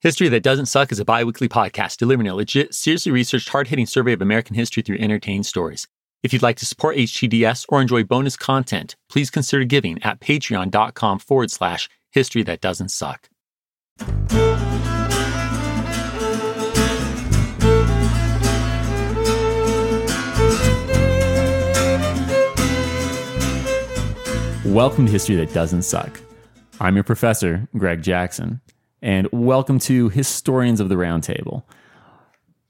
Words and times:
History 0.00 0.28
That 0.28 0.42
Doesn't 0.42 0.66
Suck 0.66 0.90
is 0.90 0.98
a 0.98 1.04
bi 1.04 1.22
weekly 1.22 1.48
podcast 1.48 1.98
delivering 1.98 2.26
a 2.28 2.34
legit, 2.34 2.74
seriously 2.74 3.12
researched, 3.12 3.48
hard 3.48 3.68
hitting 3.68 3.86
survey 3.86 4.12
of 4.12 4.20
American 4.20 4.56
history 4.56 4.82
through 4.82 4.98
entertaining 4.98 5.44
stories. 5.44 5.86
If 6.24 6.32
you'd 6.32 6.42
like 6.42 6.56
to 6.56 6.66
support 6.66 6.96
HTDS 6.96 7.66
or 7.68 7.80
enjoy 7.80 8.02
bonus 8.02 8.36
content, 8.36 8.96
please 9.08 9.30
consider 9.30 9.64
giving 9.64 10.02
at 10.02 10.20
patreon.com 10.20 11.20
forward 11.20 11.52
slash 11.52 11.88
history 12.10 12.42
that 12.42 12.60
doesn't 12.60 12.88
suck. 12.88 13.28
Welcome 24.64 25.06
to 25.06 25.12
History 25.12 25.36
That 25.36 25.52
Doesn't 25.54 25.82
Suck. 25.82 26.20
I'm 26.78 26.94
your 26.94 27.04
professor, 27.04 27.68
Greg 27.76 28.02
Jackson, 28.02 28.60
and 29.00 29.28
welcome 29.32 29.78
to 29.80 30.10
Historians 30.10 30.78
of 30.78 30.90
the 30.90 30.96
Roundtable. 30.96 31.62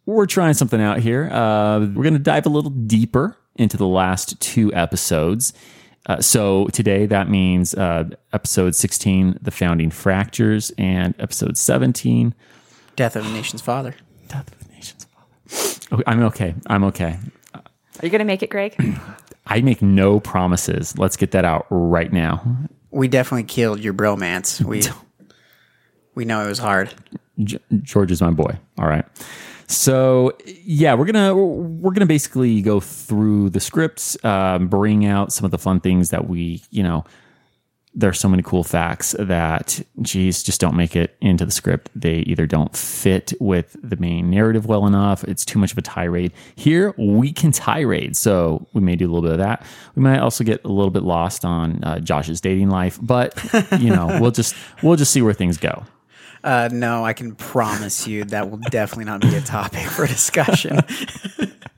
We're 0.05 0.27
trying 0.27 0.55
something 0.55 0.81
out 0.81 1.01
here. 1.01 1.29
Uh, 1.31 1.81
we're 1.81 2.05
going 2.05 2.13
to 2.13 2.21
dive 2.21 2.47
a 2.47 2.49
little 2.49 2.71
deeper 2.71 3.37
into 3.57 3.77
the 3.77 3.87
last 3.87 4.41
two 4.41 4.73
episodes. 4.75 5.53
Uh, 6.07 6.21
so 6.21 6.69
today 6.69 7.07
that 7.07 7.29
means 7.29 7.75
uh, 7.75 8.05
episode 8.33 8.77
16, 8.77 9.41
The 9.43 9.51
Founding 9.51 9.91
Fractures, 9.91 10.71
and 10.79 11.15
episode 11.19 11.59
17, 11.59 12.33
Death 12.95 13.17
of 13.17 13.27
a 13.27 13.31
Nation's 13.31 13.61
Father. 13.61 13.97
Death 14.29 14.53
of 14.53 14.69
the 14.69 14.73
Nation's 14.73 15.05
Father. 15.05 15.87
Okay, 15.93 16.05
I'm 16.07 16.23
okay. 16.23 16.55
I'm 16.69 16.85
okay. 16.85 17.19
Are 17.55 18.05
you 18.05 18.11
going 18.11 18.21
to 18.21 18.25
make 18.25 18.45
it, 18.45 18.51
Greg? 18.51 18.77
I 19.49 19.61
make 19.63 19.83
no 19.83 20.21
promises. 20.21 20.97
Let's 20.97 21.17
get 21.17 21.33
that 21.33 21.45
out 21.45 21.67
right 21.71 22.13
now. 22.13 22.57
We 22.97 23.09
definitely 23.09 23.45
killed 23.45 23.81
your 23.81 23.93
bromance. 23.93 24.63
We 24.63 24.83
we 26.15 26.25
know 26.25 26.43
it 26.43 26.49
was 26.49 26.59
hard. 26.59 26.95
G- 27.45 27.61
George 27.83 28.11
is 28.11 28.23
my 28.23 28.31
boy. 28.31 28.59
All 28.79 28.89
right. 28.89 29.05
So 29.69 30.33
yeah, 30.47 30.95
we're 30.95 31.05
gonna 31.05 31.37
we're 31.37 31.93
gonna 31.93 32.07
basically 32.07 32.63
go 32.63 32.81
through 32.81 33.51
the 33.51 33.61
scripts, 33.61 34.17
um, 34.25 34.69
bring 34.69 35.05
out 35.05 35.31
some 35.31 35.45
of 35.45 35.51
the 35.51 35.59
fun 35.59 35.81
things 35.81 36.09
that 36.11 36.27
we 36.27 36.63
you 36.71 36.83
know. 36.83 37.05
There's 37.99 38.21
so 38.21 38.29
many 38.29 38.43
cool 38.43 38.63
facts 38.63 39.17
that, 39.19 39.81
geez, 40.03 40.43
just 40.43 40.61
don't 40.61 40.77
make 40.77 40.95
it 40.95 41.17
into 41.23 41.47
the 41.47 41.51
script. 41.51 41.89
They 41.95 42.19
either 42.19 42.47
don't 42.47 42.77
fit 42.77 43.33
with 43.41 43.75
the 43.83 43.97
main 43.97 44.29
narrative 44.31 44.67
well 44.67 44.87
enough. 44.87 45.25
It's 45.25 45.47
too 45.47 45.59
much 45.59 45.73
of 45.73 45.79
a 45.79 45.83
tirade. 45.83 46.33
Here 46.57 46.95
we 46.99 47.33
can 47.33 47.53
tirade, 47.53 48.15
so 48.15 48.67
we 48.75 48.83
may 48.83 48.97
do 48.97 49.07
a 49.07 49.11
little 49.11 49.23
bit 49.23 49.33
of 49.33 49.39
that. 49.39 49.65
We 49.95 50.03
might 50.03 50.19
also 50.19 50.45
get 50.45 50.63
a 50.65 50.69
little 50.69 50.91
bit 50.91 51.05
lost 51.05 51.47
on 51.47 51.83
uh, 51.83 51.99
Josh's 52.01 52.41
dating 52.41 52.69
life, 52.69 52.99
but 53.01 53.35
you 53.81 53.89
know, 53.89 54.19
we'll 54.21 54.31
just 54.31 54.55
we'll 54.83 54.97
just 54.97 55.13
see 55.13 55.23
where 55.23 55.33
things 55.33 55.57
go. 55.57 55.85
Uh, 56.45 56.69
no, 56.71 57.05
I 57.05 57.15
can 57.15 57.35
promise 57.35 58.07
you 58.07 58.25
that 58.27 58.51
will 58.51 58.59
definitely 58.71 59.07
not 59.07 59.23
be 59.23 59.35
a 59.35 59.41
topic 59.41 59.89
for 59.89 60.07
discussion. 60.07 60.81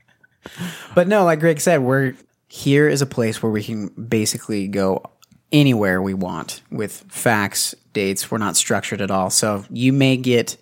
but 0.95 1.09
no, 1.09 1.25
like 1.25 1.41
Greg 1.41 1.61
said, 1.61 1.81
we're 1.81 2.15
here 2.49 2.89
is 2.89 3.03
a 3.03 3.07
place 3.07 3.43
where 3.43 3.53
we 3.53 3.63
can 3.63 3.89
basically 3.89 4.69
go 4.69 5.03
anywhere 5.53 6.01
we 6.03 6.15
want 6.15 6.63
with 6.71 7.05
facts, 7.09 7.75
dates. 7.93 8.31
We're 8.31 8.39
not 8.39 8.57
structured 8.57 9.01
at 9.01 9.11
all. 9.11 9.31
So 9.31 9.65
you 9.71 9.93
may 9.93 10.17
get 10.17 10.57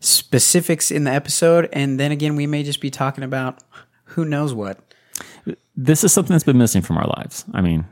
specifics 0.00 0.90
in 0.90 1.04
the 1.04 1.10
episode, 1.10 1.68
and 1.72 2.00
then 2.00 2.12
again, 2.12 2.36
we 2.36 2.46
may 2.46 2.62
just 2.62 2.80
be 2.80 2.90
talking 2.90 3.24
about 3.24 3.62
who 4.04 4.24
knows 4.24 4.54
what. 4.54 4.80
this 5.76 6.04
is 6.04 6.12
something 6.12 6.34
that's 6.34 6.44
been 6.44 6.58
missing 6.58 6.82
from 6.82 6.98
our 6.98 7.06
lives. 7.06 7.44
I 7.52 7.60
mean, 7.60 7.86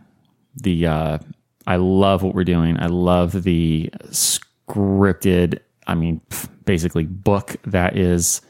the 0.56 0.87
uh, 0.87 1.19
I 1.66 1.76
love 1.76 2.22
what 2.22 2.34
we're 2.34 2.44
doing. 2.44 2.78
I 2.78 2.87
love 2.87 3.43
the 3.44 3.91
scripted. 4.06 5.60
I 5.87 5.94
mean, 5.94 6.20
basically 6.65 7.05
book 7.05 7.56
that 7.66 7.97
is 7.97 8.41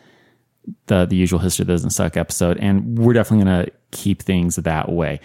the 0.86 1.06
the 1.06 1.16
usual 1.16 1.38
history 1.38 1.64
doesn't 1.64 1.90
suck 1.90 2.16
episode, 2.16 2.58
and 2.58 2.98
we're 2.98 3.12
definitely 3.12 3.44
going 3.44 3.64
to 3.66 3.72
keep 3.90 4.22
things 4.22 4.56
that 4.56 4.90
way. 4.90 5.20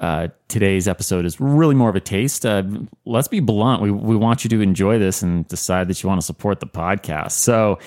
Uh, 0.00 0.28
today's 0.48 0.88
episode 0.88 1.26
is 1.26 1.38
really 1.40 1.74
more 1.74 1.90
of 1.90 1.94
a 1.94 2.00
taste. 2.00 2.46
Uh, 2.46 2.62
let's 3.04 3.28
be 3.28 3.38
blunt. 3.38 3.82
We 3.82 3.90
we 3.90 4.16
want 4.16 4.44
you 4.44 4.50
to 4.50 4.60
enjoy 4.62 4.98
this 4.98 5.22
and 5.22 5.46
decide 5.46 5.88
that 5.88 6.02
you 6.02 6.08
want 6.08 6.20
to 6.20 6.26
support 6.26 6.60
the 6.60 6.66
podcast. 6.66 7.32
So, 7.32 7.78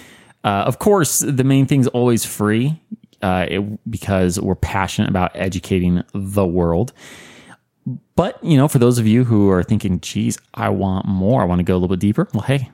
uh, 0.44 0.64
of 0.68 0.78
course, 0.78 1.20
the 1.20 1.44
main 1.44 1.66
thing 1.66 1.82
is 1.82 1.88
always 1.88 2.24
free 2.24 2.80
uh, 3.24 3.48
it, 3.50 3.90
because 3.90 4.40
we're 4.40 4.54
passionate 4.54 5.10
about 5.10 5.32
educating 5.34 6.04
the 6.14 6.46
world. 6.46 6.94
But, 8.16 8.42
you 8.44 8.58
know, 8.58 8.68
for 8.68 8.78
those 8.78 9.00
of 9.00 9.08
you 9.08 9.24
who 9.24 9.50
are 9.50 9.64
thinking, 9.64 10.00
geez, 10.00 10.38
I 10.54 10.70
want 10.70 11.08
more, 11.08 11.42
I 11.42 11.46
want 11.46 11.60
to 11.60 11.64
go 11.64 11.74
a 11.74 11.78
little 11.78 11.88
bit 11.88 12.00
deeper, 12.00 12.28
well, 12.34 12.44
hey, 12.44 12.70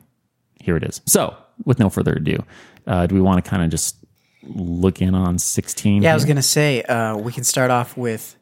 here 0.60 0.76
it 0.76 0.84
is. 0.84 1.02
So, 1.06 1.36
with 1.66 1.80
no 1.80 1.90
further 1.90 2.14
ado, 2.14 2.44
uh, 2.88 3.08
do 3.08 3.16
we 3.16 3.22
want 3.22 3.44
to 3.44 3.50
kind 3.50 3.64
of 3.64 3.70
just 3.70 3.96
look 4.44 5.02
in 5.02 5.16
on 5.16 5.40
16? 5.40 6.04
Yeah, 6.04 6.12
I 6.12 6.14
was 6.16 6.26
going 6.26 6.36
to 6.36 6.42
say 6.42 6.82
uh, 6.84 7.16
we 7.16 7.32
can 7.32 7.44
start 7.44 7.72
off 7.72 7.96
with 7.96 8.36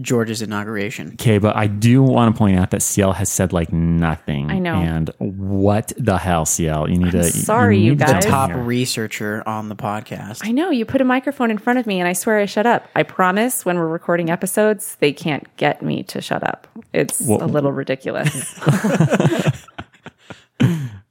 George's 0.00 0.42
inauguration. 0.42 1.12
Okay, 1.14 1.38
but 1.38 1.56
I 1.56 1.66
do 1.68 2.02
want 2.02 2.34
to 2.34 2.38
point 2.38 2.58
out 2.58 2.70
that 2.72 2.82
CL 2.82 3.12
has 3.12 3.30
said 3.30 3.52
like 3.54 3.72
nothing. 3.72 4.50
I 4.50 4.58
know. 4.58 4.74
And 4.74 5.10
what 5.18 5.92
the 5.96 6.18
hell, 6.18 6.44
CL? 6.44 6.90
You 6.90 6.98
need 6.98 7.12
to. 7.12 7.24
sorry, 7.24 7.78
you 7.78 7.90
need 7.92 8.00
to 8.00 8.04
guys. 8.06 8.24
The 8.24 8.30
top 8.30 8.50
researcher 8.54 9.42
on 9.46 9.68
the 9.70 9.76
podcast. 9.76 10.40
I 10.44 10.50
know 10.52 10.70
you 10.70 10.84
put 10.84 11.00
a 11.00 11.04
microphone 11.04 11.50
in 11.50 11.56
front 11.58 11.78
of 11.78 11.86
me 11.86 11.98
and 11.98 12.06
I 12.08 12.12
swear 12.12 12.38
I 12.38 12.44
shut 12.46 12.66
up. 12.66 12.86
I 12.94 13.04
promise 13.04 13.64
when 13.64 13.78
we're 13.78 13.86
recording 13.88 14.28
episodes, 14.30 14.96
they 15.00 15.12
can't 15.12 15.44
get 15.56 15.80
me 15.80 16.02
to 16.04 16.20
shut 16.20 16.42
up. 16.42 16.66
It's 16.92 17.20
Well- 17.22 17.42
a 17.42 17.46
little 17.46 17.72
ridiculous. 17.72 18.54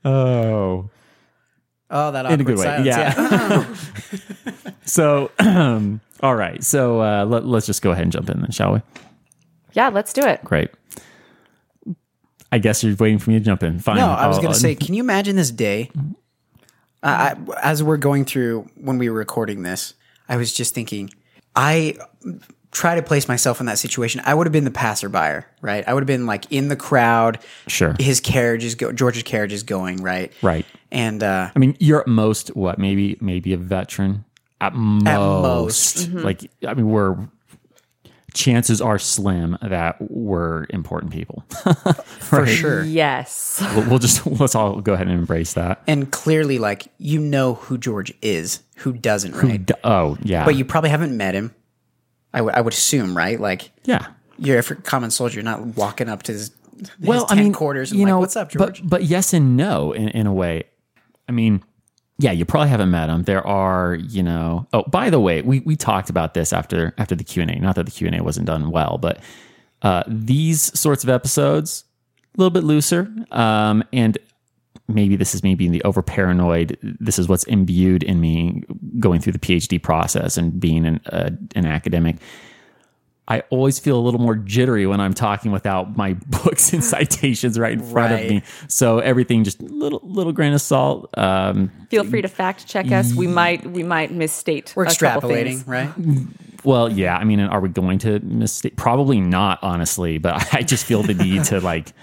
Oh. 0.03 0.89
Oh, 1.89 2.11
that 2.11 2.25
In 2.25 2.31
a 2.31 2.33
awkward 2.33 2.45
good 2.45 2.57
way. 2.59 2.63
silence. 2.63 2.87
Yeah. 2.87 3.75
So, 4.87 5.31
all 6.25 6.35
right. 6.35 6.63
So 6.63 7.01
uh, 7.01 7.25
let, 7.25 7.45
let's 7.45 7.67
just 7.67 7.83
go 7.83 7.91
ahead 7.91 8.01
and 8.03 8.11
jump 8.11 8.29
in 8.31 8.41
then, 8.41 8.49
shall 8.49 8.73
we? 8.73 8.81
yeah, 9.73 9.89
let's 9.89 10.11
do 10.11 10.25
it. 10.25 10.43
Great. 10.43 10.71
I 12.51 12.57
guess 12.57 12.83
you're 12.83 12.95
waiting 12.95 13.19
for 13.19 13.29
me 13.29 13.37
to 13.37 13.45
jump 13.45 13.61
in. 13.61 13.79
Fine. 13.79 13.97
No, 13.97 14.07
I 14.07 14.27
was 14.27 14.37
going 14.39 14.53
to 14.53 14.59
say, 14.59 14.73
can 14.73 14.95
you 14.95 15.03
imagine 15.03 15.35
this 15.35 15.51
day? 15.51 15.91
I, 17.03 17.31
I, 17.31 17.35
as 17.61 17.83
we're 17.83 17.97
going 17.97 18.25
through 18.25 18.67
when 18.75 18.97
we 18.97 19.09
were 19.09 19.17
recording 19.17 19.61
this, 19.61 19.93
I 20.27 20.37
was 20.37 20.53
just 20.53 20.73
thinking, 20.73 21.11
I 21.55 21.95
try 22.71 22.95
to 22.95 23.03
place 23.03 23.27
myself 23.27 23.59
in 23.59 23.67
that 23.67 23.77
situation. 23.77 24.21
I 24.25 24.33
would 24.33 24.47
have 24.47 24.51
been 24.51 24.63
the 24.63 24.71
passerby, 24.71 25.45
right? 25.61 25.87
I 25.87 25.93
would 25.93 26.01
have 26.01 26.07
been 26.07 26.25
like 26.25 26.51
in 26.51 26.69
the 26.69 26.75
crowd. 26.75 27.39
Sure. 27.67 27.95
His 27.99 28.19
carriage 28.19 28.63
is 28.63 28.75
go. 28.75 28.91
George's 28.91 29.23
carriage 29.23 29.53
is 29.53 29.63
going 29.63 29.97
right. 30.01 30.33
Right. 30.41 30.65
And 30.91 31.21
uh, 31.23 31.51
I 31.55 31.59
mean, 31.59 31.77
you're 31.79 32.01
at 32.01 32.07
most 32.07 32.49
what? 32.55 32.79
Maybe 32.79 33.17
maybe 33.21 33.53
a 33.53 33.57
veteran. 33.57 34.24
At 34.61 34.73
most, 34.73 36.09
most. 36.09 36.23
like 36.23 36.49
I 36.65 36.73
mean, 36.73 36.89
we're 36.89 37.17
chances 38.33 38.81
are 38.81 38.99
slim 38.99 39.57
that 39.61 39.95
we're 39.99 40.65
important 40.69 41.11
people. 41.11 41.43
for 42.19 42.45
sure. 42.45 42.83
Yes. 42.83 43.63
we'll, 43.75 43.89
we'll 43.89 43.99
just 43.99 44.25
let's 44.39 44.55
all 44.55 44.81
go 44.81 44.93
ahead 44.93 45.07
and 45.07 45.17
embrace 45.17 45.53
that. 45.53 45.81
And 45.87 46.11
clearly, 46.11 46.59
like 46.59 46.87
you 46.97 47.19
know 47.19 47.55
who 47.55 47.77
George 47.77 48.13
is, 48.21 48.61
who 48.77 48.93
doesn't, 48.93 49.35
right? 49.35 49.65
D- 49.65 49.73
Oh 49.83 50.17
yeah, 50.21 50.45
But 50.45 50.55
you 50.55 50.65
probably 50.65 50.89
haven't 50.89 51.15
met 51.15 51.33
him. 51.33 51.53
I 52.33 52.41
would 52.61 52.73
assume, 52.73 53.15
right? 53.15 53.39
Like 53.39 53.71
yeah. 53.85 54.07
you're 54.37 54.59
a 54.59 54.63
common 54.63 55.09
soldier, 55.09 55.35
you're 55.35 55.43
not 55.45 55.61
walking 55.77 56.09
up 56.09 56.23
to 56.23 56.33
his, 56.33 56.51
his 56.77 56.89
Well, 56.99 57.25
I 57.29 57.35
mean, 57.35 57.53
quarters 57.53 57.91
and 57.91 57.99
you 57.99 58.05
like, 58.05 58.11
know, 58.11 58.19
what's 58.19 58.35
up, 58.35 58.49
George? 58.49 58.81
But 58.81 58.89
but 58.89 59.03
yes 59.03 59.33
and 59.33 59.55
no 59.55 59.93
in, 59.93 60.09
in 60.09 60.27
a 60.27 60.33
way. 60.33 60.65
I 61.29 61.31
mean, 61.31 61.63
yeah, 62.17 62.31
you 62.31 62.45
probably 62.45 62.69
haven't 62.69 62.91
met 62.91 63.09
him. 63.09 63.23
There 63.23 63.45
are, 63.45 63.95
you 63.95 64.23
know. 64.23 64.67
Oh, 64.71 64.83
by 64.83 65.09
the 65.09 65.19
way, 65.19 65.41
we 65.41 65.59
we 65.61 65.75
talked 65.75 66.09
about 66.09 66.33
this 66.33 66.53
after 66.53 66.93
after 66.97 67.15
the 67.15 67.23
Q 67.23 67.41
and 67.41 67.51
A. 67.51 67.59
Not 67.59 67.75
that 67.75 67.85
the 67.85 67.91
Q 67.91 68.07
and 68.07 68.15
A 68.15 68.23
wasn't 68.23 68.47
done 68.47 68.71
well, 68.71 68.97
but 68.97 69.19
uh, 69.81 70.03
these 70.07 70.77
sorts 70.79 71.03
of 71.03 71.09
episodes 71.09 71.83
a 72.35 72.37
little 72.37 72.51
bit 72.51 72.63
looser, 72.63 73.13
um, 73.31 73.83
and 73.91 74.17
maybe 74.87 75.15
this 75.15 75.35
is 75.35 75.43
me 75.43 75.55
being 75.55 75.71
the 75.71 75.83
over 75.83 76.01
paranoid. 76.01 76.77
This 76.81 77.19
is 77.19 77.27
what's 77.27 77.43
imbued 77.45 78.03
in 78.03 78.21
me 78.21 78.63
going 78.99 79.19
through 79.19 79.33
the 79.33 79.39
PhD 79.39 79.81
process 79.81 80.37
and 80.37 80.57
being 80.57 80.85
an 80.85 81.01
uh, 81.07 81.31
an 81.55 81.65
academic. 81.65 82.17
I 83.27 83.39
always 83.49 83.79
feel 83.79 83.97
a 83.97 84.03
little 84.03 84.19
more 84.19 84.35
jittery 84.35 84.85
when 84.85 85.01
I'm 85.01 85.13
talking 85.13 85.51
without 85.51 85.97
my 85.97 86.13
books 86.27 86.73
and 86.73 86.83
citations 86.83 87.57
right 87.57 87.73
in 87.73 87.83
front 87.83 88.13
of 88.13 88.19
me. 88.19 88.43
So 88.67 88.99
everything 88.99 89.43
just 89.43 89.61
little 89.61 90.01
little 90.03 90.31
grain 90.31 90.53
of 90.53 90.61
salt. 90.61 91.09
Um, 91.17 91.71
Feel 91.89 92.03
free 92.03 92.21
to 92.21 92.27
fact 92.27 92.67
check 92.67 92.91
us. 92.91 93.13
We 93.13 93.27
might 93.27 93.65
we 93.65 93.83
might 93.83 94.11
misstate. 94.11 94.73
We're 94.75 94.85
a 94.85 94.87
extrapolating, 94.87 95.63
things. 95.63 95.67
right? 95.67 95.91
well, 96.63 96.91
yeah. 96.91 97.17
I 97.17 97.23
mean, 97.23 97.39
are 97.39 97.59
we 97.59 97.69
going 97.69 97.99
to 97.99 98.19
mistake? 98.19 98.75
Probably 98.75 99.19
not, 99.19 99.59
honestly. 99.63 100.19
But 100.19 100.47
I 100.53 100.61
just 100.61 100.85
feel 100.85 101.01
the 101.01 101.13
need 101.15 101.45
to 101.45 101.59
like 101.61 101.93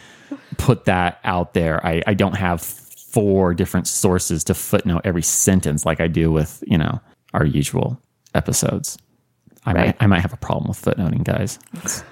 put 0.58 0.86
that 0.86 1.20
out 1.24 1.54
there. 1.54 1.84
I, 1.86 2.02
I 2.06 2.14
don't 2.14 2.36
have 2.36 2.62
four 2.62 3.54
different 3.54 3.86
sources 3.86 4.42
to 4.44 4.54
footnote 4.54 5.02
every 5.04 5.22
sentence 5.22 5.84
like 5.84 6.00
I 6.00 6.08
do 6.08 6.32
with 6.32 6.64
you 6.66 6.78
know 6.78 7.00
our 7.32 7.44
usual 7.44 8.00
episodes. 8.34 8.98
I 9.64 9.72
Right. 9.72 9.86
might 9.86 9.96
I 10.00 10.06
might 10.06 10.20
have 10.20 10.32
a 10.32 10.36
problem 10.38 10.68
with 10.68 10.80
footnoting, 10.82 11.24
guys. 11.24 11.58
It's 11.84 12.04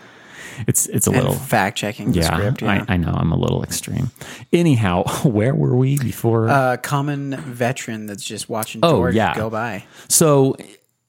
it's, 0.67 0.87
it's 0.89 1.07
a 1.07 1.11
little. 1.11 1.33
Fact 1.33 1.79
checking 1.79 2.13
Yeah, 2.13 2.35
script. 2.37 2.61
Yeah. 2.63 2.85
I, 2.89 2.95
I 2.95 2.97
know 2.99 3.13
I'm 3.13 3.33
a 3.33 3.37
little 3.37 3.63
extreme. 3.63 4.11
Anyhow, 4.53 5.05
where 5.25 5.55
were 5.55 5.75
we 5.75 5.97
before? 5.99 6.49
a 6.49 6.79
common 6.83 7.37
veteran 7.37 8.07
that's 8.07 8.25
just 8.25 8.49
watching 8.51 8.81
Oh, 8.85 8.97
George 8.99 9.15
yeah. 9.15 9.35
go 9.35 9.49
by. 9.49 9.85
So, 10.09 10.57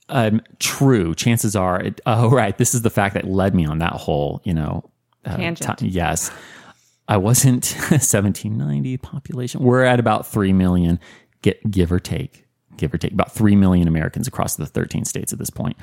um, 0.08 0.42
true. 0.60 1.14
Chances 1.16 1.56
are, 1.56 1.82
it, 1.82 2.00
oh, 2.06 2.30
right. 2.30 2.58
This 2.58 2.74
is 2.74 2.82
the 2.84 2.90
fact 2.90 3.14
that 3.16 3.26
led 3.26 3.54
me 3.54 3.66
on 3.66 3.80
that 3.80 3.94
whole, 3.94 4.42
you 4.46 4.54
know, 4.54 4.90
uh, 5.26 5.36
Tangent. 5.36 5.80
ti- 5.80 5.88
yes, 5.88 6.32
I 7.10 7.18
wasn't 7.18 7.66
1790 7.90 8.98
population. 8.98 9.62
We're 9.62 9.84
at 9.84 10.00
about 10.00 10.26
three 10.28 10.54
million, 10.54 10.98
get 11.42 11.70
give 11.70 11.92
or 11.92 12.00
take, 12.00 12.46
give 12.78 12.94
or 12.94 12.98
take, 12.98 13.12
about 13.12 13.34
three 13.34 13.56
million 13.58 13.88
Americans 13.90 14.28
across 14.30 14.56
the 14.56 14.66
13 14.66 15.04
states 15.04 15.34
at 15.34 15.40
this 15.40 15.50
point. 15.50 15.76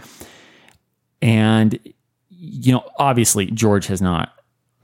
And 1.20 1.78
you 2.30 2.72
know, 2.72 2.84
obviously, 2.98 3.46
George 3.46 3.86
has 3.86 4.00
not 4.00 4.32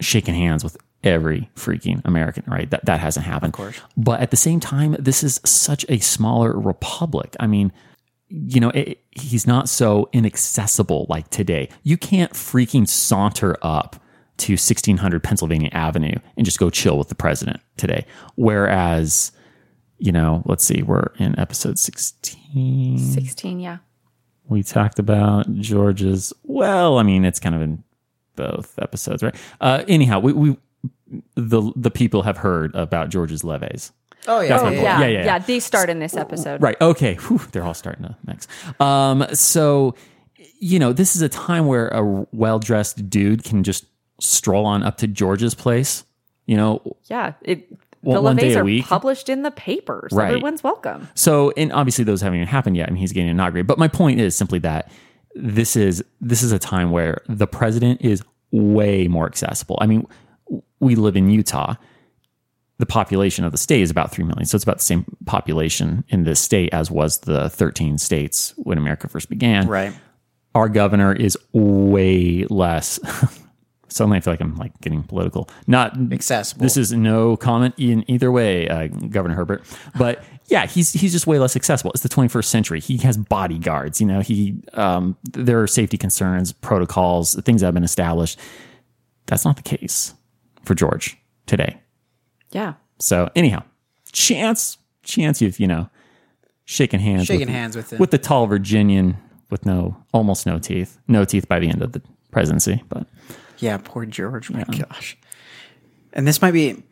shaken 0.01 0.35
hands 0.35 0.65
with 0.65 0.77
every 1.05 1.51
freaking 1.55 2.03
American, 2.05 2.45
right? 2.47 2.69
That 2.71 2.85
that 2.87 3.01
hasn't 3.01 3.27
happened. 3.27 3.55
Of 3.55 3.57
course. 3.57 3.81
But 3.97 4.21
at 4.21 4.31
the 4.31 4.37
same 4.37 4.61
time, 4.61 4.97
this 4.99 5.23
is 5.23 5.41
such 5.45 5.85
a 5.89 5.99
smaller 5.99 6.59
republic. 6.59 7.37
I 7.39 7.47
mean, 7.47 7.73
you 8.29 8.61
know, 8.61 8.71
it, 8.71 9.05
he's 9.11 9.47
not 9.47 9.69
so 9.69 10.09
inaccessible 10.13 11.07
like 11.09 11.29
today. 11.31 11.69
You 11.83 11.97
can't 11.97 12.33
freaking 12.33 12.89
saunter 12.89 13.57
up 13.63 13.97
to 14.39 14.55
1600 14.55 15.23
Pennsylvania 15.23 15.71
Avenue 15.73 16.17
and 16.37 16.45
just 16.45 16.59
go 16.59 16.71
chill 16.71 16.99
with 16.99 17.09
the 17.09 17.15
president 17.15 17.61
today. 17.77 18.05
Whereas, 18.35 19.31
you 19.99 20.11
know, 20.11 20.43
let's 20.47 20.65
see, 20.65 20.83
we're 20.83 21.13
in 21.19 21.39
episode 21.39 21.79
16 21.79 22.99
Sixteen, 22.99 23.61
yeah. 23.61 23.79
We 24.49 24.63
talked 24.63 24.99
about 24.99 25.53
George's. 25.57 26.33
Well, 26.45 26.99
I 26.99 27.03
mean, 27.03 27.25
it's 27.25 27.41
kind 27.41 27.55
of 27.55 27.63
in 27.63 27.83
both 28.37 28.79
episodes, 28.79 29.23
right? 29.23 29.35
Uh, 29.61 29.85
anyhow, 29.89 30.19
we, 30.21 30.33
we 30.33 30.57
the 31.35 31.73
the 31.77 31.91
people 31.91 32.23
have 32.23 32.39
heard 32.39 32.75
about 32.75 33.09
George's 33.09 33.45
levees. 33.45 33.93
Oh 34.27 34.41
yeah, 34.41 34.59
Oh 34.59 34.65
yeah. 34.65 34.71
point. 34.71 34.75
Yeah, 34.77 35.01
Yeah, 35.01 35.07
yeah, 35.07 35.25
yeah. 35.25 35.39
They 35.39 35.61
start 35.61 35.91
in 35.91 35.99
this 35.99 36.17
episode. 36.17 36.63
Right. 36.63 36.81
Okay. 36.81 37.15
Whew, 37.15 37.41
they're 37.53 37.65
all 37.65 37.75
starting 37.75 38.05
to 38.05 38.17
mix. 38.27 38.49
Um, 38.81 39.27
so, 39.35 39.95
you 40.59 40.79
know, 40.79 40.93
this 40.93 41.15
is 41.15 41.23
a 41.23 41.29
time 41.29 41.67
where 41.67 41.89
a 41.89 42.27
well 42.33 42.59
dressed 42.59 43.09
dude 43.11 43.45
can 43.45 43.63
just 43.63 43.85
stroll 44.21 44.65
on 44.67 44.83
up 44.83 44.97
to 44.99 45.07
George's 45.07 45.55
place. 45.55 46.05
You 46.47 46.57
know, 46.57 46.97
Yeah. 47.05 47.33
It, 47.43 47.69
One- 48.05 48.15
the 48.17 48.23
one 48.23 48.37
day 48.37 48.55
a 48.55 48.61
are 48.61 48.65
week. 48.65 48.85
published 48.87 49.29
in 49.29 49.43
the 49.43 49.51
papers. 49.51 50.13
Right. 50.13 50.29
Everyone's 50.29 50.63
welcome. 50.63 51.09
So, 51.15 51.53
and 51.57 51.73
obviously 51.73 52.05
those 52.05 52.21
haven't 52.21 52.37
even 52.39 52.49
happened 52.49 52.77
yet. 52.77 52.89
I 52.89 52.93
mean, 52.93 53.01
he's 53.01 53.13
getting 53.13 53.31
inaugurated. 53.31 53.67
But 53.67 53.79
my 53.79 53.89
point 53.89 54.21
is 54.21 54.37
simply 54.37 54.59
that 54.61 54.91
this 55.35 55.75
is 55.77 56.05
this 56.21 56.43
is 56.43 56.53
a 56.53 56.59
time 56.59 56.91
where 56.91 57.23
the 57.29 57.47
president 57.47 58.01
is 58.03 58.23
way 58.53 59.09
more 59.09 59.27
accessible. 59.27 59.79
I 59.81 59.87
mean, 59.87 60.07
we 60.81 60.95
live 60.95 61.17
in 61.17 61.29
Utah. 61.31 61.75
The 62.79 62.87
population 62.87 63.45
of 63.45 63.53
the 63.53 63.59
state 63.59 63.83
is 63.83 63.91
about 63.91 64.11
three 64.13 64.25
million, 64.25 64.45
so 64.47 64.57
it's 64.57 64.65
about 64.65 64.79
the 64.79 64.85
same 64.85 65.05
population 65.27 66.05
in 66.09 66.25
this 66.25 66.41
state 66.41 66.71
as 66.75 66.91
was 66.91 67.19
the 67.19 67.49
thirteen 67.49 67.99
states 67.99 68.53
when 68.59 68.79
America 68.79 69.09
first 69.09 69.29
began. 69.29 69.67
right. 69.69 69.93
Our 70.57 70.69
governor 70.69 71.13
is 71.13 71.37
way 71.53 72.45
less. 72.49 73.01
Suddenly, 73.95 74.17
I 74.17 74.21
feel 74.23 74.33
like 74.33 74.41
I'm 74.41 74.57
like 74.57 74.73
getting 74.81 75.05
political. 75.05 75.49
Not 75.69 75.97
Accessible. 76.13 76.65
This 76.65 76.77
is 76.77 76.93
no 76.93 77.37
comment 77.37 77.75
in 77.79 78.05
either 78.11 78.33
way, 78.33 78.69
uh, 78.69 78.89
Governor 78.89 79.37
Herbert. 79.37 79.63
But 79.97 80.25
yeah, 80.49 80.67
he's 80.67 80.93
he's 80.93 81.13
just 81.13 81.29
way 81.29 81.39
less 81.39 81.55
accessible. 81.55 81.93
It's 81.93 82.03
the 82.03 82.09
21st 82.09 82.45
century. 82.45 82.81
He 82.81 82.97
has 82.99 83.17
bodyguards. 83.17 84.01
You 84.01 84.09
know, 84.09 84.19
he 84.21 84.57
um, 84.73 85.17
there 85.33 85.63
are 85.63 85.69
safety 85.69 85.97
concerns, 85.97 86.53
protocols, 86.53 87.35
things 87.43 87.61
that 87.61 87.69
have 87.69 87.75
been 87.75 87.85
established. 87.85 88.37
That's 89.27 89.45
not 89.45 89.55
the 89.55 89.63
case 89.63 90.13
for 90.65 90.75
George 90.75 91.17
today. 91.47 91.79
Yeah. 92.51 92.75
So 92.99 93.31
anyhow, 93.37 93.63
chance 94.11 94.77
chance 95.05 95.41
you've 95.41 95.61
you 95.61 95.69
know 95.69 95.89
shaking 96.65 96.99
hands 96.99 97.27
Shaking 97.27 97.47
with, 97.47 97.49
hands 97.55 97.77
with 97.77 97.91
the- 97.91 97.97
with 97.99 98.11
the 98.11 98.19
tall 98.19 98.49
Virginian 98.49 99.19
with 99.51 99.65
no 99.65 99.97
almost 100.13 100.47
no 100.47 100.59
teeth, 100.59 100.99
no 101.07 101.25
teeth 101.25 101.47
by 101.47 101.61
the 101.61 101.69
end 101.69 101.81
of 101.81 101.93
the 101.93 102.03
presidency. 102.33 102.83
But 102.89 103.07
Yeah, 103.59 103.79
poor 103.83 104.07
George. 104.07 104.51
My 104.51 104.65
gosh. 104.65 105.17
And 106.13 106.27
this 106.27 106.41
might 106.41 106.53
be 106.53 106.83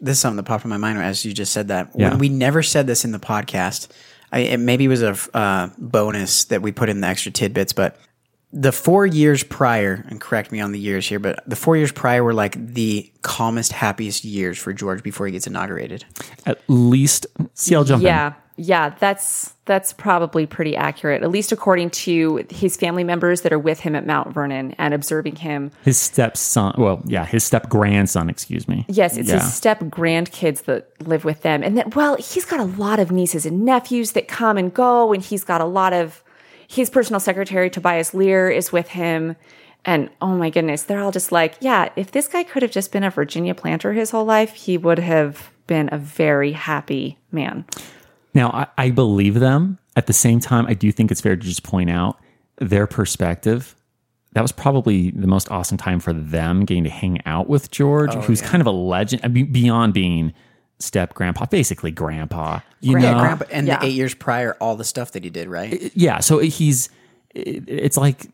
this 0.00 0.16
is 0.16 0.20
something 0.20 0.36
that 0.36 0.44
popped 0.44 0.64
in 0.64 0.70
my 0.70 0.78
mind 0.78 0.98
as 0.98 1.24
you 1.24 1.32
just 1.32 1.52
said 1.52 1.68
that. 1.68 1.90
Yeah. 1.94 2.10
When 2.10 2.18
we 2.18 2.28
never 2.28 2.62
said 2.62 2.86
this 2.86 3.04
in 3.04 3.12
the 3.12 3.18
podcast, 3.18 3.88
I, 4.32 4.40
it 4.40 4.56
maybe 4.58 4.88
was 4.88 5.02
a 5.02 5.16
uh, 5.34 5.70
bonus 5.78 6.44
that 6.44 6.62
we 6.62 6.72
put 6.72 6.88
in 6.88 7.00
the 7.00 7.06
extra 7.06 7.32
tidbits, 7.32 7.72
but 7.72 7.98
the 8.52 8.72
four 8.72 9.06
years 9.06 9.42
prior, 9.44 10.04
and 10.08 10.20
correct 10.20 10.50
me 10.50 10.60
on 10.60 10.72
the 10.72 10.78
years 10.78 11.06
here, 11.06 11.20
but 11.20 11.42
the 11.46 11.56
four 11.56 11.76
years 11.76 11.92
prior 11.92 12.24
were 12.24 12.34
like 12.34 12.54
the 12.54 13.12
calmest, 13.22 13.72
happiest 13.72 14.24
years 14.24 14.58
for 14.58 14.72
George 14.72 15.02
before 15.02 15.26
he 15.26 15.32
gets 15.32 15.46
inaugurated. 15.46 16.04
at 16.46 16.60
least 16.68 17.26
see, 17.54 17.74
I'll 17.74 17.84
jump 17.84 18.02
in. 18.02 18.34
Yeah. 18.62 18.90
That's 18.98 19.54
that's 19.64 19.92
probably 19.92 20.46
pretty 20.46 20.76
accurate, 20.76 21.22
at 21.22 21.30
least 21.30 21.50
according 21.50 21.90
to 21.90 22.44
his 22.50 22.76
family 22.76 23.04
members 23.04 23.40
that 23.42 23.52
are 23.52 23.58
with 23.58 23.80
him 23.80 23.94
at 23.94 24.04
Mount 24.04 24.34
Vernon 24.34 24.74
and 24.78 24.92
observing 24.92 25.36
him. 25.36 25.70
His 25.84 25.96
stepson, 25.96 26.74
well, 26.76 27.00
yeah, 27.06 27.24
his 27.24 27.44
step 27.44 27.68
grandson, 27.68 28.28
excuse 28.28 28.68
me. 28.68 28.84
Yes, 28.88 29.16
it's 29.16 29.28
yeah. 29.28 29.36
his 29.36 29.54
step 29.54 29.80
grandkids 29.84 30.64
that 30.64 30.90
live 31.06 31.24
with 31.24 31.42
them. 31.42 31.62
And 31.62 31.78
that, 31.78 31.94
well, 31.94 32.16
he's 32.16 32.44
got 32.44 32.60
a 32.60 32.64
lot 32.64 32.98
of 32.98 33.10
nieces 33.10 33.46
and 33.46 33.64
nephews 33.64 34.12
that 34.12 34.28
come 34.28 34.58
and 34.58 34.74
go. 34.74 35.12
And 35.12 35.22
he's 35.22 35.44
got 35.44 35.60
a 35.60 35.66
lot 35.66 35.92
of 35.92 36.22
his 36.68 36.90
personal 36.90 37.20
secretary, 37.20 37.70
Tobias 37.70 38.12
Lear, 38.12 38.50
is 38.50 38.72
with 38.72 38.88
him. 38.88 39.36
And 39.84 40.10
oh 40.20 40.34
my 40.34 40.50
goodness, 40.50 40.82
they're 40.82 41.00
all 41.00 41.12
just 41.12 41.32
like, 41.32 41.54
yeah, 41.60 41.88
if 41.96 42.10
this 42.10 42.28
guy 42.28 42.42
could 42.42 42.62
have 42.62 42.72
just 42.72 42.92
been 42.92 43.04
a 43.04 43.10
Virginia 43.10 43.54
planter 43.54 43.92
his 43.92 44.10
whole 44.10 44.26
life, 44.26 44.52
he 44.52 44.76
would 44.76 44.98
have 44.98 45.50
been 45.66 45.88
a 45.92 45.98
very 45.98 46.52
happy 46.52 47.16
man. 47.30 47.64
Now, 48.34 48.50
I, 48.50 48.66
I 48.86 48.90
believe 48.90 49.34
them. 49.40 49.78
At 49.96 50.06
the 50.06 50.12
same 50.12 50.40
time, 50.40 50.66
I 50.66 50.74
do 50.74 50.92
think 50.92 51.10
it's 51.10 51.20
fair 51.20 51.36
to 51.36 51.42
just 51.42 51.62
point 51.62 51.90
out 51.90 52.18
their 52.58 52.86
perspective. 52.86 53.74
That 54.32 54.42
was 54.42 54.52
probably 54.52 55.10
the 55.10 55.26
most 55.26 55.50
awesome 55.50 55.76
time 55.76 55.98
for 55.98 56.12
them 56.12 56.64
getting 56.64 56.84
to 56.84 56.90
hang 56.90 57.20
out 57.26 57.48
with 57.48 57.70
George, 57.70 58.10
oh, 58.14 58.20
who's 58.20 58.40
kind 58.40 58.60
of 58.60 58.66
a 58.68 58.70
legend 58.70 59.22
I 59.24 59.28
mean, 59.28 59.50
beyond 59.50 59.92
being 59.92 60.32
step 60.78 61.12
grandpa, 61.14 61.46
basically 61.46 61.90
grandpa. 61.90 62.60
You 62.80 62.98
Yeah, 62.98 63.12
know, 63.14 63.20
grandpa, 63.20 63.44
and 63.50 63.66
Yeah. 63.66 63.80
the 63.80 63.86
eight 63.86 63.92
years 63.94 64.14
prior, 64.14 64.54
all 64.60 64.76
the 64.76 64.84
stuff 64.84 65.12
that 65.12 65.24
he 65.24 65.30
did, 65.30 65.48
right? 65.48 65.90
yeah. 65.96 66.20
So 66.20 66.38
he's, 66.38 66.88
it's 67.34 67.96
like, 67.96 68.28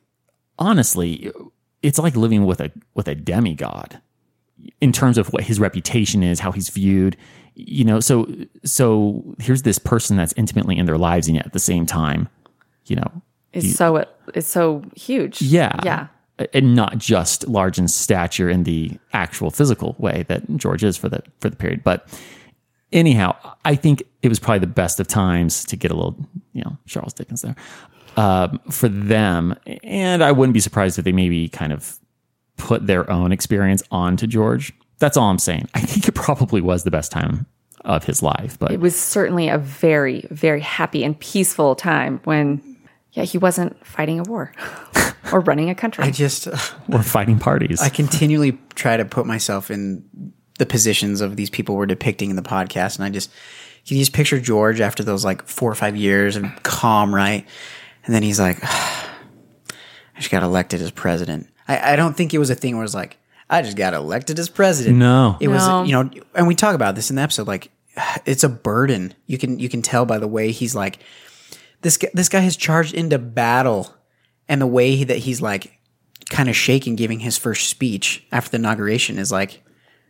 honestly, 0.59 1.33
it's 1.83 1.99
like 1.99 2.15
living 2.17 2.45
with 2.45 2.61
a 2.61 2.71
with 2.95 3.09
a 3.09 3.15
demigod 3.15 4.00
in 4.81 4.93
terms 4.93 5.19
of 5.19 5.29
what 5.33 5.45
his 5.45 5.59
reputation 5.61 6.23
is, 6.23 6.41
how 6.41 6.53
he's 6.53 6.69
viewed. 6.69 7.17
You 7.59 7.85
know, 7.85 8.01
so 8.01 8.29
so 8.65 9.35
here's 9.39 9.63
this 9.63 9.79
person 9.79 10.17
that's 10.19 10.35
intimately 10.37 10.77
in 10.77 10.85
their 10.87 10.99
lives, 10.99 11.27
and 11.27 11.37
yet 11.37 11.47
at 11.47 11.53
the 11.55 11.59
same 11.59 11.87
time, 11.87 12.29
you 12.87 12.97
know, 12.97 13.23
Is 13.55 13.77
so 13.77 14.05
it's 14.35 14.47
so 14.47 14.83
huge. 14.95 15.41
yeah, 15.41 15.79
Yeah. 15.83 16.09
and 16.53 16.75
not 16.75 16.99
just 16.99 17.49
large 17.49 17.79
in 17.79 17.89
stature 17.89 18.51
in 18.51 18.65
the 18.65 18.91
actual 19.15 19.51
physical 19.51 19.97
way 19.99 20.25
that 20.29 20.43
George 20.57 20.85
is 20.85 20.99
for 20.99 21.09
the 21.09 21.23
for 21.41 21.49
the 21.49 21.57
period, 21.57 21.83
but 21.83 22.07
anyhow, 22.93 23.35
I 23.65 23.75
think 23.75 24.03
it 24.23 24.29
was 24.29 24.39
probably 24.39 24.59
the 24.61 24.67
best 24.67 25.01
of 25.01 25.09
times 25.09 25.65
to 25.65 25.77
get 25.77 25.91
a 25.91 25.95
little, 25.95 26.17
you 26.53 26.63
know, 26.63 26.77
Charles 26.87 27.15
Dickens 27.15 27.41
there 27.43 27.57
um, 28.19 28.59
for 28.71 28.89
them, 28.89 29.55
and 29.83 30.23
I 30.23 30.31
wouldn't 30.33 30.53
be 30.55 30.61
surprised 30.61 30.99
if 30.99 31.07
they 31.07 31.13
maybe 31.13 31.49
kind 31.49 31.73
of 31.73 31.99
put 32.59 32.87
their 32.87 33.11
own 33.11 33.33
experience 33.33 33.83
onto 33.91 34.27
George. 34.27 34.75
That's 34.99 35.17
all 35.17 35.29
I'm 35.29 35.38
saying. 35.38 35.69
I 35.75 35.81
think 35.81 36.09
it 36.09 36.15
probably 36.15 36.61
was 36.61 36.85
the 36.85 36.91
best 36.91 37.12
time 37.12 37.47
of 37.85 38.05
his 38.05 38.23
life, 38.23 38.59
but 38.59 38.73
It 38.73 38.81
was 38.81 38.97
certainly 38.97 39.49
a 39.49 39.59
very, 39.59 40.26
very 40.31 40.61
happy 40.61 41.05
and 41.05 41.19
peaceful 41.19 41.76
time 41.76 42.21
when, 42.25 42.76
yeah, 43.12 43.25
he 43.25 43.38
wasn't 43.38 43.85
fighting 43.87 44.19
a 44.19 44.25
war 44.25 44.53
or 45.33 45.41
running 45.41 45.71
a 45.71 45.75
country. 45.75 46.05
I 46.05 46.11
just, 46.11 46.49
uh, 46.49 46.57
we're 46.88 47.03
fighting 47.03 47.38
parties. 47.38 47.81
I 47.81 47.88
continually 47.88 48.59
try 48.75 48.97
to 48.97 49.05
put 49.05 49.26
myself 49.26 49.71
in 49.71 50.33
the 50.59 50.67
positions 50.67 51.21
of 51.21 51.37
these 51.37 51.50
people 51.50 51.76
we're 51.76 51.87
depicting 51.87 52.31
in 52.31 52.37
the 52.37 52.43
podcast, 52.43 52.97
and 52.97 53.05
I 53.05 53.11
just 53.11 53.31
can 53.87 53.97
you 53.97 54.03
just 54.03 54.12
picture 54.12 54.41
George 54.41 54.81
after 54.81 55.05
those 55.05 55.25
like 55.25 55.47
four 55.47 55.71
or 55.71 55.75
five 55.76 55.97
years 55.97 56.35
of 56.35 56.45
calm, 56.65 57.15
right? 57.15 57.47
And 58.05 58.15
then 58.15 58.23
he's 58.25 58.41
like, 58.41 58.59
I 58.65 60.19
just 60.19 60.31
got 60.31 60.43
elected 60.43 60.83
as 60.83 60.91
president. 60.91 61.49
I, 61.69 61.93
I 61.93 61.97
don't 61.97 62.17
think 62.17 62.35
it 62.35 62.38
was 62.38 62.50
a 62.50 62.57
thing 62.57 62.75
where 62.75 62.83
it 62.83 62.87
was 62.87 62.95
like, 62.97 63.19
I 63.49 63.62
just 63.62 63.76
got 63.76 63.95
elected 63.95 64.38
as 64.38 64.49
president. 64.49 64.97
No. 64.97 65.37
It 65.41 65.49
was, 65.49 65.67
No. 65.67 65.85
you 65.85 65.93
know, 65.93 66.11
and 66.35 66.47
we 66.49 66.55
talk 66.55 66.75
about 66.75 66.95
this 66.95 67.11
in 67.11 67.17
the 67.17 67.23
episode. 67.23 67.47
Like, 67.47 67.71
it's 68.26 68.45
a 68.45 68.49
burden. 68.49 69.15
You 69.26 69.38
can 69.38 69.59
you 69.59 69.69
can 69.69 69.83
tell 69.83 70.05
by 70.05 70.19
the 70.19 70.29
way 70.29 70.50
he's 70.53 70.75
like, 70.75 70.99
this 71.83 71.97
guy, 71.97 72.09
this 72.15 72.29
guy 72.29 72.41
has 72.41 72.57
charged 72.57 72.95
into 72.95 73.19
battle, 73.19 73.95
and 74.49 74.61
the 74.61 74.67
way 74.67 75.05
that 75.05 75.19
he's 75.19 75.41
like, 75.41 75.79
kind 76.31 76.49
of 76.49 76.57
shaking, 76.57 76.97
giving 76.97 77.21
his 77.21 77.38
first 77.38 77.69
speech 77.71 78.26
after 78.33 78.50
the 78.50 78.57
inauguration 78.57 79.19
is 79.19 79.31
like, 79.31 79.62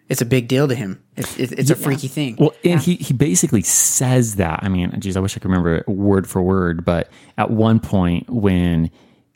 it's 0.09 0.23
a 0.23 0.25
big 0.25 0.49
deal 0.49 0.69
to 0.69 0.75
him. 0.75 1.02
It's 1.16 1.37
it, 1.38 1.52
it's 1.59 1.69
a 1.71 1.76
freaky 1.76 2.09
thing. 2.09 2.37
Well, 2.38 2.55
and 2.64 2.81
he, 2.81 2.95
he 2.95 3.12
basically 3.12 3.62
says 3.62 4.37
that. 4.37 4.61
I 4.62 4.69
mean, 4.69 4.99
geez, 5.00 5.16
I 5.16 5.21
wish 5.21 5.37
I 5.37 5.40
could 5.40 5.50
remember 5.50 5.75
it 5.76 5.88
word 5.88 6.26
for 6.28 6.40
word, 6.40 6.85
but 6.85 7.11
at 7.37 7.50
one 7.50 7.81
point 7.81 8.31
when 8.31 8.90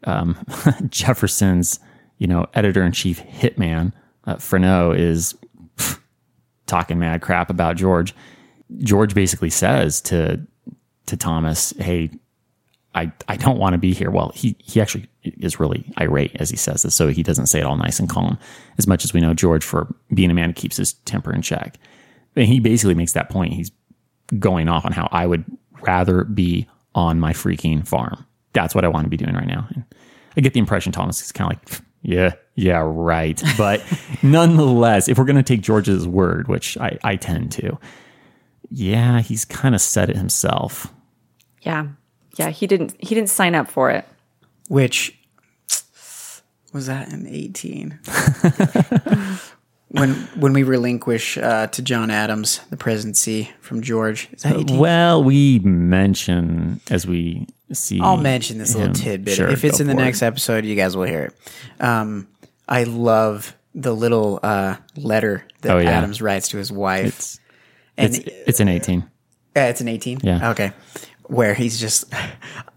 um, 0.05 0.39
Jefferson's, 0.89 1.81
you 2.21 2.29
know, 2.29 2.47
editor 2.55 2.85
in 2.85 2.93
chief 2.93 3.21
hitman, 3.25 3.93
uh, 4.25 4.37
Freneau, 4.37 4.97
is 4.97 5.35
pff, 5.77 5.99
talking 6.67 7.01
mad 7.01 7.23
crap 7.23 7.51
about 7.51 7.77
George, 7.77 8.15
George 8.79 9.15
basically 9.15 9.51
says 9.51 10.01
to 10.03 10.41
to 11.07 11.17
Thomas, 11.17 11.73
"Hey, 11.81 12.11
I, 12.95 13.11
I 13.29 13.37
don't 13.37 13.59
want 13.59 13.75
to 13.75 13.79
be 13.79 13.93
here. 13.93 14.11
Well, 14.11 14.33
he, 14.35 14.57
he 14.59 14.81
actually 14.81 15.09
is 15.23 15.59
really 15.59 15.85
irate 16.01 16.37
as 16.37 16.51
he 16.51 16.57
says 16.57 16.83
this, 16.83 16.95
so 16.95 17.09
he 17.09 17.23
doesn't 17.23 17.47
say 17.47 17.61
it 17.61 17.65
all 17.65 17.77
nice 17.77 17.99
and 17.99 18.09
calm, 18.09 18.39
as 18.79 18.87
much 18.87 19.05
as 19.05 19.13
we 19.13 19.21
know 19.21 19.35
George 19.35 19.65
for 19.65 19.93
being 20.13 20.31
a 20.31 20.35
man 20.35 20.51
who 20.51 20.55
keeps 20.55 20.77
his 20.77 20.93
temper 20.93 21.33
in 21.33 21.43
check. 21.43 21.79
And 22.37 22.47
he 22.47 22.61
basically 22.61 22.95
makes 22.95 23.13
that 23.13 23.31
point. 23.31 23.53
He's 23.53 23.71
going 24.39 24.69
off 24.69 24.85
on 24.85 24.93
how 24.93 25.09
I 25.11 25.27
would 25.27 25.45
rather 25.83 26.25
be 26.25 26.69
on 26.95 27.19
my 27.19 27.33
freaking 27.33 27.87
farm. 27.87 28.25
That's 28.53 28.75
what 28.75 28.85
I 28.85 28.89
want 28.89 29.05
to 29.05 29.11
be 29.11 29.17
doing 29.17 29.35
right 29.35 29.47
now. 29.47 29.67
And 29.75 29.85
I 30.37 30.41
get 30.41 30.53
the 30.53 30.61
impression 30.61 30.93
Thomas 30.93 31.23
is 31.23 31.33
kind 31.33 31.53
of 31.53 31.59
like, 31.59 31.81
yeah, 32.03 32.35
yeah, 32.55 32.83
right. 32.85 33.41
But 33.57 33.83
nonetheless, 34.23 35.09
if 35.09 35.19
we're 35.19 35.25
going 35.25 35.37
to 35.37 35.43
take 35.43 35.61
George's 35.61 36.07
word, 36.07 36.49
which 36.49 36.77
I, 36.79 36.99
I 37.05 37.17
tend 37.17 37.53
to, 37.53 37.79
yeah, 38.71 39.21
he's 39.21 39.45
kind 39.45 39.75
of 39.75 39.81
said 39.81 40.11
it 40.11 40.17
himself. 40.17 40.93
Yeah. 41.63 41.89
Yeah, 42.37 42.51
he 42.51 42.67
didn't 42.67 42.97
he 42.99 43.15
didn't 43.15 43.29
sign 43.29 43.55
up 43.55 43.69
for 43.69 43.91
it. 43.91 44.07
Which 44.69 45.19
was 46.73 46.87
that 46.87 47.13
in 47.13 47.27
eighteen? 47.27 47.99
when 49.89 50.15
when 50.37 50.53
we 50.53 50.63
relinquish 50.63 51.37
uh, 51.37 51.67
to 51.67 51.83
John 51.83 52.11
Adams 52.11 52.61
the 52.71 52.77
presidency 52.77 53.51
from 53.61 53.83
George, 53.83 54.29
is 54.33 54.43
that 54.43 54.57
eighteen? 54.57 54.79
Well, 54.79 55.25
we 55.25 55.59
mention 55.59 56.81
as 56.89 57.07
we 57.07 57.49
see. 57.73 58.01
I'll 58.01 58.17
mention 58.17 58.59
this 58.59 58.75
little 58.75 58.93
tidbit. 58.95 59.35
Sure, 59.35 59.49
if 59.49 59.65
it's 59.65 59.81
in 59.81 59.87
the 59.87 59.95
for 59.95 60.01
it. 60.01 60.05
next 60.05 60.23
episode, 60.23 60.65
you 60.65 60.75
guys 60.77 60.97
will 60.97 61.05
hear 61.07 61.25
it. 61.79 61.83
Um, 61.85 62.29
I 62.69 62.85
love 62.85 63.57
the 63.75 63.95
little 63.95 64.41
uh, 64.43 64.77
letter 64.97 65.45
that 65.63 65.71
Oh, 65.77 65.79
yeah. 65.79 65.91
Adams 65.91 66.21
writes 66.23 66.49
to 66.49 66.57
his 66.59 66.73
wife. 66.73 67.07
it's 67.07 67.41
and 67.97 68.15
it's, 68.17 68.29
it's 68.47 68.61
an 68.61 68.69
eighteen. 68.69 69.09
Uh, 69.57 69.63
it's 69.63 69.81
an 69.81 69.89
18? 69.89 70.21
Yeah. 70.23 70.51
Okay. 70.53 70.71
Where 71.25 71.55
he's 71.55 71.81
just, 71.81 72.05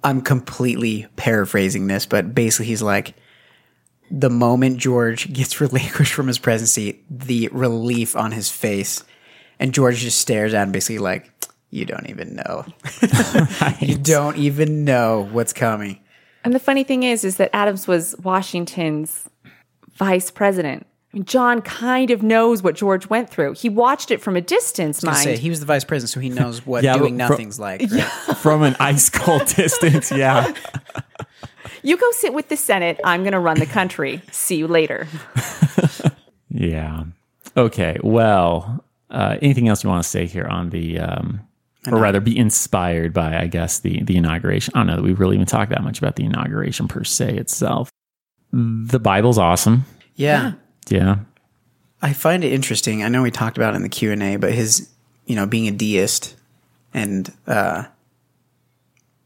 I'm 0.04 0.22
completely 0.22 1.06
paraphrasing 1.18 1.86
this, 1.86 2.08
but 2.08 2.34
basically 2.34 2.66
he's 2.66 2.82
like, 2.82 3.14
the 4.10 4.32
moment 4.32 4.78
George 4.80 5.32
gets 5.32 5.62
relinquished 5.62 6.14
from 6.14 6.26
his 6.28 6.40
presidency, 6.40 7.04
the 7.12 7.48
relief 7.52 8.16
on 8.16 8.32
his 8.32 8.50
face, 8.50 9.04
and 9.60 9.72
George 9.72 9.98
just 10.00 10.20
stares 10.20 10.56
at 10.56 10.64
him, 10.64 10.72
basically 10.72 10.98
like, 10.98 11.30
you 11.74 11.86
don't 11.86 12.08
even 12.08 12.36
know. 12.36 12.66
you 13.80 13.98
don't 13.98 14.38
even 14.38 14.86
know 14.86 15.28
what's 15.32 15.54
coming. 15.54 16.00
And 16.44 16.54
the 16.54 16.60
funny 16.60 16.84
thing 16.84 17.04
is 17.04 17.24
is 17.24 17.38
that 17.38 17.50
Adams 17.54 17.88
was 17.88 18.16
Washington's 18.22 19.28
vice 19.96 20.30
president. 20.30 20.86
I 20.86 21.18
mean, 21.18 21.26
John 21.26 21.62
kind 21.62 22.12
of 22.12 22.22
knows 22.22 22.62
what 22.62 22.76
George 22.76 23.10
went 23.10 23.30
through. 23.30 23.54
He 23.54 23.70
watched 23.70 24.12
it 24.12 24.22
from 24.22 24.36
a 24.36 24.42
distance, 24.42 25.04
I 25.04 25.12
mind. 25.12 25.24
say 25.24 25.38
he 25.38 25.50
was 25.50 25.60
the 25.60 25.66
vice 25.66 25.84
president, 25.84 26.10
so 26.12 26.20
he 26.20 26.30
knows 26.30 26.66
what 26.66 26.84
Yeah, 26.84 26.98
doing 26.98 27.18
but 27.18 27.28
fro- 27.28 27.36
nothing's 27.36 27.60
like. 27.60 27.82
right? 27.92 28.04
From 28.38 28.64
an 28.64 28.76
ice 28.80 29.10
cold 29.10 29.46
distance, 29.48 30.12
yeah. 30.12 30.54
you 31.82 31.98
go 31.98 32.12
sit 32.12 32.34
with 32.34 32.50
the 32.50 32.58
Senate. 32.58 33.00
I'm 33.04 33.22
going 33.22 33.34
to 33.34 33.40
run 33.40 33.60
the 33.60 33.66
country. 33.68 34.22
See 34.32 34.58
you 34.58 34.68
later. 34.68 35.08
Yeah. 36.50 37.06
Okay. 37.58 37.98
Well, 38.04 38.84
uh, 39.10 39.38
anything 39.42 39.70
else 39.70 39.84
you 39.84 39.90
want 39.90 40.04
to 40.04 40.10
say 40.10 40.26
here 40.28 40.46
on 40.46 40.70
the, 40.70 41.00
um, 41.00 41.42
or 41.92 42.00
rather, 42.00 42.20
be 42.22 42.38
inspired 42.38 43.14
by, 43.14 43.38
I 43.38 43.48
guess, 43.48 43.80
the 43.80 44.04
the 44.04 44.16
inauguration? 44.18 44.74
I 44.76 44.80
don't 44.80 44.88
know 44.88 44.96
that 44.98 45.04
we 45.04 45.14
really 45.14 45.36
even 45.36 45.46
talked 45.48 45.72
that 45.72 45.84
much 45.84 45.98
about 45.98 46.16
the 46.16 46.24
inauguration 46.26 46.88
per 46.88 47.04
se 47.04 47.36
itself. 47.38 47.90
The 48.52 49.00
Bible's 49.00 49.38
awesome. 49.38 49.86
yeah. 50.16 50.54
Yeah. 50.90 51.18
I 52.02 52.12
find 52.14 52.44
it 52.44 52.52
interesting. 52.52 53.02
I 53.04 53.08
know 53.08 53.22
we 53.22 53.32
talked 53.32 53.58
about 53.58 53.74
it 53.74 53.78
in 53.78 53.82
the 53.84 53.90
Q 53.90 54.12
and 54.12 54.22
A, 54.22 54.36
but 54.36 54.52
his, 54.52 54.90
you 55.26 55.36
know, 55.38 55.46
being 55.46 55.68
a 55.70 55.72
deist, 55.72 56.36
and 56.94 57.32
uh, 57.48 57.86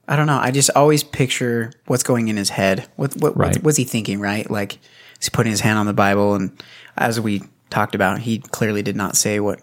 I 0.07 0.15
don't 0.15 0.27
know. 0.27 0.37
I 0.37 0.51
just 0.51 0.69
always 0.75 1.03
picture 1.03 1.71
what's 1.87 2.03
going 2.03 2.27
in 2.27 2.37
his 2.37 2.49
head. 2.51 2.87
What 2.95 3.13
what 3.15 3.35
what's, 3.35 3.57
Right. 3.57 3.63
what's 3.63 3.77
he 3.77 3.83
thinking? 3.83 4.19
Right? 4.19 4.49
Like 4.49 4.75
is 5.19 5.25
he 5.25 5.29
putting 5.31 5.51
his 5.51 5.61
hand 5.61 5.79
on 5.79 5.87
the 5.87 5.93
Bible? 5.93 6.35
And 6.35 6.63
as 6.95 7.19
we 7.19 7.41
talked 7.71 7.95
about, 7.95 8.19
he 8.19 8.37
clearly 8.39 8.83
did 8.83 8.95
not 8.95 9.17
say 9.17 9.39
what 9.39 9.59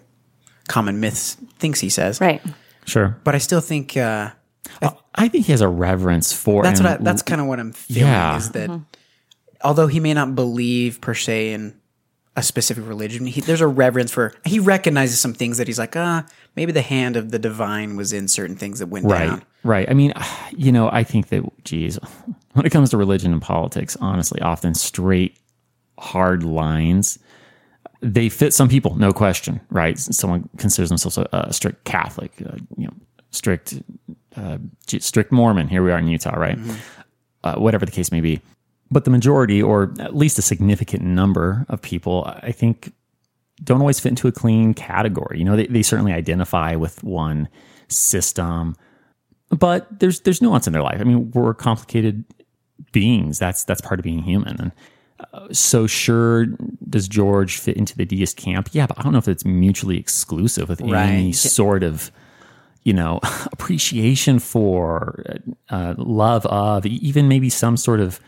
common 0.67 0.99
myths 0.99 1.35
thinks 1.57 1.79
he 1.79 1.89
says. 1.89 2.19
Right. 2.19 2.41
Sure. 2.85 3.17
But 3.23 3.35
I 3.35 3.39
still 3.39 3.61
think 3.61 3.97
uh, 3.97 4.31
I 5.15 5.27
think 5.27 5.45
he 5.45 5.51
has 5.51 5.61
a 5.61 5.67
reverence 5.67 6.33
for. 6.33 6.63
that's 6.63 6.79
what 6.81 6.89
I, 6.89 6.97
that's 6.97 7.21
kind 7.21 7.41
of 7.41 7.47
what 7.47 7.59
I'm 7.59 7.71
feeling 7.71 8.03
Yeah. 8.03 8.37
is 8.37 8.51
that 8.51 8.69
although 9.63 9.87
he 9.87 9.99
may 9.99 10.13
not 10.13 10.35
believe 10.35 11.01
per 11.01 11.13
se 11.13 11.53
in 11.53 11.75
a 12.35 12.43
specific 12.43 12.85
religion, 12.87 13.25
he, 13.25 13.39
there's 13.41 13.61
a 13.61 13.67
reverence 13.67 14.11
for 14.11 14.33
he 14.43 14.59
recognizes 14.59 15.19
some 15.19 15.33
things 15.33 15.57
that 15.57 15.67
he's 15.67 15.79
like, 15.79 15.95
ah, 15.95 16.25
maybe 16.55 16.71
the 16.73 16.81
hand 16.81 17.15
of 17.15 17.31
the 17.31 17.39
divine 17.39 17.95
was 17.95 18.11
in 18.11 18.27
certain 18.27 18.55
things 18.57 18.79
that 18.79 18.87
went 18.87 19.05
Right. 19.05 19.27
down. 19.27 19.43
Right. 19.63 19.89
I 19.89 19.93
mean, 19.93 20.13
you 20.51 20.71
know, 20.71 20.89
I 20.91 21.03
think 21.03 21.29
that, 21.29 21.43
geez, 21.63 21.97
when 22.53 22.65
it 22.65 22.71
comes 22.71 22.89
to 22.89 22.97
religion 22.97 23.31
and 23.31 23.41
politics, 23.41 23.95
honestly, 24.01 24.41
often 24.41 24.73
straight, 24.75 25.39
hard 25.97 26.43
lines, 26.43 27.17
they 28.01 28.29
fit 28.29 28.53
some 28.53 28.69
people, 28.69 28.95
no 28.95 29.11
question, 29.11 29.59
right? 29.69 29.97
Someone 29.97 30.49
considers 30.57 30.89
themselves 30.89 31.17
a, 31.17 31.27
a 31.31 31.53
strict 31.53 31.83
Catholic, 31.85 32.31
uh, 32.45 32.57
you 32.77 32.85
know, 32.85 32.93
strict, 33.31 33.81
uh, 34.35 34.57
strict 34.87 35.31
Mormon. 35.31 35.67
Here 35.67 35.83
we 35.83 35.91
are 35.91 35.97
in 35.97 36.07
Utah, 36.07 36.35
right? 36.35 36.57
Uh, 37.43 37.55
whatever 37.55 37.85
the 37.85 37.91
case 37.91 38.11
may 38.11 38.21
be. 38.21 38.41
But 38.91 39.05
the 39.05 39.11
majority, 39.11 39.61
or 39.61 39.93
at 39.99 40.15
least 40.15 40.37
a 40.37 40.41
significant 40.41 41.03
number 41.03 41.65
of 41.69 41.81
people, 41.81 42.23
I 42.43 42.51
think 42.51 42.93
don't 43.63 43.79
always 43.79 43.99
fit 43.99 44.09
into 44.09 44.27
a 44.27 44.31
clean 44.31 44.73
category. 44.73 45.39
You 45.39 45.45
know, 45.45 45.55
they, 45.55 45.67
they 45.67 45.81
certainly 45.81 46.13
identify 46.13 46.75
with 46.75 47.03
one 47.03 47.47
system, 47.87 48.75
but 49.49 49.87
there's 49.99 50.21
there's 50.21 50.41
nuance 50.41 50.67
in 50.67 50.73
their 50.73 50.83
life. 50.83 50.99
I 50.99 51.03
mean, 51.03 51.31
we're 51.31 51.53
complicated 51.53 52.25
beings. 52.91 53.39
That's 53.39 53.63
that's 53.63 53.81
part 53.81 53.99
of 53.99 54.03
being 54.03 54.21
human. 54.21 54.59
And 54.59 54.71
uh, 55.33 55.47
so, 55.51 55.87
sure, 55.87 56.45
does 56.89 57.07
George 57.07 57.57
fit 57.57 57.77
into 57.77 57.95
the 57.95 58.05
deist 58.05 58.37
camp? 58.37 58.69
Yeah, 58.71 58.87
but 58.87 58.99
I 58.99 59.03
don't 59.03 59.11
know 59.11 59.19
if 59.19 59.27
it's 59.27 59.45
mutually 59.45 59.97
exclusive 59.97 60.69
with 60.69 60.81
any 60.81 61.31
sort 61.31 61.83
of 61.83 62.11
you 62.83 62.93
know 62.93 63.19
appreciation 63.51 64.39
for, 64.39 65.23
uh, 65.69 65.95
love 65.97 66.45
of, 66.45 66.85
even 66.85 67.27
maybe 67.27 67.49
some 67.49 67.77
sort 67.77 67.99
of 67.99 68.19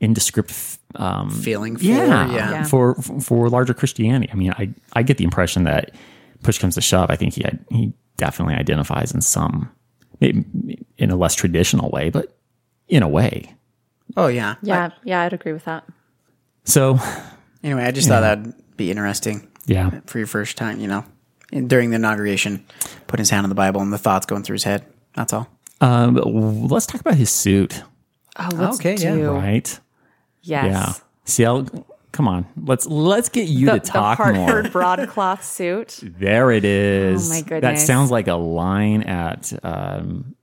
indescript 0.00 0.78
um, 0.96 1.30
Feeling 1.30 1.76
for 1.76 1.84
yeah, 1.84 2.30
yeah. 2.30 2.50
Yeah. 2.50 2.64
for 2.64 2.94
for 2.94 3.48
larger 3.48 3.74
Christianity. 3.74 4.30
I 4.32 4.36
mean, 4.36 4.52
I 4.52 4.72
I 4.92 5.02
get 5.02 5.18
the 5.18 5.24
impression 5.24 5.64
that 5.64 5.90
push 6.42 6.58
comes 6.58 6.76
to 6.76 6.80
shove, 6.80 7.10
I 7.10 7.16
think 7.16 7.34
he 7.34 7.44
he 7.70 7.92
definitely 8.16 8.54
identifies 8.54 9.12
in 9.12 9.20
some 9.20 9.70
maybe 10.20 10.44
in 10.98 11.10
a 11.10 11.16
less 11.16 11.34
traditional 11.34 11.90
way, 11.90 12.10
but 12.10 12.36
in 12.86 13.02
a 13.02 13.08
way. 13.08 13.54
Oh 14.16 14.28
yeah. 14.28 14.54
Yeah. 14.62 14.90
Yeah, 15.02 15.22
I'd 15.22 15.32
agree 15.32 15.52
with 15.52 15.64
that. 15.64 15.84
So 16.64 16.98
Anyway, 17.62 17.82
I 17.84 17.90
just 17.90 18.08
thought 18.08 18.20
that'd 18.20 18.54
be 18.76 18.90
interesting 18.90 19.48
yeah, 19.66 20.00
for 20.06 20.18
your 20.18 20.26
first 20.26 20.56
time, 20.58 20.80
you 20.80 20.86
know, 20.88 21.04
in, 21.52 21.68
during 21.68 21.90
the 21.90 21.96
inauguration, 21.96 22.64
putting 23.06 23.22
his 23.22 23.30
hand 23.30 23.44
on 23.44 23.48
the 23.48 23.54
Bible 23.54 23.80
and 23.80 23.92
the 23.92 23.98
thoughts 23.98 24.26
going 24.26 24.42
through 24.42 24.54
his 24.54 24.64
head. 24.64 24.84
That's 25.14 25.32
all. 25.32 25.48
um, 25.80 26.14
let's 26.68 26.86
talk 26.86 27.00
about 27.00 27.14
his 27.14 27.30
suit, 27.30 27.82
Oh, 28.38 28.48
let's 28.54 28.78
Okay, 28.80 28.96
yeah. 28.96 29.14
right? 29.26 29.80
Yes. 30.42 30.64
Yeah. 30.66 30.92
See, 31.24 31.44
I'll, 31.46 31.66
come 32.12 32.28
on, 32.28 32.46
let's 32.56 32.84
let's 32.86 33.28
get 33.30 33.48
you 33.48 33.66
The, 33.66 33.72
to 33.74 33.80
talk 33.80 34.18
the 34.18 34.32
more. 34.34 34.62
broadcloth 34.64 35.42
suit. 35.44 36.00
There 36.02 36.50
it 36.50 36.64
is. 36.66 37.30
Oh, 37.30 37.34
my 37.34 37.40
goodness. 37.40 37.80
That 37.80 37.86
sounds 37.86 38.10
like 38.10 38.28
a 38.28 38.34
line 38.34 39.02
at. 39.04 39.52
Um, 39.62 40.34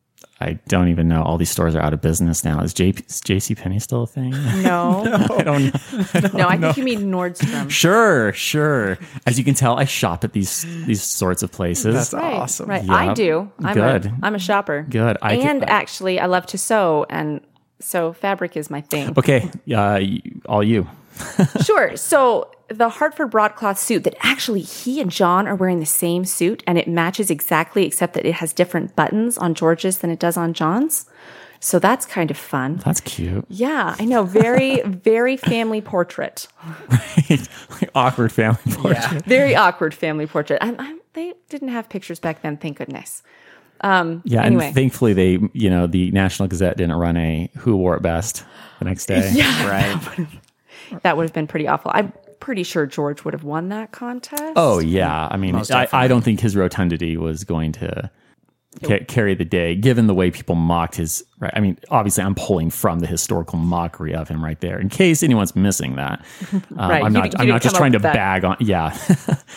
I 0.42 0.60
don't 0.68 0.88
even 0.90 1.08
know. 1.08 1.22
All 1.24 1.38
these 1.38 1.50
stores 1.52 1.76
are 1.76 1.82
out 1.82 1.94
of 1.94 2.02
business 2.02 2.44
now. 2.44 2.62
Is, 2.62 2.74
J- 2.74 2.90
is 2.90 3.22
JC 3.22 3.56
Penney 3.58 3.80
still 3.80 4.04
a 4.04 4.08
thing? 4.08 4.32
No. 4.62 5.04
I 5.38 5.44
don't 5.44 5.66
know. 5.66 6.30
no, 6.34 6.48
I 6.48 6.58
think 6.58 6.78
you 6.78 6.84
mean 6.84 7.12
Nordstrom. 7.12 7.70
Sure, 7.70 8.34
sure. 8.34 8.98
As 9.26 9.38
you 9.38 9.44
can 9.46 9.54
tell, 9.54 9.78
I 9.80 9.86
shop 9.86 10.24
at 10.24 10.34
these 10.34 10.64
these 10.86 11.02
sorts 11.04 11.44
of 11.44 11.52
places. 11.52 11.94
That's 11.96 12.14
Right, 12.14 12.36
awesome. 12.36 12.68
Right. 12.70 12.84
Yeah. 12.84 12.94
I 12.94 13.14
do. 13.14 13.52
I'm 13.64 13.74
Good. 13.76 14.06
A, 14.08 14.18
I'm 14.24 14.36
a 14.36 14.40
shopper. 14.40 14.86
Good. 14.90 15.18
I 15.22 15.36
could- 15.38 15.46
and 15.46 15.70
actually, 15.70 16.20
I 16.20 16.26
love 16.26 16.46
to 16.48 16.58
sew, 16.58 17.06
and 17.10 17.42
so 17.80 18.14
fabric 18.14 18.56
is 18.58 18.70
my 18.70 18.82
thing. 18.82 19.14
okay, 19.18 19.50
uh, 19.76 20.00
all 20.48 20.64
you. 20.64 20.88
Sure. 21.64 21.96
So 21.98 22.52
the 22.70 22.90
Hartford 22.90 23.32
broadcloth 23.32 23.78
suit 23.78 24.04
that 24.06 24.16
actually 24.22 24.62
he 24.62 25.02
and 25.02 25.12
John 25.12 25.48
are 25.48 25.56
wearing 25.56 25.80
the 25.80 25.86
same 25.86 26.24
suit 26.26 26.64
and 26.66 26.78
it 26.78 26.88
matches 26.88 27.30
exactly, 27.30 27.86
except 27.86 28.14
that 28.14 28.26
it 28.26 28.36
has 28.36 28.54
different 28.54 28.96
buttons 28.96 29.38
on 29.38 29.54
George's 29.54 29.98
than 30.00 30.10
it 30.10 30.20
does 30.20 30.38
on 30.38 30.54
John's. 30.54 31.06
So 31.64 31.78
that's 31.78 32.06
kind 32.08 32.32
of 32.32 32.38
fun. 32.38 32.78
That's 32.78 33.02
cute. 33.02 33.46
Yeah, 33.50 33.96
I 34.00 34.06
know. 34.06 34.24
Very, 34.24 34.82
very 34.86 35.38
family 35.38 35.80
portrait. 35.82 36.48
Awkward 37.96 38.32
family 38.32 38.58
portrait. 38.72 39.26
Very 39.26 39.56
awkward 39.56 39.94
family 39.94 40.26
portrait. 40.28 40.60
I'm, 40.62 40.80
I'm, 40.80 41.00
they 41.14 41.34
didn't 41.50 41.68
have 41.70 41.90
pictures 41.90 42.20
back 42.20 42.42
then, 42.42 42.58
thank 42.58 42.78
goodness. 42.78 43.22
Um, 43.82 44.22
Yeah, 44.26 44.44
Anyway. 44.44 44.68
and 44.68 44.76
thankfully 44.76 45.14
they, 45.14 45.40
you 45.54 45.70
know, 45.70 45.88
the 45.88 46.10
National 46.12 46.48
Gazette 46.48 46.78
didn't 46.78 46.96
run 46.96 47.18
a 47.18 47.50
who 47.58 47.76
wore 47.76 47.96
it 47.96 48.02
best 48.02 48.44
the 48.80 48.86
next 48.86 49.06
day. 49.08 49.30
Yeah, 49.34 49.70
Right. 49.70 50.28
That 51.04 51.18
would 51.18 51.24
have 51.24 51.34
been 51.34 51.48
pretty 51.48 51.68
awful. 51.68 51.92
I'm 51.94 52.14
pretty 52.40 52.64
sure 52.64 52.86
George 52.86 53.24
would 53.24 53.34
have 53.34 53.44
won 53.44 53.70
that 53.70 53.92
contest. 53.92 54.54
Oh 54.56 54.80
yeah, 54.80 55.28
I 55.30 55.38
mean, 55.38 55.56
I, 55.56 55.88
I 55.94 56.08
don't 56.08 56.22
think 56.24 56.40
his 56.40 56.56
rotundity 56.56 57.18
was 57.18 57.44
going 57.44 57.72
to 57.74 58.10
ca- 58.84 59.06
carry 59.08 59.36
the 59.36 59.46
day, 59.46 59.76
given 59.76 60.08
the 60.08 60.14
way 60.16 60.32
people 60.32 60.56
mocked 60.56 60.96
his. 60.96 61.24
Right, 61.40 61.52
I 61.56 61.60
mean, 61.60 61.78
obviously, 61.90 62.24
I'm 62.24 62.36
pulling 62.36 62.70
from 62.70 63.00
the 63.00 63.08
historical 63.08 63.58
mockery 63.60 64.14
of 64.16 64.28
him 64.28 64.44
right 64.44 64.60
there. 64.60 64.80
In 64.80 64.90
case 64.90 65.24
anyone's 65.24 65.56
missing 65.56 65.96
that, 65.96 66.24
um, 66.54 66.64
Right, 66.90 67.04
I'm 67.04 67.14
not. 67.14 67.24
didn't- 67.32 67.42
I'm 67.42 67.48
not 67.48 67.62
just 67.62 67.76
trying 67.76 67.92
to 67.94 68.00
that. 68.00 68.14
bag 68.14 68.44
on. 68.46 68.58
Yeah, 68.60 68.98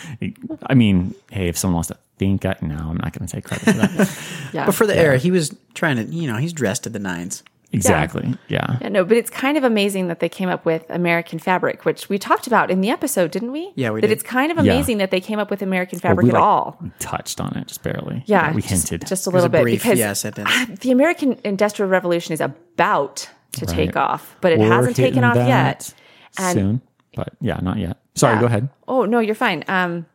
I 0.67 0.73
mean, 0.73 1.15
hey, 1.31 1.47
if 1.47 1.57
someone 1.57 1.75
wants 1.75 1.89
to 1.89 1.97
think, 2.17 2.45
I, 2.45 2.55
no, 2.61 2.75
I'm 2.75 2.97
not 2.97 3.11
going 3.17 3.27
to 3.27 3.33
take 3.33 3.43
credit 3.45 3.65
for 3.65 3.71
that. 3.73 4.19
yeah. 4.53 4.65
But 4.65 4.75
for 4.75 4.87
the 4.87 4.95
era, 4.97 5.17
he 5.17 5.31
was 5.31 5.55
trying 5.73 5.97
to, 5.97 6.03
you 6.03 6.27
know, 6.31 6.37
he's 6.37 6.53
dressed 6.53 6.83
to 6.83 6.89
the 6.89 6.99
nines. 6.99 7.43
Exactly. 7.71 8.33
Yeah. 8.47 8.77
Yeah, 8.81 8.89
no, 8.89 9.03
but 9.03 9.17
it's 9.17 9.29
kind 9.29 9.57
of 9.57 9.63
amazing 9.63 10.07
that 10.07 10.19
they 10.19 10.29
came 10.29 10.49
up 10.49 10.65
with 10.65 10.83
American 10.89 11.39
fabric, 11.39 11.85
which 11.85 12.09
we 12.09 12.17
talked 12.17 12.47
about 12.47 12.71
in 12.71 12.81
the 12.81 12.89
episode, 12.89 13.31
didn't 13.31 13.51
we? 13.51 13.71
Yeah, 13.75 13.91
we 13.91 14.01
That 14.01 14.07
did. 14.07 14.13
it's 14.13 14.23
kind 14.23 14.51
of 14.51 14.57
Yeah. 14.63 14.73
amazing 14.73 14.97
that 14.99 15.11
they 15.11 15.19
came 15.19 15.39
up 15.39 15.49
with 15.49 15.61
American 15.61 15.97
Well, 15.97 16.09
fabric 16.11 16.23
we, 16.25 16.29
at 16.31 16.33
like, 16.35 16.43
all. 16.43 16.79
touched 16.99 17.41
on 17.41 17.55
it 17.57 17.67
just 17.67 17.83
barely. 17.83 18.23
Yeah, 18.25 18.53
we 18.53 18.61
just- 18.61 18.87
hinted. 18.89 19.07
just 19.07 19.27
a 19.27 19.29
little 19.29 19.47
a 19.47 19.49
bit 19.49 19.61
brief, 19.63 19.83
because 19.83 19.99
yeah, 19.99 20.13
sentence. 20.13 20.49
the 20.81 20.91
American 20.91 21.37
Industrial 21.43 21.89
Revolution 21.89 22.33
is 22.33 22.41
about 22.41 23.29
to 23.53 23.65
take 23.65 23.95
off, 23.95 24.35
but 24.41 24.51
it 24.51 24.59
We're 24.59 24.67
hasn't 24.71 24.95
taken 24.95 25.23
off 25.23 25.35
yet. 25.35 25.93
And- 26.37 26.53
soon, 26.53 26.81
but 27.15 27.29
yeah, 27.41 27.59
not 27.61 27.77
yet. 27.77 27.97
Sorry, 28.15 28.35
Yeah. 28.35 28.39
go 28.41 28.45
ahead. 28.47 28.69
Oh 28.87 29.05
no, 29.05 29.19
you're 29.19 29.35
fine. 29.35 29.63
Um, 29.67 30.05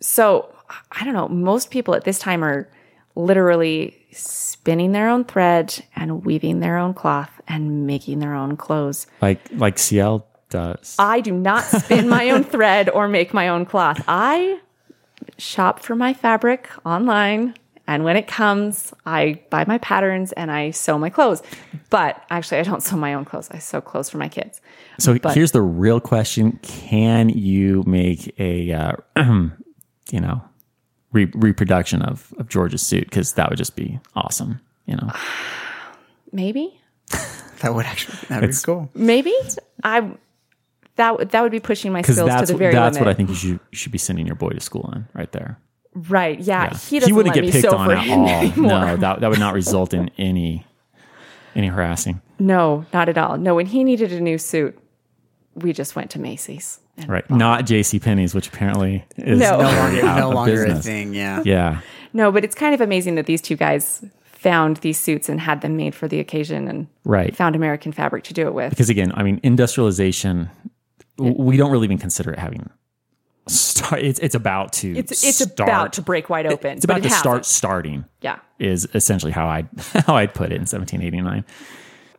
so 0.00 0.48
I 0.92 1.04
don't 1.04 1.14
know. 1.14 1.28
Most 1.28 1.70
people 1.70 1.94
at 1.94 2.04
this 2.04 2.18
time 2.18 2.42
are 2.44 2.68
literally 3.14 3.96
spinning 4.16 4.92
their 4.92 5.08
own 5.08 5.24
thread 5.24 5.84
and 5.94 6.24
weaving 6.24 6.60
their 6.60 6.78
own 6.78 6.94
cloth 6.94 7.40
and 7.46 7.86
making 7.86 8.18
their 8.18 8.34
own 8.34 8.56
clothes. 8.56 9.06
Like 9.22 9.40
like 9.52 9.78
CL 9.78 10.26
does. 10.50 10.96
I 10.98 11.20
do 11.20 11.32
not 11.32 11.64
spin 11.64 12.08
my 12.08 12.30
own 12.30 12.44
thread 12.54 12.88
or 12.90 13.08
make 13.08 13.34
my 13.34 13.48
own 13.48 13.66
cloth. 13.66 14.02
I 14.08 14.60
shop 15.38 15.80
for 15.80 15.94
my 15.96 16.14
fabric 16.14 16.68
online. 16.84 17.54
And 17.88 18.02
when 18.02 18.16
it 18.16 18.26
comes, 18.26 18.92
I 19.04 19.40
buy 19.48 19.64
my 19.64 19.78
patterns 19.78 20.32
and 20.32 20.50
I 20.50 20.72
sew 20.72 20.98
my 20.98 21.08
clothes. 21.08 21.40
But 21.88 22.20
actually, 22.30 22.58
I 22.58 22.62
don't 22.64 22.82
sew 22.82 22.96
my 22.96 23.14
own 23.14 23.24
clothes. 23.24 23.48
I 23.52 23.58
sew 23.58 23.80
clothes 23.80 24.10
for 24.10 24.18
my 24.18 24.28
kids. 24.28 24.60
So 24.98 25.16
But- 25.18 25.34
here's 25.36 25.52
the 25.52 25.62
real 25.62 26.00
question: 26.00 26.58
Can 26.62 27.28
you 27.28 27.84
make 27.86 28.34
a, 28.40 28.72
uh, 28.72 28.92
you 30.10 30.20
know, 30.20 30.42
re- 31.16 31.32
reproduction 31.34 32.02
of 32.02 32.32
of 32.38 32.48
George's 32.48 32.82
suit? 32.82 33.04
Because 33.04 33.32
that 33.32 33.48
would 33.50 33.58
just 33.58 33.74
be 33.76 33.98
awesome. 34.14 34.60
You 34.86 34.96
know, 34.96 35.10
Maybe, 36.32 36.78
That 37.60 37.74
would 37.74 37.86
actually, 37.86 38.18
that 38.28 38.42
would 38.42 38.50
be 38.50 38.56
cool. 38.64 38.90
maybe 38.94 39.32
I 39.82 40.10
that 40.96 41.16
would 41.18 41.30
that 41.30 41.40
would 41.42 41.52
be 41.52 41.60
pushing 41.60 41.92
my 41.92 42.02
because 42.02 42.16
skills 42.16 42.40
to 42.40 42.46
the 42.46 42.52
what, 42.52 42.58
very 42.58 42.74
that's 42.74 42.94
limit. 42.96 43.06
what 43.06 43.10
I 43.10 43.14
think 43.16 43.30
you 43.30 43.34
should 43.34 43.50
you 43.72 43.78
should 43.78 43.92
be 43.92 43.98
sending 43.98 44.26
your 44.26 44.36
boy 44.36 44.50
to 44.50 44.60
school 44.60 44.90
in 44.94 45.06
right 45.14 45.30
there. 45.32 45.58
Right? 45.94 46.38
Yeah, 46.38 46.64
Yeah. 46.64 46.76
he 46.76 46.98
doesn't 46.98 47.14
wouldn't 47.14 47.34
let 47.34 47.42
get 47.42 47.54
me 47.54 47.60
picked 47.60 47.72
on 47.72 47.90
at 47.90 48.08
all. 48.10 48.28
anymore. 48.28 48.68
No, 48.68 48.96
that 48.98 49.20
that 49.20 49.30
would 49.30 49.38
not 49.38 49.54
result 49.54 49.94
in 49.94 50.10
any 50.18 50.66
any 51.54 51.68
harassing. 51.68 52.20
No, 52.38 52.84
not 52.92 53.08
at 53.08 53.16
all. 53.16 53.38
No, 53.38 53.54
when 53.54 53.64
he 53.66 53.82
needed 53.82 54.12
a 54.12 54.20
new 54.20 54.36
suit, 54.36 54.78
we 55.56 55.72
just 55.72 55.96
went 55.96 56.10
to 56.12 56.18
Macy's. 56.20 56.78
And 56.96 57.08
Right, 57.08 57.28
not 57.30 57.66
J.C. 57.66 57.98
Penney's, 57.98 58.34
which 58.34 58.48
apparently 58.48 59.04
is 59.16 59.38
No. 59.40 59.58
no 59.58 59.70
No 59.70 59.76
longer, 59.76 60.02
no 60.02 60.30
longer 60.30 60.64
a 60.66 60.74
thing. 60.76 61.12
Yeah. 61.14 61.42
Yeah, 61.44 61.80
No, 62.12 62.30
but 62.32 62.44
it's 62.44 62.54
kind 62.54 62.74
of 62.74 62.80
amazing 62.80 63.16
that 63.16 63.26
these 63.26 63.42
two 63.42 63.56
guys 63.56 64.04
found 64.24 64.76
these 64.78 64.98
suits 64.98 65.28
and 65.28 65.40
had 65.40 65.60
them 65.62 65.76
made 65.76 65.94
for 65.94 66.06
the 66.08 66.20
occasion 66.20 66.68
and 66.68 66.86
right. 67.04 67.34
found 67.34 67.56
American 67.56 67.90
fabric 67.92 68.22
to 68.24 68.34
do 68.34 68.46
it 68.46 68.54
with. 68.54 68.70
because 68.70 68.88
again, 68.88 69.12
I 69.14 69.22
mean, 69.22 69.40
industrialization, 69.42 70.48
w 71.18 71.34
we 71.38 71.56
don't 71.56 71.70
really 71.72 71.86
even 71.86 71.98
consider 71.98 72.30
it 72.32 72.38
having 72.38 72.68
start. 73.48 74.02
It's 74.02 74.18
it's 74.20 74.34
about 74.34 74.72
to 74.74 74.96
It's 74.96 75.24
it's 75.24 75.38
start. 75.38 75.60
about 75.68 75.92
to 75.94 76.02
break 76.02 76.28
wide 76.30 76.46
open. 76.46 76.76
It's 76.76 76.84
about 76.84 77.02
but 77.02 77.08
to 77.08 77.14
start 77.14 77.38
hasn't. 77.38 77.46
starting. 77.46 78.04
Yeah. 78.20 78.38
is 78.58 78.88
essentially 78.94 79.32
how 79.32 79.46
I 79.46 79.64
how 80.06 80.16
I'd 80.16 80.34
put 80.34 80.46
it 80.52 80.56
in 80.56 80.62
1789. 80.66 81.44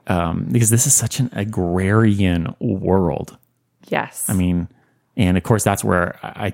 Um, 0.08 0.48
because 0.52 0.70
this 0.70 0.88
is 0.88 0.94
such 0.94 1.20
an 1.20 1.30
agrarian 1.34 2.56
world. 2.60 3.38
Yes. 3.90 4.26
I 4.30 4.34
mean, 4.34 4.70
and 5.16 5.38
of 5.38 5.44
course 5.44 5.64
that's 5.64 5.84
where 5.84 6.18
I 6.24 6.54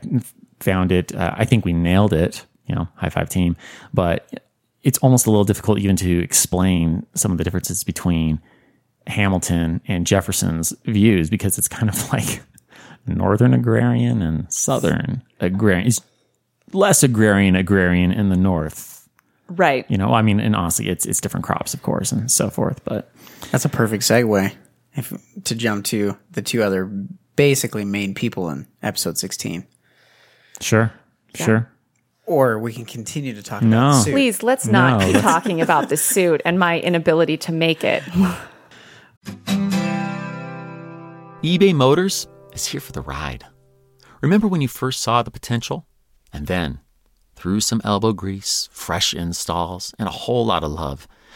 found 0.59 0.91
it. 0.91 1.13
Uh, 1.15 1.33
I 1.37 1.45
think 1.45 1.65
we 1.65 1.73
nailed 1.73 2.13
it. 2.13 2.45
You 2.65 2.75
know, 2.75 2.87
high 2.95 3.09
five 3.09 3.29
team. 3.29 3.55
But 3.93 4.41
it's 4.83 4.97
almost 4.99 5.27
a 5.27 5.29
little 5.29 5.43
difficult 5.45 5.79
even 5.79 5.95
to 5.97 6.19
explain 6.23 7.05
some 7.13 7.31
of 7.31 7.37
the 7.37 7.43
differences 7.43 7.83
between 7.83 8.41
Hamilton 9.07 9.81
and 9.87 10.07
Jefferson's 10.07 10.73
views 10.85 11.29
because 11.29 11.57
it's 11.57 11.67
kind 11.67 11.89
of 11.89 12.09
like 12.13 12.41
northern 13.05 13.53
agrarian 13.53 14.21
and 14.21 14.51
southern 14.51 15.21
agrarian. 15.39 15.87
It's 15.87 16.01
less 16.71 17.03
agrarian 17.03 17.55
agrarian 17.55 18.11
in 18.11 18.29
the 18.29 18.37
north. 18.37 19.07
right. 19.49 19.85
You 19.89 19.97
know, 19.97 20.13
I 20.13 20.21
mean, 20.21 20.39
and 20.39 20.55
honestly, 20.55 20.89
it's 20.89 21.05
it's 21.05 21.21
different 21.21 21.45
crops, 21.45 21.73
of 21.73 21.83
course, 21.83 22.11
and 22.11 22.31
so 22.31 22.49
forth. 22.49 22.83
But 22.83 23.12
That's 23.51 23.65
a 23.65 23.69
perfect 23.69 24.03
segue 24.03 24.56
if, 24.95 25.13
to 25.43 25.56
jump 25.56 25.86
to 25.86 26.17
the 26.32 26.41
two 26.41 26.63
other 26.63 26.86
basically 27.36 27.86
main 27.86 28.13
people 28.13 28.49
in 28.49 28.67
episode 28.82 29.17
16. 29.17 29.65
sure, 30.62 30.91
sure. 31.36 31.69
Or 32.25 32.58
we 32.58 32.71
can 32.71 32.86
continue 32.86 33.34
to 33.36 33.43
talk 33.43 33.62
No. 33.63 33.77
about 33.77 33.91
the 33.97 34.01
suit. 34.03 34.12
Please 34.13 34.43
let's 34.43 34.65
not 34.67 34.99
No, 34.99 35.06
keep 35.06 35.15
let's- 35.15 35.25
talking 35.25 35.60
about 35.62 35.89
the 35.89 35.97
suit 35.97 36.41
and 36.45 36.58
my 36.58 36.79
inability 36.79 37.36
to 37.38 37.51
make 37.51 37.84
it. 37.84 38.01
eBay 41.43 41.73
Motors 41.75 42.27
is 42.53 42.65
here 42.67 42.79
for 42.79 42.91
the 42.93 43.01
ride. 43.01 43.45
Remember 44.21 44.47
when 44.47 44.62
you 44.62 44.67
first 44.69 45.01
saw 45.01 45.21
the 45.21 45.32
potential? 45.32 45.86
And 46.32 46.47
then, 46.47 46.79
through 47.36 47.60
some 47.60 47.82
elbow 47.84 48.13
grease, 48.13 48.69
fresh 48.71 49.13
installs, 49.13 49.93
and 49.99 50.08
a 50.08 50.12
whole 50.12 50.45
lot 50.45 50.63
of 50.63 50.71
love, 50.71 51.08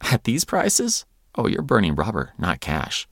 at 0.12 0.24
these 0.24 0.44
prices, 0.44 1.04
oh, 1.36 1.46
you're 1.46 1.62
burning 1.62 1.94
rubber, 1.94 2.32
not 2.38 2.60
cash. 2.60 3.06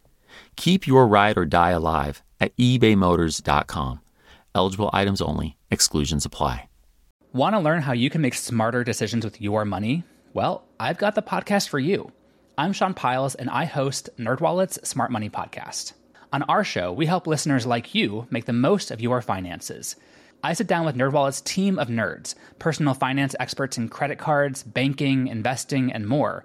Keep 0.56 0.86
your 0.86 1.06
ride 1.06 1.36
or 1.36 1.44
die 1.44 1.70
alive 1.70 2.22
at 2.40 2.56
ebaymotors.com. 2.56 4.00
Eligible 4.54 4.90
items 4.92 5.20
only, 5.22 5.56
exclusions 5.70 6.24
apply. 6.24 6.68
Want 7.32 7.54
to 7.54 7.60
learn 7.60 7.80
how 7.80 7.94
you 7.94 8.10
can 8.10 8.20
make 8.20 8.34
smarter 8.34 8.84
decisions 8.84 9.24
with 9.24 9.40
your 9.40 9.64
money? 9.64 10.04
Well, 10.34 10.64
I've 10.78 10.98
got 10.98 11.14
the 11.14 11.22
podcast 11.22 11.70
for 11.70 11.78
you. 11.78 12.12
I'm 12.58 12.74
Sean 12.74 12.92
Pyles 12.92 13.34
and 13.34 13.48
I 13.48 13.64
host 13.64 14.10
NerdWallet's 14.18 14.86
Smart 14.86 15.10
Money 15.10 15.30
Podcast. 15.30 15.94
On 16.34 16.42
our 16.42 16.62
show, 16.62 16.92
we 16.92 17.06
help 17.06 17.26
listeners 17.26 17.64
like 17.64 17.94
you 17.94 18.26
make 18.30 18.44
the 18.44 18.52
most 18.52 18.90
of 18.90 19.00
your 19.00 19.22
finances. 19.22 19.96
I 20.44 20.52
sit 20.52 20.66
down 20.66 20.84
with 20.84 20.96
NerdWallet's 20.96 21.40
team 21.40 21.78
of 21.78 21.88
nerds, 21.88 22.34
personal 22.58 22.92
finance 22.92 23.34
experts 23.40 23.78
in 23.78 23.88
credit 23.88 24.18
cards, 24.18 24.62
banking, 24.62 25.28
investing, 25.28 25.90
and 25.90 26.06
more. 26.06 26.44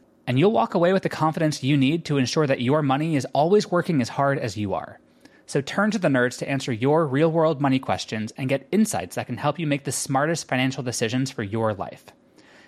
And 0.27 0.37
you'll 0.39 0.51
walk 0.51 0.73
away 0.75 0.93
with 0.93 1.03
the 1.03 1.09
confidence 1.09 1.63
you 1.63 1.75
need 1.75 2.05
to 2.05 2.17
ensure 2.17 2.47
that 2.47 2.61
your 2.61 2.81
money 2.81 3.15
is 3.15 3.25
always 3.33 3.69
working 3.71 4.01
as 4.01 4.09
hard 4.09 4.37
as 4.39 4.55
you 4.55 4.73
are. 4.73 4.99
So 5.47 5.59
turn 5.59 5.91
to 5.91 5.99
the 5.99 6.07
nerds 6.07 6.37
to 6.39 6.49
answer 6.49 6.71
your 6.71 7.05
real 7.05 7.31
world 7.31 7.59
money 7.59 7.79
questions 7.79 8.31
and 8.37 8.47
get 8.47 8.67
insights 8.71 9.15
that 9.15 9.25
can 9.25 9.37
help 9.37 9.59
you 9.59 9.67
make 9.67 9.83
the 9.83 9.91
smartest 9.91 10.47
financial 10.47 10.83
decisions 10.83 11.29
for 11.31 11.43
your 11.43 11.73
life. 11.73 12.05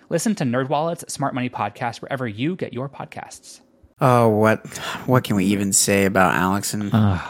Listen 0.10 0.36
to 0.36 0.44
NerdWallet's 0.44 1.12
Smart 1.14 1.34
Money 1.34 1.50
Podcast 1.50 2.02
wherever 2.02 2.28
you 2.28 2.56
get 2.56 2.74
your 2.74 2.90
podcasts. 2.90 3.62
Oh, 4.02 4.28
what 4.28 4.68
what 5.06 5.24
can 5.24 5.38
we 5.38 5.46
even 5.46 5.72
say 5.72 6.04
about 6.06 6.34
Alex 6.34 6.74
and, 6.74 6.94
and 6.94 7.22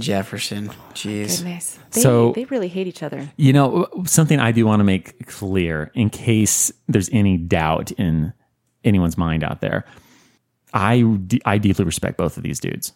Jefferson? 0.00 0.68
Jeez. 0.94 1.38
Goodness. 1.38 1.78
They, 1.90 2.00
So- 2.00 2.32
they 2.32 2.44
really 2.46 2.68
hate 2.68 2.86
each 2.86 3.02
other. 3.02 3.28
You 3.36 3.52
know, 3.52 3.86
something 4.06 4.38
I 4.40 4.52
do 4.52 4.64
want 4.66 4.80
to 4.80 4.84
make 4.84 5.26
clear 5.26 5.90
in 5.94 6.08
case 6.10 6.72
there's 6.88 7.10
any 7.10 7.36
doubt 7.36 7.90
in 7.92 8.32
anyone's 8.84 9.18
mind 9.18 9.44
out 9.44 9.60
there. 9.60 9.84
I, 10.74 11.04
I 11.44 11.58
deeply 11.58 11.84
respect 11.84 12.18
both 12.18 12.36
of 12.36 12.42
these 12.42 12.60
dudes. 12.60 12.92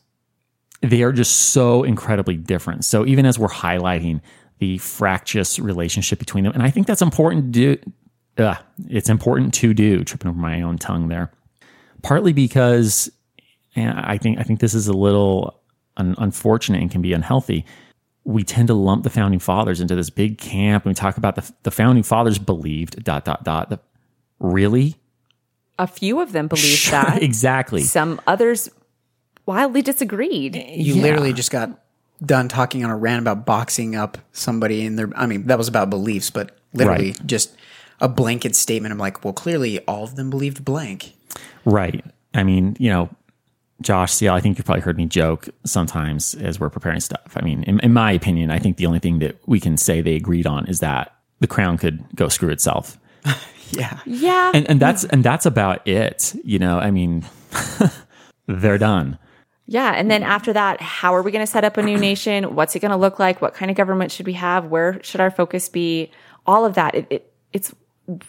They 0.82 1.02
are 1.02 1.12
just 1.12 1.50
so 1.50 1.84
incredibly 1.84 2.36
different. 2.36 2.84
So 2.84 3.06
even 3.06 3.24
as 3.24 3.38
we're 3.38 3.48
highlighting 3.48 4.20
the 4.58 4.78
fractious 4.78 5.58
relationship 5.58 6.18
between 6.18 6.44
them, 6.44 6.52
and 6.52 6.62
I 6.62 6.70
think 6.70 6.86
that's 6.86 7.02
important 7.02 7.54
to 7.54 7.76
do. 7.76 7.92
Uh, 8.38 8.56
it's 8.88 9.10
important 9.10 9.52
to 9.54 9.74
do. 9.74 10.04
Tripping 10.04 10.30
over 10.30 10.38
my 10.38 10.62
own 10.62 10.78
tongue 10.78 11.08
there. 11.08 11.30
Partly 12.02 12.32
because 12.32 13.10
and 13.76 13.98
I 13.98 14.18
think 14.18 14.38
I 14.38 14.42
think 14.42 14.60
this 14.60 14.74
is 14.74 14.88
a 14.88 14.92
little 14.92 15.60
un- 15.96 16.14
unfortunate 16.18 16.80
and 16.80 16.90
can 16.90 17.02
be 17.02 17.12
unhealthy 17.12 17.64
we 18.24 18.44
tend 18.44 18.68
to 18.68 18.74
lump 18.74 19.02
the 19.02 19.10
founding 19.10 19.40
fathers 19.40 19.80
into 19.80 19.94
this 19.94 20.10
big 20.10 20.38
camp 20.38 20.84
and 20.84 20.90
we 20.90 20.94
talk 20.94 21.16
about 21.16 21.36
the, 21.36 21.52
the 21.64 21.70
founding 21.70 22.02
fathers 22.02 22.38
believed 22.38 23.02
dot 23.02 23.24
dot 23.24 23.44
dot 23.44 23.70
the, 23.70 23.80
really 24.38 24.96
A 25.82 25.86
few 25.86 26.20
of 26.20 26.30
them 26.32 26.46
believed 26.48 26.90
that. 26.92 27.22
exactly 27.22 27.82
Some 27.82 28.20
others 28.26 28.68
wildly 29.46 29.82
disagreed. 29.82 30.54
You 30.56 30.94
literally 31.02 31.32
just 31.32 31.50
got 31.50 31.70
done 32.24 32.46
talking 32.48 32.84
on 32.84 32.90
a 32.90 32.96
rant 32.96 33.20
about 33.20 33.44
boxing 33.44 33.96
up 33.96 34.16
somebody 34.32 34.84
in 34.86 34.94
their. 34.96 35.10
I 35.16 35.26
mean, 35.26 35.46
that 35.48 35.58
was 35.58 35.66
about 35.68 35.90
beliefs, 35.90 36.30
but 36.30 36.56
literally 36.72 37.08
Right. 37.12 37.26
just 37.26 37.54
a 38.00 38.08
blanket 38.08 38.54
statement. 38.54 38.92
I'm 38.92 38.98
like, 38.98 39.24
well, 39.24 39.32
clearly 39.32 39.80
all 39.86 40.04
of 40.04 40.14
them 40.16 40.30
believed 40.30 40.64
blank. 40.64 41.14
right 41.64 42.04
i 42.34 42.42
mean 42.42 42.76
you 42.78 42.88
know 42.90 43.08
josh 43.82 44.12
see 44.12 44.28
i 44.28 44.40
think 44.40 44.56
you've 44.58 44.64
probably 44.64 44.80
heard 44.82 44.96
me 44.96 45.06
joke 45.06 45.48
sometimes 45.66 46.34
as 46.36 46.58
we're 46.60 46.70
preparing 46.70 46.98
stuff 47.00 47.36
i 47.36 47.42
mean 47.42 47.62
in, 47.64 47.78
in 47.80 47.92
my 47.92 48.10
opinion 48.12 48.50
i 48.50 48.58
think 48.58 48.76
the 48.78 48.86
only 48.86 48.98
thing 48.98 49.18
that 49.18 49.36
we 49.46 49.60
can 49.60 49.76
say 49.76 50.00
they 50.00 50.16
agreed 50.16 50.46
on 50.46 50.64
is 50.66 50.80
that 50.80 51.14
the 51.40 51.46
crown 51.46 51.76
could 51.78 52.02
go 52.14 52.28
screw 52.28 52.48
itself 52.50 52.98
Yeah. 53.78 53.98
Yeah. 54.06 54.52
and 54.54 54.68
and 54.68 54.80
that's 54.80 55.04
and 55.04 55.24
that's 55.24 55.46
about 55.46 55.86
it 55.86 56.34
you 56.44 56.58
know 56.58 56.78
i 56.78 56.90
mean 56.90 57.24
they're 58.46 58.78
done 58.78 59.18
Yeah. 59.66 59.92
And 59.96 60.10
then 60.10 60.22
after 60.22 60.52
that, 60.52 60.80
how 60.80 61.14
are 61.14 61.22
we 61.22 61.30
going 61.30 61.46
to 61.46 61.50
set 61.50 61.64
up 61.64 61.76
a 61.78 61.82
new 61.82 61.96
nation? 61.96 62.54
What's 62.56 62.74
it 62.76 62.80
going 62.80 62.90
to 62.90 62.96
look 62.96 63.18
like? 63.18 63.40
What 63.40 63.54
kind 63.54 63.70
of 63.70 63.76
government 63.76 64.10
should 64.10 64.26
we 64.26 64.34
have? 64.34 64.66
Where 64.66 65.00
should 65.02 65.20
our 65.20 65.30
focus 65.30 65.68
be? 65.68 66.10
All 66.44 66.64
of 66.66 66.74
that. 66.74 66.94
It, 66.94 67.06
it, 67.10 67.32
it's 67.52 67.72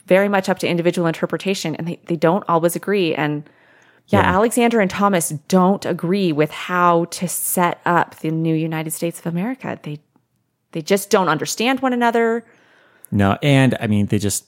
very 0.05 0.29
much 0.29 0.47
up 0.47 0.59
to 0.59 0.67
individual 0.67 1.07
interpretation, 1.07 1.75
and 1.75 1.87
they, 1.87 1.99
they 2.05 2.15
don't 2.15 2.45
always 2.47 2.75
agree. 2.77 3.15
And 3.15 3.43
yeah, 4.07 4.21
Alexander 4.21 4.79
and 4.79 4.89
Thomas 4.91 5.29
don't 5.49 5.83
agree 5.85 6.31
with 6.31 6.51
how 6.51 7.05
to 7.05 7.27
set 7.27 7.81
up 7.83 8.19
the 8.19 8.29
new 8.29 8.55
United 8.55 8.91
States 8.91 9.19
of 9.19 9.25
America. 9.25 9.77
They 9.81 9.99
they 10.71 10.81
just 10.81 11.09
don't 11.09 11.29
understand 11.29 11.79
one 11.81 11.93
another. 11.93 12.45
No, 13.11 13.37
and 13.41 13.75
I 13.81 13.87
mean 13.87 14.05
they 14.05 14.19
just 14.19 14.45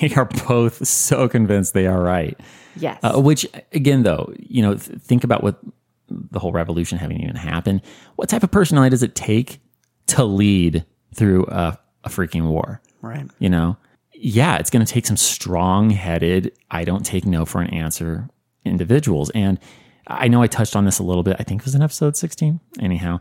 they 0.00 0.14
are 0.14 0.26
both 0.48 0.86
so 0.86 1.28
convinced 1.28 1.74
they 1.74 1.86
are 1.86 2.02
right. 2.02 2.38
Yes. 2.76 2.98
Uh, 3.02 3.20
which 3.20 3.46
again, 3.72 4.02
though, 4.02 4.32
you 4.38 4.62
know, 4.62 4.74
th- 4.74 5.00
think 5.00 5.24
about 5.24 5.42
what 5.42 5.60
the 6.08 6.38
whole 6.38 6.52
revolution 6.52 6.98
having 6.98 7.20
even 7.20 7.36
happened. 7.36 7.82
What 8.16 8.28
type 8.28 8.42
of 8.42 8.50
personality 8.50 8.90
does 8.90 9.02
it 9.02 9.14
take 9.14 9.60
to 10.08 10.24
lead 10.24 10.84
through 11.14 11.46
a, 11.46 11.78
a 12.04 12.08
freaking 12.08 12.48
war? 12.48 12.80
Right. 13.02 13.28
You 13.38 13.48
know, 13.48 13.76
yeah, 14.12 14.58
it's 14.58 14.70
going 14.70 14.84
to 14.84 14.92
take 14.92 15.06
some 15.06 15.16
strong-headed, 15.16 16.52
I 16.70 16.84
don't 16.84 17.04
take 17.06 17.24
no 17.24 17.44
for 17.44 17.60
an 17.60 17.72
answer 17.72 18.28
individuals. 18.64 19.30
And 19.30 19.58
I 20.06 20.28
know 20.28 20.42
I 20.42 20.46
touched 20.46 20.76
on 20.76 20.84
this 20.84 20.98
a 20.98 21.02
little 21.02 21.22
bit. 21.22 21.36
I 21.38 21.44
think 21.44 21.62
it 21.62 21.64
was 21.64 21.74
in 21.74 21.82
episode 21.82 22.16
16. 22.16 22.60
Anyhow, 22.80 23.20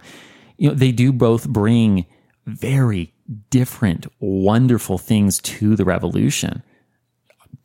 you 0.57 0.69
know, 0.69 0.75
they 0.75 0.91
do 0.91 1.13
both 1.13 1.47
bring 1.47 2.05
very 2.45 3.13
different, 3.49 4.07
wonderful 4.19 4.97
things 4.97 5.39
to 5.41 5.75
the 5.75 5.85
revolution. 5.85 6.63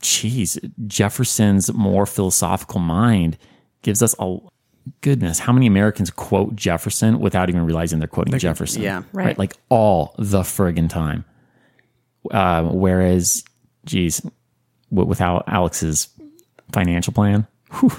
Jeez, 0.01 0.59
Jefferson's 0.87 1.73
more 1.73 2.07
philosophical 2.07 2.81
mind 2.81 3.39
gives 3.83 4.03
us 4.03 4.15
a 4.19 4.37
goodness. 5.01 5.39
How 5.39 5.53
many 5.53 5.67
Americans 5.67 6.11
quote 6.11 6.55
Jefferson 6.57 7.21
without 7.21 7.49
even 7.49 7.65
realizing 7.65 7.99
they're 7.99 8.09
quoting 8.09 8.39
Jefferson? 8.39 8.83
yeah. 8.83 9.03
Right. 9.13 9.39
Like 9.39 9.55
all 9.71 10.15
the 10.19 10.41
friggin' 10.41 10.91
time. 10.91 11.25
Uh, 12.31 12.65
whereas, 12.65 13.45
geez, 13.85 14.21
w- 14.91 15.09
without 15.09 15.45
Alex's 15.47 16.09
financial 16.73 17.13
plan, 17.13 17.47
whew, 17.81 17.93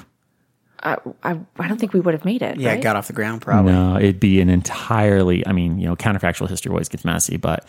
I, 0.83 0.97
I, 1.23 1.39
I 1.57 1.67
don't 1.67 1.77
think 1.79 1.93
we 1.93 1.99
would 1.99 2.13
have 2.13 2.25
made 2.25 2.41
it. 2.41 2.57
Yeah, 2.57 2.69
right? 2.69 2.79
it 2.79 2.83
got 2.83 2.95
off 2.95 3.07
the 3.07 3.13
ground 3.13 3.41
probably. 3.41 3.71
no, 3.71 3.97
it'd 3.97 4.19
be 4.19 4.41
an 4.41 4.49
entirely, 4.49 5.45
I 5.47 5.51
mean, 5.51 5.79
you 5.79 5.87
know, 5.87 5.95
counterfactual 5.95 6.49
history 6.49 6.69
always 6.69 6.89
gets 6.89 7.05
messy, 7.05 7.37
but 7.37 7.65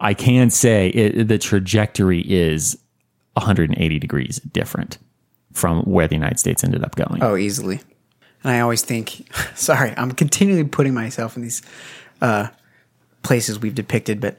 I 0.00 0.14
can 0.14 0.50
say 0.50 0.88
it, 0.88 1.28
the 1.28 1.38
trajectory 1.38 2.20
is 2.20 2.78
180 3.34 3.98
degrees 3.98 4.38
different 4.38 4.98
from 5.52 5.82
where 5.82 6.08
the 6.08 6.14
United 6.14 6.38
States 6.38 6.64
ended 6.64 6.84
up 6.84 6.94
going. 6.96 7.22
Oh, 7.22 7.36
easily. 7.36 7.80
And 8.42 8.52
I 8.52 8.60
always 8.60 8.82
think, 8.82 9.32
sorry, 9.54 9.94
I'm 9.96 10.12
continually 10.12 10.64
putting 10.64 10.94
myself 10.94 11.36
in 11.36 11.42
these 11.42 11.62
uh, 12.20 12.48
places 13.22 13.58
we've 13.58 13.74
depicted, 13.74 14.20
but 14.20 14.38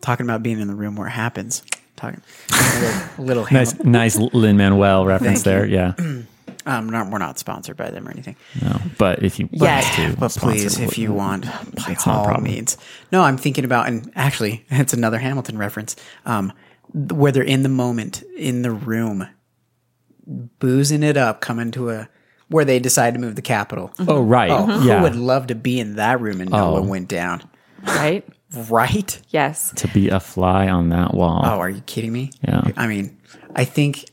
talking 0.00 0.26
about 0.26 0.42
being 0.42 0.60
in 0.60 0.68
the 0.68 0.74
room 0.74 0.96
where 0.96 1.08
it 1.08 1.12
happens. 1.12 1.62
Talking 1.96 2.20
a 2.52 2.80
little, 2.80 3.24
little 3.24 3.46
Nice, 3.50 3.72
Hamil- 3.72 3.84
nice 3.86 4.16
Lin 4.18 4.56
Manuel 4.58 5.06
reference 5.06 5.42
Thank 5.42 5.44
there. 5.44 5.66
Yeah. 5.66 5.94
um, 6.66 6.88
not, 6.90 7.10
we're 7.10 7.18
not 7.18 7.38
sponsored 7.38 7.76
by 7.76 7.90
them 7.90 8.06
or 8.06 8.10
anything. 8.10 8.36
No, 8.60 8.78
but 8.98 9.22
if 9.22 9.38
you 9.38 9.48
Yes. 9.52 9.98
want 9.98 10.12
to, 10.14 10.20
But 10.20 10.30
please, 10.32 10.78
if 10.78 10.98
you 10.98 11.12
want, 11.12 11.44
by 11.46 11.50
That's 11.88 12.06
not 12.06 12.14
a 12.16 12.18
all 12.18 12.24
problem. 12.26 12.44
means. 12.44 12.76
No, 13.12 13.22
I'm 13.22 13.36
thinking 13.38 13.64
about, 13.64 13.86
and 13.88 14.10
actually, 14.16 14.64
it's 14.70 14.92
another 14.92 15.18
Hamilton 15.18 15.56
reference, 15.58 15.96
um, 16.26 16.52
where 16.92 17.32
they're 17.32 17.42
in 17.42 17.62
the 17.62 17.68
moment, 17.68 18.22
in 18.36 18.62
the 18.62 18.70
room, 18.72 19.26
boozing 20.26 21.02
it 21.02 21.16
up, 21.16 21.40
coming 21.40 21.70
to 21.72 21.90
a, 21.90 22.08
where 22.48 22.64
they 22.64 22.78
decide 22.78 23.14
to 23.14 23.20
move 23.20 23.36
the 23.36 23.42
capital. 23.42 23.92
Oh, 24.06 24.22
right. 24.22 24.50
Oh, 24.50 24.82
Yeah. 24.84 24.98
who 24.98 25.02
would 25.04 25.16
love 25.16 25.46
to 25.48 25.54
be 25.54 25.78
in 25.80 25.96
that 25.96 26.20
room 26.20 26.40
and 26.40 26.50
know 26.50 26.68
Oh. 26.68 26.72
what 26.72 26.84
went 26.84 27.08
down? 27.08 27.42
Right? 27.86 28.24
Right? 28.68 29.20
Yes. 29.30 29.72
to 29.76 29.88
be 29.88 30.08
a 30.08 30.20
fly 30.20 30.68
on 30.68 30.88
that 30.90 31.14
wall. 31.14 31.42
Oh, 31.44 31.58
are 31.58 31.68
you 31.70 31.80
kidding 31.82 32.12
me? 32.12 32.30
Yeah. 32.46 32.62
I 32.76 32.86
mean, 32.86 33.16
I 33.54 33.64
think 33.64 34.06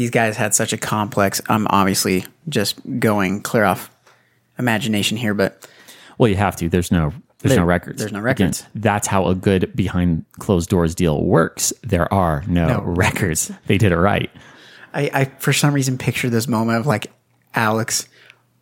these 0.00 0.08
guys 0.10 0.34
had 0.34 0.54
such 0.54 0.72
a 0.72 0.78
complex. 0.78 1.42
I'm 1.50 1.66
obviously 1.68 2.24
just 2.48 2.78
going 3.00 3.42
clear 3.42 3.64
off 3.64 3.90
imagination 4.58 5.18
here, 5.18 5.34
but 5.34 5.68
Well, 6.16 6.30
you 6.30 6.36
have 6.36 6.56
to. 6.56 6.70
There's 6.70 6.90
no 6.90 7.12
there's 7.40 7.50
There- 7.52 7.60
no 7.60 7.66
records. 7.66 7.98
there's 7.98 8.10
no 8.12 8.18
Again, 8.20 8.24
records. 8.24 8.64
that's 8.74 9.06
how 9.06 9.26
a 9.26 9.34
good 9.34 9.70
behind 9.76 10.24
closed 10.38 10.70
doors 10.70 10.94
deal 10.94 11.22
works. 11.22 11.74
There 11.82 12.10
are 12.12 12.42
no, 12.46 12.66
No. 12.66 12.80
records. 12.82 13.50
They 13.66 13.76
did 13.76 13.92
it 13.92 13.98
right. 13.98 14.30
I, 14.94 15.10
I 15.12 15.24
for 15.38 15.52
some 15.52 15.74
reason 15.74 15.98
picture 15.98 16.30
this 16.30 16.48
moment 16.48 16.78
of 16.78 16.86
like 16.86 17.08
Alex, 17.54 18.08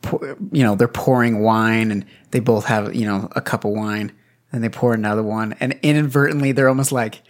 pour, 0.03 0.37
you 0.51 0.65
know, 0.65 0.75
they're 0.75 0.89
pouring 0.89 1.39
wine 1.41 1.93
and 1.93 2.05
they 2.33 2.41
both 2.41 2.65
have 2.65 2.97
you 2.97 3.07
know 3.07 3.29
a 3.37 3.41
cup 3.41 3.65
of 3.65 3.71
wine, 3.71 4.11
and 4.53 4.65
they 4.65 4.69
pour 4.69 4.93
another 4.93 5.23
one, 5.23 5.55
and 5.61 5.79
inadvertently 5.83 6.51
they're 6.51 6.69
almost 6.69 6.91
like 6.91 7.23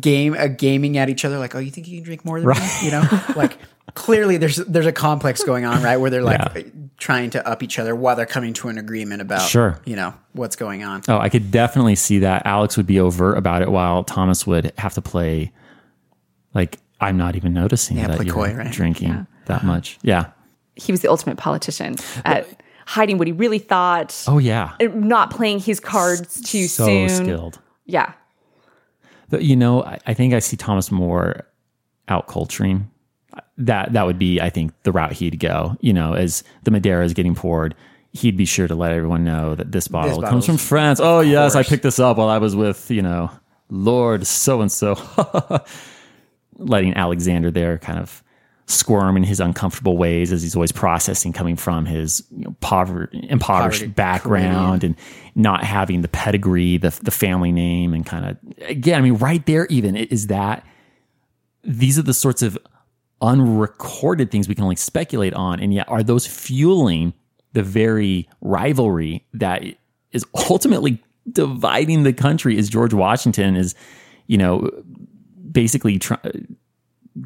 game 0.00 0.34
a 0.34 0.48
gaming 0.48 0.96
at 0.98 1.08
each 1.08 1.24
other, 1.24 1.38
like, 1.38 1.54
oh, 1.54 1.58
you 1.58 1.70
think 1.70 1.88
you 1.88 1.98
can 1.98 2.04
drink 2.04 2.24
more 2.24 2.40
than 2.40 2.48
me? 2.48 2.56
You 2.82 2.90
know, 2.92 3.04
like 3.36 3.58
clearly 3.94 4.36
there's 4.38 4.56
there's 4.56 4.86
a 4.86 4.92
complex 4.92 5.44
going 5.44 5.64
on, 5.64 5.82
right, 5.82 5.96
where 5.98 6.10
they're 6.10 6.22
like 6.22 6.40
Yeah. 6.54 6.62
trying 6.98 7.30
to 7.30 7.46
up 7.46 7.62
each 7.62 7.78
other 7.78 7.94
while 7.94 8.16
they're 8.16 8.24
coming 8.26 8.52
to 8.54 8.68
an 8.68 8.78
agreement 8.78 9.20
about 9.22 9.48
Sure. 9.48 9.78
you 9.84 9.94
know 9.96 10.14
what's 10.32 10.56
going 10.56 10.82
on. 10.84 11.02
Oh, 11.08 11.18
I 11.18 11.28
could 11.28 11.50
definitely 11.50 11.94
see 11.96 12.20
that. 12.20 12.46
Alex 12.46 12.76
would 12.76 12.86
be 12.86 12.98
overt 12.98 13.36
about 13.38 13.62
it, 13.62 13.70
while 13.70 14.02
Thomas 14.04 14.46
would 14.46 14.72
have 14.78 14.94
to 14.94 15.02
play 15.02 15.52
like 16.54 16.78
I'm 17.00 17.16
not 17.16 17.36
even 17.36 17.52
noticing 17.52 17.98
Yeah, 17.98 18.08
that 18.08 18.16
play 18.16 18.26
you're 18.26 18.34
coy, 18.34 18.54
right? 18.54 18.72
drinking 18.72 19.26
that 19.46 19.64
much. 19.64 19.98
Yeah. 20.02 20.26
He 20.76 20.90
was 20.92 21.02
the 21.02 21.08
ultimate 21.10 21.36
politician 21.36 21.96
at 22.24 22.46
hiding 22.86 23.18
what 23.18 23.26
he 23.26 23.32
really 23.32 23.58
thought, 23.58 24.24
Oh 24.26 24.38
yeah. 24.38 24.72
not 24.94 25.30
playing 25.30 25.58
his 25.60 25.78
cards 25.80 26.40
too 26.40 26.66
soon. 26.66 27.08
so 27.08 27.14
soon. 27.16 27.26
skilled. 27.26 27.58
Yeah. 27.86 28.12
You 29.40 29.56
know, 29.56 29.82
I, 29.82 29.98
I 30.06 30.14
think 30.14 30.34
I 30.34 30.38
see 30.38 30.56
Thomas 30.56 30.90
more 30.90 31.46
out 32.08 32.26
culturing. 32.26 32.90
That 33.58 33.92
that 33.92 34.06
would 34.06 34.18
be, 34.18 34.40
I 34.40 34.50
think, 34.50 34.72
the 34.82 34.92
route 34.92 35.12
he'd 35.12 35.38
go. 35.38 35.76
You 35.80 35.92
know, 35.92 36.14
as 36.14 36.44
the 36.64 36.70
Madeira 36.70 37.04
is 37.04 37.14
getting 37.14 37.34
poured, 37.34 37.74
he'd 38.12 38.36
be 38.36 38.44
sure 38.44 38.66
to 38.66 38.74
let 38.74 38.92
everyone 38.92 39.24
know 39.24 39.54
that 39.54 39.72
this 39.72 39.88
bottle 39.88 40.22
comes 40.22 40.46
from 40.46 40.56
France. 40.56 41.00
Oh 41.02 41.20
yes, 41.20 41.54
I 41.54 41.62
picked 41.62 41.82
this 41.82 41.98
up 41.98 42.16
while 42.16 42.28
I 42.28 42.38
was 42.38 42.56
with 42.56 42.90
you 42.90 43.02
know 43.02 43.30
Lord 43.70 44.26
so 44.26 44.60
and 44.60 44.72
so, 44.72 44.96
letting 46.56 46.94
Alexander 46.94 47.50
there 47.50 47.78
kind 47.78 47.98
of 47.98 48.23
squirm 48.66 49.16
in 49.16 49.24
his 49.24 49.40
uncomfortable 49.40 49.96
ways 49.96 50.32
as 50.32 50.42
he's 50.42 50.56
always 50.56 50.72
processing 50.72 51.32
coming 51.32 51.54
from 51.56 51.84
his 51.84 52.24
you 52.30 52.44
know, 52.44 52.56
poverty, 52.60 53.26
impoverished 53.28 53.80
Poverty, 53.80 53.92
background 53.92 54.84
and 54.84 54.96
not 55.34 55.64
having 55.64 56.00
the 56.00 56.08
pedigree, 56.08 56.78
the 56.78 56.90
the 57.02 57.10
family 57.10 57.52
name, 57.52 57.92
and 57.92 58.06
kind 58.06 58.24
of 58.24 58.38
again, 58.68 58.98
I 58.98 59.02
mean, 59.02 59.16
right 59.16 59.44
there, 59.46 59.66
even 59.66 59.96
is 59.96 60.28
that 60.28 60.66
these 61.62 61.98
are 61.98 62.02
the 62.02 62.14
sorts 62.14 62.42
of 62.42 62.58
unrecorded 63.20 64.30
things 64.30 64.48
we 64.48 64.54
can 64.54 64.64
only 64.64 64.76
speculate 64.76 65.34
on, 65.34 65.60
and 65.60 65.74
yet 65.74 65.88
are 65.88 66.02
those 66.02 66.26
fueling 66.26 67.12
the 67.52 67.62
very 67.62 68.28
rivalry 68.40 69.26
that 69.34 69.62
is 70.12 70.24
ultimately 70.50 71.02
dividing 71.30 72.02
the 72.02 72.12
country? 72.12 72.58
As 72.58 72.68
George 72.68 72.94
Washington 72.94 73.56
is, 73.56 73.74
you 74.26 74.38
know, 74.38 74.70
basically 75.52 75.98
try, 75.98 76.18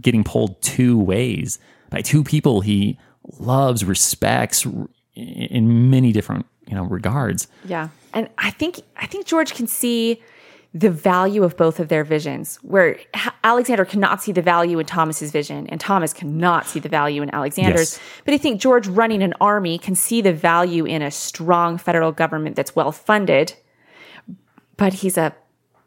getting 0.00 0.24
pulled 0.24 0.60
two 0.62 0.98
ways 0.98 1.58
by 1.90 2.02
two 2.02 2.22
people 2.22 2.60
he 2.60 2.98
loves, 3.38 3.84
respects 3.84 4.66
in 5.14 5.90
many 5.90 6.12
different 6.12 6.46
you 6.66 6.74
know 6.74 6.84
regards. 6.84 7.48
Yeah. 7.64 7.88
And 8.14 8.28
I 8.38 8.50
think 8.50 8.80
I 8.96 9.06
think 9.06 9.26
George 9.26 9.54
can 9.54 9.66
see 9.66 10.22
the 10.74 10.90
value 10.90 11.44
of 11.44 11.56
both 11.56 11.80
of 11.80 11.88
their 11.88 12.04
visions 12.04 12.56
where 12.62 12.98
Alexander 13.42 13.86
cannot 13.86 14.22
see 14.22 14.32
the 14.32 14.42
value 14.42 14.78
in 14.78 14.84
Thomas's 14.84 15.30
vision 15.30 15.66
and 15.68 15.80
Thomas 15.80 16.12
cannot 16.12 16.66
see 16.66 16.78
the 16.78 16.90
value 16.90 17.22
in 17.22 17.34
Alexander's. 17.34 17.94
Yes. 17.94 18.00
But 18.26 18.34
I 18.34 18.38
think 18.38 18.60
George 18.60 18.86
running 18.86 19.22
an 19.22 19.32
army 19.40 19.78
can 19.78 19.94
see 19.94 20.20
the 20.20 20.32
value 20.32 20.84
in 20.84 21.00
a 21.00 21.10
strong 21.10 21.78
federal 21.78 22.12
government 22.12 22.54
that's 22.54 22.76
well 22.76 22.92
funded. 22.92 23.54
But 24.76 24.92
he's 24.94 25.16
a 25.16 25.34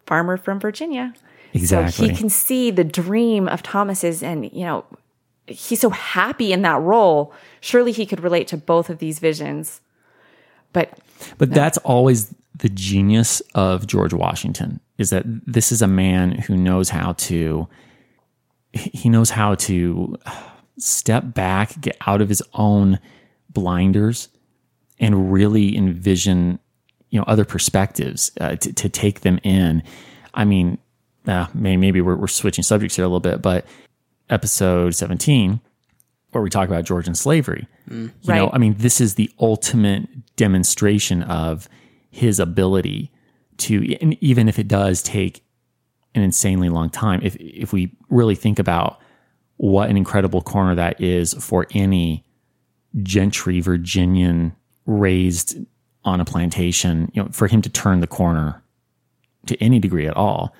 farmer 0.07 0.35
from 0.35 0.59
Virginia. 0.59 1.13
So 1.53 1.83
he 2.07 2.15
can 2.15 2.29
see 2.29 2.71
the 2.71 2.83
dream 2.83 3.47
of 3.47 3.63
Thomas's 3.63 4.23
and, 4.23 4.51
you 4.51 4.65
know, 4.65 4.85
he's 5.47 5.79
so 5.79 5.89
happy 5.89 6.53
in 6.53 6.61
that 6.61 6.81
role. 6.81 7.33
Surely 7.59 7.91
he 7.91 8.05
could 8.05 8.21
relate 8.21 8.47
to 8.47 8.57
both 8.57 8.89
of 8.89 8.99
these 8.99 9.19
visions. 9.19 9.81
But 10.73 10.97
But 11.37 11.51
that's 11.51 11.77
always 11.79 12.33
the 12.55 12.69
genius 12.69 13.41
of 13.55 13.87
George 13.87 14.13
Washington 14.13 14.79
is 14.97 15.09
that 15.09 15.23
this 15.25 15.71
is 15.71 15.81
a 15.81 15.87
man 15.87 16.31
who 16.31 16.55
knows 16.55 16.89
how 16.89 17.13
to 17.13 17.67
he 18.73 19.09
knows 19.09 19.29
how 19.29 19.55
to 19.55 20.15
step 20.77 21.33
back, 21.33 21.79
get 21.81 21.97
out 22.07 22.21
of 22.21 22.29
his 22.29 22.41
own 22.53 22.99
blinders 23.49 24.29
and 24.99 25.33
really 25.33 25.75
envision 25.75 26.59
you 27.09 27.19
know 27.19 27.25
other 27.27 27.43
perspectives 27.43 28.31
uh, 28.39 28.55
to, 28.55 28.73
to 28.73 28.89
take 28.89 29.21
them 29.21 29.39
in. 29.43 29.83
I 30.33 30.45
mean, 30.45 30.77
uh, 31.27 31.47
maybe 31.53 32.01
we're, 32.01 32.15
we're 32.15 32.27
switching 32.27 32.63
subjects 32.63 32.95
here 32.95 33.05
a 33.05 33.07
little 33.07 33.19
bit, 33.19 33.41
but 33.41 33.65
episode 34.29 34.95
17 34.95 35.59
where 36.31 36.41
we 36.41 36.49
talk 36.49 36.67
about 36.67 36.85
George 36.85 37.07
and 37.07 37.17
slavery. 37.17 37.67
You 38.21 38.33
know, 38.33 38.49
I 38.53 38.57
mean, 38.57 38.75
this 38.77 39.01
is 39.01 39.15
the 39.15 39.29
ultimate 39.39 40.07
demonstration 40.37 41.23
of 41.23 41.67
his 42.09 42.39
ability 42.39 43.11
to, 43.57 43.95
and 44.01 44.17
even 44.23 44.47
if 44.47 44.57
it 44.57 44.67
does 44.67 45.03
take 45.03 45.43
an 46.15 46.21
insanely 46.21 46.69
long 46.69 46.89
time, 46.89 47.21
if 47.23 47.35
if 47.37 47.73
we 47.73 47.91
really 48.09 48.35
think 48.35 48.59
about 48.59 48.99
what 49.57 49.89
an 49.89 49.97
incredible 49.97 50.41
corner 50.41 50.73
that 50.75 50.99
is 50.99 51.33
for 51.33 51.67
any 51.73 52.25
gentry 53.03 53.61
Virginian 53.61 54.55
raised 54.85 55.57
on 56.03 56.19
a 56.19 56.25
plantation, 56.25 57.11
you 57.13 57.21
know, 57.21 57.29
for 57.31 57.47
him 57.47 57.61
to 57.61 57.69
turn 57.69 57.99
the 57.99 58.07
corner 58.07 58.63
to 59.45 59.61
any 59.61 59.79
degree 59.79 60.07
at 60.07 60.15
all, 60.15 60.53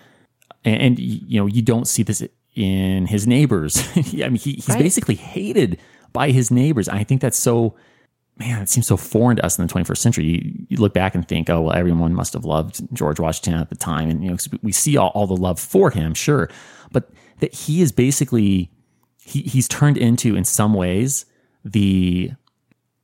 and, 0.65 0.81
and 0.81 0.99
you 0.99 1.39
know, 1.39 1.45
you 1.45 1.61
don't 1.61 1.87
see 1.87 2.03
this 2.03 2.23
in 2.55 3.05
his 3.07 3.25
neighbors. 3.27 3.77
I 3.95 4.01
mean, 4.29 4.35
he, 4.35 4.53
he's 4.53 4.69
Right. 4.69 4.79
basically 4.79 5.15
hated 5.15 5.79
by 6.13 6.31
his 6.31 6.51
neighbors. 6.51 6.89
I 6.89 7.03
think 7.03 7.21
that's 7.21 7.37
so, 7.39 7.75
man, 8.37 8.61
it 8.61 8.69
seems 8.69 8.87
so 8.87 8.97
foreign 8.97 9.37
to 9.37 9.45
us 9.45 9.57
in 9.57 9.65
the 9.65 9.73
21st 9.73 9.97
century. 9.97 10.25
You, 10.25 10.65
you 10.69 10.77
look 10.77 10.93
back 10.93 11.15
and 11.15 11.27
think, 11.27 11.49
oh, 11.49 11.61
well, 11.61 11.73
everyone 11.73 12.13
must 12.13 12.33
have 12.33 12.43
loved 12.45 12.81
George 12.93 13.19
Washington 13.19 13.53
at 13.59 13.69
the 13.69 13.75
time. 13.75 14.09
And, 14.09 14.23
you 14.23 14.31
know, 14.31 14.37
we 14.61 14.71
see 14.71 14.97
all, 14.97 15.09
all 15.09 15.27
the 15.27 15.35
love 15.37 15.59
for 15.59 15.91
him, 15.91 16.13
sure. 16.13 16.49
But 16.91 17.09
that 17.39 17.53
he 17.53 17.81
is 17.81 17.91
basically, 17.93 18.69
he, 19.23 19.41
he's 19.43 19.67
turned 19.67 19.97
into, 19.97 20.35
in 20.35 20.43
some 20.43 20.73
ways, 20.73 21.25
the, 21.63 22.31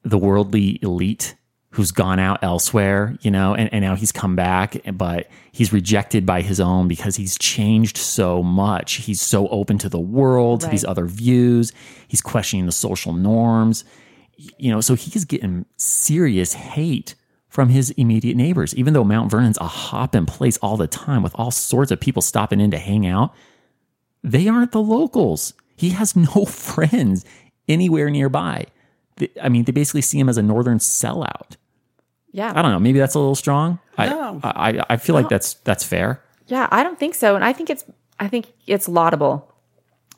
the 0.03 0.17
worldly 0.17 0.79
elite 0.81 1.35
who's 1.77 1.91
gone 1.91 2.17
out 2.17 2.43
elsewhere, 2.43 3.15
you 3.21 3.29
know, 3.29 3.53
and, 3.53 3.71
and 3.71 3.83
now 3.83 3.95
he's 3.95 4.11
come 4.11 4.35
back, 4.35 4.77
but 4.93 5.29
he's 5.51 5.71
rejected 5.71 6.25
by 6.25 6.41
his 6.41 6.59
own 6.59 6.87
because 6.87 7.15
he's 7.15 7.37
changed 7.37 7.97
so 7.97 8.41
much. 8.41 8.93
He's 8.93 9.21
so 9.21 9.47
open 9.49 9.77
to 9.77 9.87
the 9.87 9.99
world, 9.99 10.61
to 10.61 10.67
these 10.69 10.83
other 10.83 11.05
views. 11.05 11.71
He's 12.07 12.19
questioning 12.19 12.65
the 12.65 12.71
social 12.71 13.13
norms, 13.13 13.85
you 14.57 14.71
know, 14.71 14.81
so 14.81 14.95
he's 14.95 15.23
getting 15.23 15.67
serious 15.75 16.53
hate 16.53 17.13
from 17.47 17.69
his 17.69 17.91
immediate 17.91 18.37
neighbors, 18.37 18.73
even 18.73 18.95
though 18.95 19.03
Mount 19.03 19.29
Vernon's 19.29 19.59
a 19.59 19.67
hop 19.67 20.15
in 20.15 20.25
place 20.25 20.57
all 20.57 20.77
the 20.77 20.87
time 20.87 21.21
with 21.21 21.35
all 21.35 21.51
sorts 21.51 21.91
of 21.91 21.99
people 21.99 22.23
stopping 22.23 22.59
in 22.59 22.71
to 22.71 22.79
hang 22.79 23.05
out. 23.05 23.35
They 24.23 24.47
aren't 24.47 24.71
the 24.71 24.81
locals. 24.81 25.53
He 25.75 25.91
has 25.91 26.15
no 26.15 26.43
friends 26.47 27.23
anywhere 27.69 28.09
nearby. 28.09 28.65
I 29.39 29.49
mean, 29.49 29.65
they 29.65 29.71
basically 29.71 30.01
see 30.01 30.19
him 30.19 30.27
as 30.27 30.39
a 30.39 30.43
northern 30.43 30.79
sellout. 30.79 31.55
Yeah. 32.31 32.51
I 32.55 32.61
don't 32.61 32.71
know. 32.71 32.79
Maybe 32.79 32.99
that's 32.99 33.15
a 33.15 33.19
little 33.19 33.35
strong. 33.35 33.79
No. 33.97 34.39
I, 34.43 34.79
I 34.79 34.85
I 34.91 34.97
feel 34.97 35.15
like 35.15 35.29
that's 35.29 35.55
that's 35.55 35.83
fair. 35.83 36.23
Yeah, 36.47 36.67
I 36.71 36.83
don't 36.83 36.99
think 36.99 37.15
so. 37.15 37.35
And 37.35 37.43
I 37.43 37.53
think 37.53 37.69
it's 37.69 37.85
I 38.19 38.27
think 38.27 38.53
it's 38.67 38.87
laudable 38.87 39.53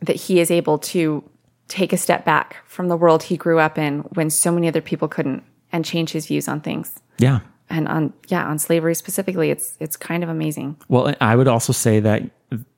that 0.02 0.16
he 0.16 0.40
is 0.40 0.52
able 0.52 0.78
to 0.80 1.24
take 1.68 1.94
a 1.94 1.98
step 1.98 2.26
back 2.26 2.58
from 2.66 2.88
the 2.88 2.98
world 2.98 3.24
he 3.24 3.38
grew 3.38 3.60
up 3.60 3.78
in 3.78 4.00
when 4.14 4.30
so 4.30 4.52
many 4.52 4.68
other 4.68 4.82
people 4.82 5.08
couldn't 5.08 5.44
and 5.72 5.86
change 5.86 6.12
his 6.12 6.26
views 6.26 6.48
on 6.48 6.62
things. 6.62 7.00
Yeah. 7.18 7.40
And 7.70 7.88
on 7.88 8.14
yeah, 8.28 8.46
on 8.48 8.58
slavery 8.58 8.96
specifically, 8.96 9.52
it's 9.52 9.78
it's 9.80 9.96
kind 9.96 10.24
of 10.24 10.30
amazing. 10.30 10.78
Well, 10.88 11.16
I 11.22 11.36
would 11.36 11.48
also 11.48 11.72
say 11.72 12.00
that 12.00 12.24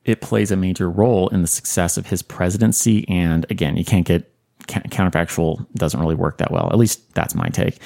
it 0.03 0.19
plays 0.19 0.51
a 0.51 0.57
major 0.57 0.89
role 0.89 1.29
in 1.29 1.41
the 1.41 1.47
success 1.47 1.97
of 1.97 2.07
his 2.07 2.21
presidency. 2.21 3.07
And 3.07 3.45
again, 3.49 3.77
you 3.77 3.85
can't 3.85 4.05
get 4.05 4.29
counterfactual 4.67 5.65
doesn't 5.75 5.99
really 5.99 6.15
work 6.15 6.37
that 6.37 6.51
well. 6.51 6.69
At 6.71 6.77
least 6.77 7.13
that's 7.13 7.33
my 7.35 7.47
take. 7.47 7.79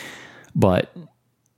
But 0.55 0.91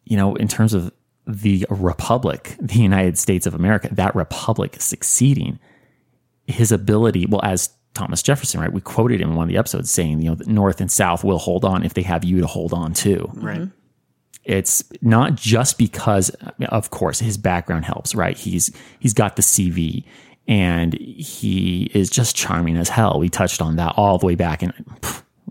you 0.09 0.17
know, 0.17 0.35
in 0.35 0.47
terms 0.47 0.73
of 0.73 0.91
the 1.25 1.65
republic, 1.69 2.55
the 2.59 2.79
United 2.79 3.17
States 3.17 3.45
of 3.45 3.53
America, 3.53 3.89
that 3.91 4.15
republic 4.15 4.77
succeeding, 4.79 5.59
his 6.45 6.71
ability, 6.71 7.25
well, 7.25 7.41
as 7.43 7.69
Thomas 7.93 8.21
Jefferson, 8.21 8.61
right? 8.61 8.71
We 8.71 8.81
quoted 8.81 9.21
him 9.21 9.31
in 9.31 9.35
one 9.35 9.43
of 9.45 9.49
the 9.49 9.57
episodes 9.57 9.91
saying, 9.91 10.21
you 10.21 10.29
know, 10.29 10.35
the 10.35 10.45
North 10.45 10.79
and 10.79 10.91
South 10.91 11.23
will 11.23 11.39
hold 11.39 11.65
on 11.65 11.83
if 11.83 11.93
they 11.93 12.03
have 12.03 12.23
you 12.23 12.39
to 12.41 12.47
hold 12.47 12.71
on 12.71 12.93
to. 12.93 13.29
Right. 13.33 13.67
It's 14.43 14.83
not 15.01 15.35
just 15.35 15.77
because, 15.77 16.29
of 16.69 16.89
course, 16.89 17.19
his 17.19 17.37
background 17.37 17.83
helps, 17.83 18.15
right? 18.15 18.37
He's 18.37 18.71
he's 18.99 19.13
got 19.13 19.35
the 19.35 19.41
CV, 19.41 20.05
and 20.47 20.93
he 20.93 21.91
is 21.93 22.09
just 22.09 22.33
charming 22.33 22.77
as 22.77 22.87
hell. 22.87 23.19
We 23.19 23.27
touched 23.27 23.61
on 23.61 23.75
that 23.75 23.95
all 23.97 24.17
the 24.17 24.25
way 24.25 24.35
back, 24.35 24.61
and 24.61 24.71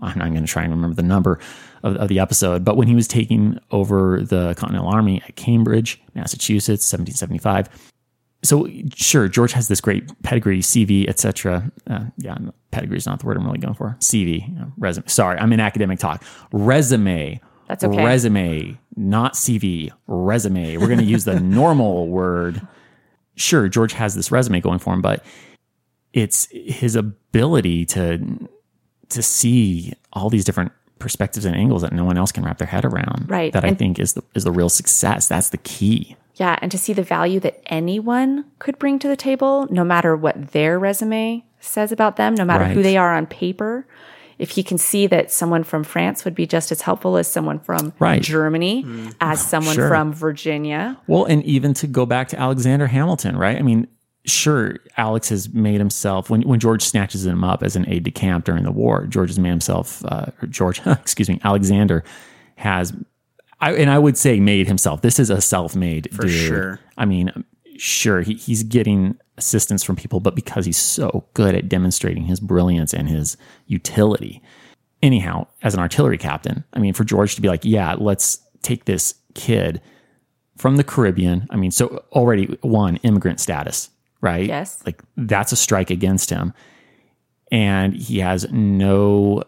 I'm 0.01 0.17
not 0.17 0.29
going 0.29 0.45
to 0.45 0.51
try 0.51 0.63
and 0.63 0.71
remember 0.71 0.95
the 0.95 1.07
number 1.07 1.39
of, 1.87 1.95
of 1.97 2.07
the 2.09 2.19
episode, 2.19 2.63
but 2.63 2.77
when 2.77 2.87
he 2.87 2.95
was 2.95 3.07
taking 3.07 3.59
over 3.71 4.21
the 4.21 4.53
Continental 4.55 4.89
Army 4.89 5.21
at 5.27 5.35
Cambridge, 5.35 6.01
Massachusetts, 6.13 6.91
1775. 6.91 7.69
So 8.43 8.69
sure, 8.95 9.27
George 9.27 9.51
has 9.53 9.67
this 9.67 9.81
great 9.81 10.21
pedigree, 10.21 10.59
CV, 10.59 11.09
etc. 11.09 11.71
Uh, 11.87 12.05
yeah, 12.17 12.37
pedigree 12.71 12.97
is 12.97 13.05
not 13.05 13.19
the 13.19 13.25
word 13.25 13.37
I'm 13.37 13.45
really 13.45 13.57
going 13.57 13.73
for. 13.73 13.97
CV, 13.99 14.47
you 14.47 14.55
know, 14.55 14.71
resume. 14.77 15.07
Sorry, 15.07 15.39
I'm 15.39 15.51
in 15.53 15.59
academic 15.59 15.99
talk. 15.99 16.23
Resume. 16.51 17.41
That's 17.67 17.83
okay. 17.83 18.05
Resume, 18.05 18.77
not 18.95 19.33
CV. 19.33 19.91
Resume. 20.05 20.77
We're 20.77 20.87
going 20.87 20.99
to 20.99 21.05
use 21.05 21.25
the 21.25 21.39
normal 21.39 22.07
word. 22.07 22.65
Sure, 23.35 23.67
George 23.67 23.93
has 23.93 24.15
this 24.15 24.31
resume 24.31 24.61
going 24.61 24.79
for 24.79 24.93
him, 24.93 25.01
but 25.01 25.25
it's 26.13 26.47
his 26.51 26.95
ability 26.95 27.85
to 27.85 28.49
to 29.09 29.21
see 29.21 29.93
all 30.13 30.29
these 30.29 30.45
different 30.45 30.71
perspectives 30.99 31.45
and 31.45 31.55
angles 31.55 31.81
that 31.81 31.93
no 31.93 32.03
one 32.03 32.17
else 32.17 32.31
can 32.31 32.43
wrap 32.43 32.57
their 32.57 32.67
head 32.67 32.85
around. 32.85 33.29
Right. 33.29 33.53
That 33.53 33.65
I 33.65 33.73
think 33.73 33.99
is 33.99 34.13
the 34.13 34.23
is 34.33 34.43
the 34.43 34.51
real 34.51 34.69
success. 34.69 35.27
That's 35.27 35.49
the 35.49 35.57
key. 35.57 36.15
Yeah, 36.35 36.57
and 36.61 36.71
to 36.71 36.77
see 36.77 36.93
the 36.93 37.03
value 37.03 37.39
that 37.39 37.61
anyone 37.65 38.45
could 38.59 38.77
bring 38.77 38.99
to 38.99 39.07
the 39.07 39.15
table, 39.15 39.67
no 39.71 39.83
matter 39.83 40.15
what 40.15 40.51
their 40.51 40.77
resume 40.77 41.43
says 41.59 41.91
about 41.91 42.15
them, 42.15 42.35
no 42.35 42.45
matter 42.45 42.65
who 42.65 42.83
they 42.83 42.97
are 42.97 43.15
on 43.15 43.25
paper. 43.25 43.87
If 44.37 44.51
he 44.51 44.61
can 44.61 44.77
see 44.77 45.07
that 45.07 45.31
someone 45.31 45.63
from 45.63 45.83
France 45.83 46.23
would 46.23 46.35
be 46.35 46.45
just 46.45 46.71
as 46.71 46.81
helpful 46.81 47.17
as 47.17 47.27
someone 47.27 47.59
from 47.59 47.91
Right. 47.97 48.21
Germany, 48.21 48.83
mm. 48.83 49.15
as 49.19 49.43
someone 49.43 49.73
Sure. 49.73 49.89
from 49.89 50.13
Virginia. 50.13 50.95
Well, 51.07 51.25
and 51.25 51.43
even 51.43 51.73
to 51.73 51.87
go 51.87 52.05
back 52.05 52.27
to 52.27 52.39
Alexander 52.39 52.85
Hamilton, 52.85 53.35
right? 53.35 53.57
I 53.57 53.63
mean, 53.63 53.87
sure, 54.27 54.77
Alex 54.97 55.29
has 55.29 55.53
made 55.53 55.79
himself 55.79 56.29
when 56.29 56.41
when 56.43 56.59
George 56.59 56.83
snatches 56.83 57.25
him 57.25 57.43
up 57.43 57.63
as 57.63 57.75
an 57.75 57.87
aide 57.89 58.03
de 58.03 58.11
camp 58.11 58.45
during 58.45 58.63
the 58.63 58.71
war. 58.71 59.05
George 59.07 59.29
has 59.29 59.39
made 59.39 59.49
himself, 59.49 60.03
uh, 60.05 60.27
George, 60.49 60.81
excuse 60.85 61.29
me, 61.29 61.39
Alexander 61.43 62.03
has 62.55 62.93
I, 63.59 63.73
and 63.73 63.89
I 63.89 63.97
would 63.97 64.17
say 64.17 64.39
made 64.39 64.67
himself. 64.67 65.01
This 65.01 65.19
is 65.19 65.29
a 65.29 65.41
self-made 65.41 66.09
For 66.13 66.23
dude. 66.23 66.31
sure. 66.31 66.79
I 66.97 67.05
mean, 67.05 67.31
sure, 67.77 68.21
he, 68.21 68.35
he's 68.35 68.63
getting 68.63 69.17
assistance 69.37 69.83
from 69.83 69.95
people, 69.95 70.19
but 70.19 70.35
because 70.35 70.65
he's 70.65 70.77
so 70.77 71.25
good 71.33 71.55
at 71.55 71.69
demonstrating 71.69 72.25
his 72.25 72.39
brilliance 72.39 72.93
and 72.93 73.09
his 73.09 73.37
utility. 73.65 74.41
Anyhow, 75.01 75.47
as 75.61 75.73
an 75.73 75.79
artillery 75.79 76.17
captain, 76.17 76.63
I 76.73 76.79
mean, 76.79 76.93
for 76.93 77.03
George 77.03 77.35
to 77.35 77.41
be 77.41 77.47
like, 77.47 77.63
yeah, 77.63 77.95
let's 77.97 78.39
take 78.61 78.85
this 78.85 79.15
kid 79.35 79.81
from 80.57 80.77
the 80.77 80.83
Caribbean. 80.83 81.47
I 81.49 81.55
mean, 81.55 81.71
so 81.71 82.03
already 82.11 82.45
one 82.61 82.97
immigrant 82.97 83.39
status, 83.39 83.89
right? 84.27 84.45
Yes. 84.45 84.83
Like 84.85 85.01
that's 85.15 85.51
a 85.51 85.55
strike 85.55 85.89
against 85.89 86.29
him. 86.29 86.53
And 87.51 87.93
he 87.95 88.19
has 88.19 88.45
no 88.51 89.43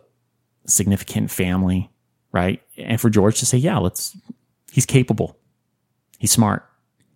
significant 0.65 1.29
family, 1.29 1.89
right? 2.31 2.61
And 2.77 2.99
for 2.99 3.09
George 3.09 3.39
to 3.39 3.45
say, 3.45 3.57
yeah, 3.57 3.77
let's, 3.77 4.15
he's 4.71 4.85
capable. 4.85 5.37
He's 6.17 6.31
smart. 6.31 6.65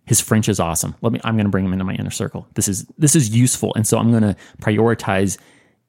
His 0.06 0.20
French 0.20 0.48
is 0.50 0.60
awesome. 0.60 0.94
Let 1.00 1.12
me, 1.12 1.20
I'm 1.24 1.36
going 1.36 1.46
to 1.46 1.50
bring 1.50 1.64
him 1.64 1.72
into 1.72 1.84
my 1.84 1.94
inner 1.94 2.10
circle. 2.10 2.46
This 2.54 2.68
is, 2.68 2.86
this 2.98 3.16
is 3.16 3.34
useful. 3.34 3.72
And 3.74 3.86
so 3.86 3.98
I'm 3.98 4.10
going 4.10 4.22
to 4.22 4.36
prioritize 4.60 5.38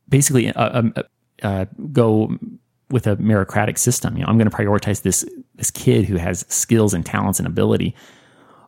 basically, 0.07 0.49
uh, 0.51 0.79
um, 0.79 0.93
uh, 0.95 1.03
uh, 1.43 1.65
go 1.91 2.37
with 2.89 3.07
a 3.07 3.17
meritocratic 3.17 3.77
system. 3.77 4.15
You 4.15 4.23
know, 4.23 4.29
I'm 4.29 4.37
going 4.37 4.49
to 4.49 4.55
prioritize 4.55 5.01
this, 5.01 5.25
this 5.55 5.71
kid 5.71 6.05
who 6.05 6.15
has 6.15 6.45
skills 6.47 6.93
and 6.93 7.05
talents 7.05 7.39
and 7.39 7.47
ability 7.47 7.93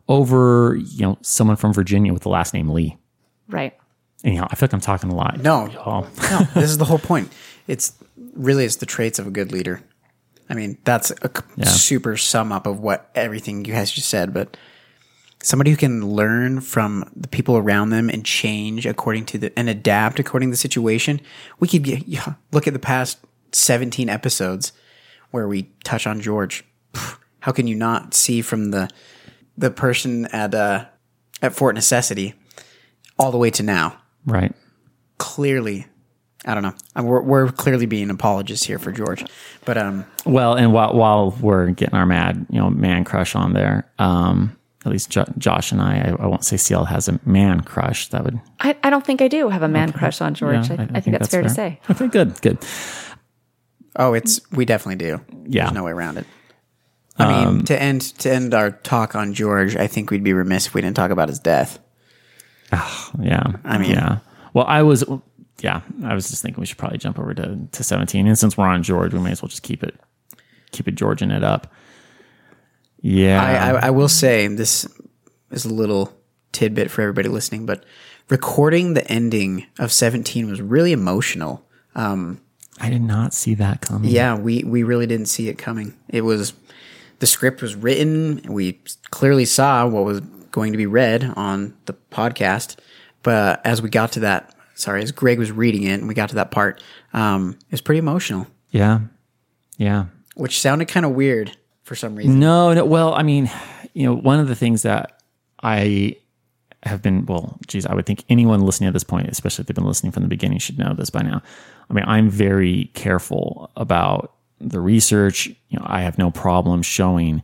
over, 0.08 0.76
you 0.76 1.02
know, 1.02 1.18
someone 1.22 1.58
from 1.58 1.74
Virginia 1.74 2.14
with 2.14 2.24
the 2.24 2.30
last 2.30 2.54
name 2.54 2.70
Lee. 2.70 2.98
Right. 3.50 3.78
Anyhow, 4.24 4.48
I 4.50 4.56
feel 4.56 4.68
like 4.68 4.74
I'm 4.74 4.82
talking 4.82 5.10
a 5.10 5.16
lot. 5.16 5.40
No. 5.40 5.68
Y'all. 5.68 6.08
No, 6.30 6.40
this 6.54 6.70
is 6.70 6.78
the 6.78 6.86
whole 6.86 7.00
point. 7.00 7.32
It's 7.68 7.94
really 8.34 8.66
it's 8.66 8.78
the 8.78 8.86
traits 8.86 9.20
of 9.20 9.28
a 9.28 9.32
good 9.32 9.52
leader. 9.52 9.82
I 10.50 10.54
mean, 10.54 10.78
that's 10.84 11.12
a 11.12 11.30
c- 11.36 11.66
super 11.66 12.16
sum 12.16 12.52
up 12.52 12.66
of 12.66 12.80
what 12.80 13.10
everything 13.16 13.66
you 13.66 13.74
guys 13.74 13.92
just 13.92 14.08
said, 14.10 14.34
but 14.34 14.56
somebody 15.44 15.72
who 15.72 15.78
can 15.78 16.08
learn 16.16 16.62
from 16.62 17.10
the 17.16 17.28
people 17.28 17.58
around 17.58 17.90
them 17.90 18.10
and 18.10 18.26
change 18.26 18.86
according 18.86 19.26
to 19.26 19.38
the 19.38 19.60
and 19.60 19.70
adapt 19.70 20.20
according 20.20 20.50
to 20.50 20.54
the 20.54 20.58
situation. 20.58 21.20
We 21.60 21.68
could 21.68 21.84
get, 21.84 22.08
yeah, 22.08 22.36
look 22.52 22.66
at 22.66 22.74
the 22.74 22.80
past 22.80 23.20
17 23.52 24.08
episodes 24.10 24.72
where 25.32 25.48
we 25.48 25.70
touch 25.84 26.08
on 26.08 26.22
George. 26.22 26.64
How 27.40 27.52
can 27.52 27.68
you 27.68 27.76
not 27.76 28.14
see 28.14 28.42
from 28.42 28.72
the 28.72 28.90
the 29.58 29.72
person 29.72 30.26
at 30.28 30.54
uh 30.54 30.86
at 31.42 31.54
Fort 31.56 31.76
Necessity 31.76 32.34
all 33.20 33.32
the 33.32 33.38
way 33.38 33.50
to 33.52 33.64
now? 33.64 33.98
Right. 34.26 34.54
clearly 35.18 35.88
I 36.46 36.54
don't 36.54 36.64
know. 36.64 36.74
Uh, 36.98 37.04
We're, 37.04 37.22
we're 37.22 37.52
clearly 37.52 37.88
being 37.88 38.10
apologists 38.10 38.66
here 38.66 38.80
for 38.80 38.92
George, 38.94 39.26
but 39.66 39.78
um, 39.78 40.06
Well, 40.26 40.54
and 40.54 40.72
while 40.72 40.94
while 40.94 41.32
we're 41.42 41.72
getting 41.72 41.96
our 41.96 42.06
mad, 42.06 42.46
you 42.50 42.60
know, 42.60 42.70
man 42.70 43.04
crush 43.04 43.36
on 43.36 43.52
there, 43.54 43.92
um, 44.00 44.56
at 44.86 44.92
least 44.92 45.10
jo- 45.10 45.26
Josh 45.38 45.74
and 45.74 45.82
I, 45.82 45.98
I, 45.98 46.24
I 46.24 46.28
won't 46.28 46.46
say 46.46 46.56
CL 46.56 46.86
has 46.86 47.10
a 47.10 47.20
man 47.26 47.62
crush. 47.62 48.08
That 48.10 48.24
would, 48.24 48.40
I, 48.62 48.78
I 48.82 48.90
don't 48.90 49.06
think 49.06 49.22
I 49.22 49.28
do 49.28 49.50
have 49.50 49.62
a 49.64 49.68
man 49.68 49.92
crush 49.92 50.22
on 50.22 50.36
George. 50.36 50.70
yeah, 50.70 50.76
I, 50.80 50.98
I, 50.98 51.02
think, 51.02 51.18
that's, 51.18 51.28
fair, 51.30 51.42
to 51.42 51.50
say. 51.50 51.82
Okay, 51.90 52.08
good, 52.08 52.40
good. 52.42 52.60
oh, 53.98 54.14
it's 54.14 54.40
we 54.52 54.64
definitely 54.64 55.04
do. 55.04 55.20
Yeah. 55.48 55.64
There's 55.66 55.74
no 55.74 55.84
way 55.84 55.92
around 55.92 56.18
it. 56.18 56.26
I 57.20 57.46
mean, 57.46 57.66
to 57.66 57.82
end 57.82 58.02
to 58.20 58.32
end 58.32 58.54
our 58.54 58.72
talk 58.72 59.16
on 59.16 59.34
George, 59.34 59.76
I 59.76 59.88
think 59.88 60.12
we'd 60.12 60.24
be 60.24 60.34
remiss 60.34 60.68
if 60.68 60.74
we 60.74 60.82
didn't 60.82 60.96
talk 60.96 61.12
about 61.12 61.30
his 61.30 61.40
death. 61.40 61.80
Yeah, 62.72 63.44
I 63.64 63.78
mean- 63.78 63.92
yeah. 63.92 64.20
Well, 64.54 64.66
I 64.68 64.82
was, 64.82 65.04
yeah, 65.62 65.82
I 66.04 66.16
was 66.16 66.30
just 66.30 66.42
thinking 66.42 66.60
we 66.60 66.66
should 66.66 66.78
probably 66.80 66.98
jump 66.98 67.20
over 67.20 67.34
to 67.34 67.60
to 67.72 67.84
seventeen, 67.84 68.28
and 68.28 68.38
since 68.38 68.58
we're 68.58 68.66
on 68.68 68.84
George, 68.84 69.14
we 69.14 69.20
may 69.20 69.32
as 69.32 69.42
well 69.42 69.50
just 69.50 69.64
keep 69.64 69.84
it 69.84 69.96
keep 70.72 70.88
it 70.88 70.96
Georgian 70.96 71.32
it 71.32 71.44
up. 71.44 71.72
Yeah, 73.02 73.42
I, 73.44 73.54
I, 73.54 73.88
I 73.88 73.90
will 73.92 74.10
say 74.10 74.48
this 74.48 74.88
is 75.52 75.66
a 75.66 75.74
little 75.74 76.12
tidbit 76.52 76.90
for 76.92 77.02
everybody 77.04 77.30
listening, 77.30 77.66
but 77.66 77.86
recording 78.30 78.94
the 78.96 79.10
ending 79.10 79.66
of 79.80 79.92
17 79.92 80.50
was 80.50 80.62
really 80.62 80.92
emotional. 80.92 81.66
Um, 81.96 82.42
I 82.82 82.90
did 82.90 83.02
not 83.04 83.34
see 83.34 83.54
that 83.56 83.82
coming. 83.82 84.10
Yeah, 84.10 84.36
we 84.38 84.64
we 84.64 84.84
really 84.84 85.08
didn't 85.08 85.28
see 85.28 85.48
it 85.50 85.58
coming. 85.58 85.96
It 86.10 86.22
was 86.22 86.54
the 87.20 87.28
script 87.28 87.62
was 87.62 87.76
written. 87.76 88.42
We 88.48 88.80
clearly 89.10 89.46
saw 89.46 89.88
what 89.88 90.06
was 90.06 90.20
going 90.52 90.72
to 90.72 90.78
be 90.78 90.86
read 90.86 91.34
on 91.36 91.76
the 91.86 91.94
podcast, 92.12 92.78
but 93.24 93.66
as 93.66 93.82
we 93.82 93.90
got 93.90 94.14
to 94.14 94.22
that, 94.22 94.56
sorry, 94.76 95.04
as 95.04 95.12
Greg 95.12 95.40
was 95.40 95.52
reading 95.52 95.84
it, 95.84 96.00
and 96.00 96.08
we 96.08 96.14
got 96.14 96.30
to 96.30 96.36
that 96.36 96.52
part, 96.52 96.82
um, 97.14 97.58
it 97.68 97.72
was 97.72 97.82
pretty 97.82 98.00
emotional, 98.00 98.48
yeah, 98.72 99.00
yeah. 99.78 100.06
which 100.36 100.60
sounded 100.60 100.88
kind 100.88 101.06
of 101.06 101.14
weird 101.14 101.56
for 101.84 101.96
some 101.96 102.16
reason. 102.16 102.40
No, 102.40 102.74
no. 102.74 102.86
Well, 102.86 103.14
I 103.14 103.24
mean, 103.24 103.50
you 103.94 104.06
know, 104.06 104.16
one 104.16 104.40
of 104.40 104.48
the 104.48 104.56
things 104.56 104.84
that 104.84 105.22
I 105.64 106.16
have 106.84 107.02
been, 107.02 107.26
well, 107.26 107.58
geez, 107.68 107.86
I 107.86 107.96
would 107.96 108.06
think 108.06 108.24
anyone 108.30 108.62
listening 108.62 108.88
at 108.88 108.94
this 108.94 109.04
point, 109.04 109.28
especially 109.30 109.64
if 109.64 109.68
they've 109.68 109.76
been 109.76 109.86
listening 109.86 110.12
from 110.12 110.24
the 110.24 110.30
beginning, 110.30 110.60
should 110.60 110.78
know 110.78 110.94
this 110.94 111.10
by 111.10 111.22
now. 111.22 111.42
I 111.90 111.94
mean, 111.94 112.06
I'm 112.08 112.30
very 112.30 112.92
careful 112.94 113.72
about 113.76 114.34
the 114.60 114.80
research. 114.80 115.48
You 115.70 115.80
know, 115.80 115.86
I 115.86 116.02
have 116.02 116.18
no 116.18 116.32
problem 116.32 116.82
showing 116.82 117.44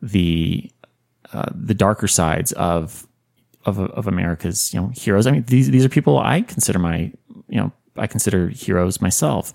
the 0.00 0.70
uh, 1.32 1.50
the 1.54 1.74
darker 1.74 2.08
sides 2.08 2.52
of 2.52 3.06
of 3.64 3.78
of 3.78 4.06
America's 4.06 4.72
you 4.74 4.80
know 4.80 4.88
heroes. 4.88 5.26
I 5.26 5.30
mean, 5.30 5.44
these 5.44 5.70
these 5.70 5.84
are 5.84 5.88
people 5.88 6.18
I 6.18 6.42
consider 6.42 6.78
my 6.78 7.12
you 7.48 7.60
know 7.60 7.72
I 7.96 8.06
consider 8.06 8.48
heroes 8.48 9.00
myself. 9.00 9.52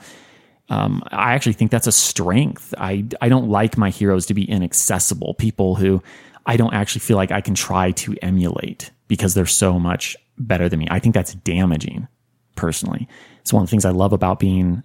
Um, 0.70 1.02
I 1.12 1.34
actually 1.34 1.54
think 1.54 1.72
that's 1.72 1.88
a 1.88 1.92
strength. 1.92 2.74
I 2.78 3.06
I 3.22 3.30
don't 3.30 3.50
like 3.50 3.78
my 3.78 3.90
heroes 3.90 4.26
to 4.28 4.34
be 4.34 4.50
inaccessible. 4.50 5.34
People 5.36 5.76
who 5.76 6.02
I 6.46 6.58
don't 6.58 6.74
actually 6.74 7.02
feel 7.02 7.18
like 7.18 7.32
I 7.32 7.42
can 7.42 7.56
try 7.56 7.92
to 7.92 8.16
emulate 8.22 8.92
because 9.08 9.34
they're 9.34 9.46
so 9.46 9.80
much 9.80 10.16
better 10.38 10.70
than 10.70 10.80
me. 10.80 10.88
I 10.90 11.00
think 11.00 11.16
that's 11.16 11.34
damaging. 11.36 12.08
Personally, 12.56 13.08
it's 13.42 13.54
one 13.54 13.62
of 13.62 13.68
the 13.68 13.72
things 13.72 13.86
I 13.86 13.92
love 13.92 14.14
about 14.14 14.40
being, 14.40 14.82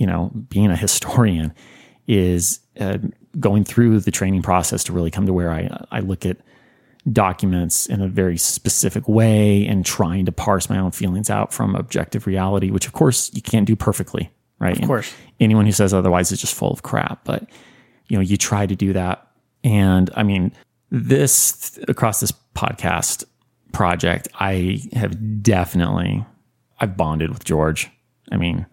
you 0.00 0.06
know, 0.06 0.32
being 0.48 0.70
a 0.70 0.76
historian 0.76 1.52
is 2.08 2.58
uh, 2.80 2.98
going 3.38 3.62
through 3.62 4.00
the 4.00 4.10
training 4.10 4.42
process 4.42 4.82
to 4.84 4.92
really 4.92 5.10
come 5.10 5.26
to 5.26 5.32
where 5.32 5.52
I 5.52 5.86
I 5.92 6.00
look 6.00 6.24
at 6.24 6.38
documents 7.12 7.86
in 7.86 8.00
a 8.00 8.08
very 8.08 8.38
specific 8.38 9.06
way 9.06 9.66
and 9.66 9.84
trying 9.84 10.24
to 10.24 10.32
parse 10.32 10.68
my 10.70 10.78
own 10.78 10.90
feelings 10.90 11.30
out 11.30 11.52
from 11.52 11.76
objective 11.76 12.26
reality, 12.26 12.70
which 12.70 12.86
of 12.86 12.94
course 12.94 13.30
you 13.34 13.42
can't 13.42 13.66
do 13.66 13.76
perfectly, 13.76 14.30
right? 14.58 14.80
Of 14.80 14.86
course. 14.86 15.14
anyone 15.38 15.66
who 15.66 15.72
says 15.72 15.92
otherwise 15.92 16.32
is 16.32 16.40
just 16.40 16.54
full 16.54 16.72
of 16.72 16.82
crap. 16.82 17.24
But 17.24 17.48
you 18.08 18.16
know, 18.16 18.22
you 18.22 18.38
try 18.38 18.66
to 18.66 18.74
do 18.74 18.94
that, 18.94 19.28
and 19.62 20.10
I 20.16 20.22
mean, 20.22 20.52
this 20.90 21.78
across 21.88 22.20
this 22.20 22.32
podcast 22.56 23.24
project, 23.72 24.28
I 24.34 24.80
have 24.94 25.42
definitely 25.42 26.24
I've 26.80 26.96
bonded 26.96 27.28
with 27.28 27.44
George. 27.44 27.90
I 28.32 28.38
mean, 28.38 28.64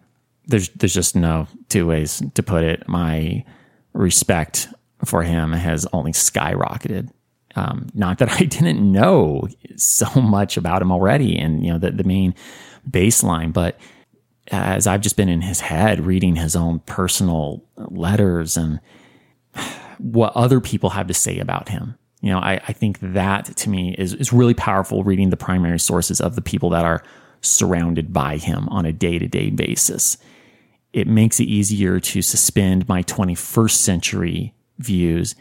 there's 0.48 0.68
there's 0.70 0.94
just 0.94 1.14
no 1.14 1.46
two 1.68 1.86
ways 1.86 2.22
to 2.34 2.42
put 2.42 2.64
it. 2.64 2.88
My 2.88 3.44
respect 3.92 4.68
for 5.04 5.22
him 5.22 5.52
has 5.52 5.86
only 5.92 6.12
skyrocketed. 6.12 7.10
Um, 7.54 7.88
not 7.94 8.18
that 8.18 8.30
I 8.30 8.38
didn't 8.44 8.80
know 8.80 9.48
so 9.76 10.08
much 10.20 10.56
about 10.56 10.82
him 10.82 10.90
already, 10.90 11.38
and 11.38 11.64
you 11.64 11.72
know 11.72 11.78
the 11.78 11.92
the 11.92 12.04
main 12.04 12.34
baseline, 12.90 13.52
but 13.52 13.78
as 14.50 14.86
I've 14.86 15.02
just 15.02 15.16
been 15.16 15.28
in 15.28 15.42
his 15.42 15.60
head, 15.60 16.00
reading 16.00 16.36
his 16.36 16.56
own 16.56 16.80
personal 16.80 17.64
letters 17.76 18.56
and 18.56 18.80
what 19.98 20.32
other 20.34 20.60
people 20.60 20.90
have 20.90 21.06
to 21.08 21.14
say 21.14 21.38
about 21.38 21.68
him. 21.68 21.98
You 22.20 22.30
know, 22.30 22.38
I, 22.38 22.54
I 22.66 22.72
think 22.72 22.98
that 23.00 23.56
to 23.56 23.68
me 23.68 23.94
is, 23.98 24.14
is 24.14 24.32
really 24.32 24.54
powerful 24.54 25.04
reading 25.04 25.30
the 25.30 25.36
primary 25.36 25.78
sources 25.78 26.20
of 26.20 26.34
the 26.34 26.40
people 26.40 26.70
that 26.70 26.84
are 26.84 27.02
surrounded 27.40 28.12
by 28.12 28.38
him 28.38 28.68
on 28.70 28.86
a 28.86 28.92
day 28.92 29.18
to 29.18 29.28
day 29.28 29.50
basis. 29.50 30.16
It 30.92 31.06
makes 31.06 31.38
it 31.40 31.44
easier 31.44 32.00
to 32.00 32.22
suspend 32.22 32.88
my 32.88 33.02
21st 33.02 33.72
century 33.72 34.54
views 34.78 35.34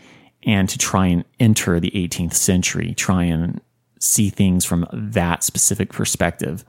and 0.44 0.70
to 0.70 0.78
try 0.78 1.08
and 1.08 1.24
enter 1.40 1.80
the 1.80 1.92
18th 1.92 2.34
century, 2.34 2.94
try 2.94 3.24
and 3.24 3.62
see 4.00 4.30
things 4.30 4.66
from 4.66 4.86
that 4.92 5.44
specific 5.44 5.92
perspective 5.92 6.66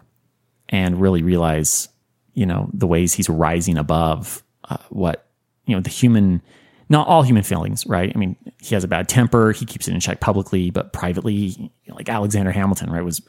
and 0.68 1.00
really 1.00 1.22
realize, 1.22 1.88
you 2.34 2.46
know, 2.46 2.70
the 2.72 2.86
ways 2.86 3.14
he's 3.14 3.28
rising 3.28 3.78
above 3.78 4.42
uh, 4.68 4.76
what, 4.90 5.26
you 5.66 5.74
know, 5.74 5.80
the 5.80 5.90
human, 5.90 6.42
not 6.88 7.06
all 7.06 7.22
human 7.22 7.42
feelings, 7.42 7.86
right? 7.86 8.12
I 8.14 8.18
mean, 8.18 8.36
he 8.60 8.74
has 8.74 8.84
a 8.84 8.88
bad 8.88 9.08
temper. 9.08 9.52
He 9.52 9.66
keeps 9.66 9.88
it 9.88 9.94
in 9.94 10.00
check 10.00 10.20
publicly, 10.20 10.70
but 10.70 10.92
privately, 10.92 11.70
like 11.88 12.08
Alexander 12.08 12.52
Hamilton, 12.52 12.90
right, 12.90 13.04
was 13.04 13.20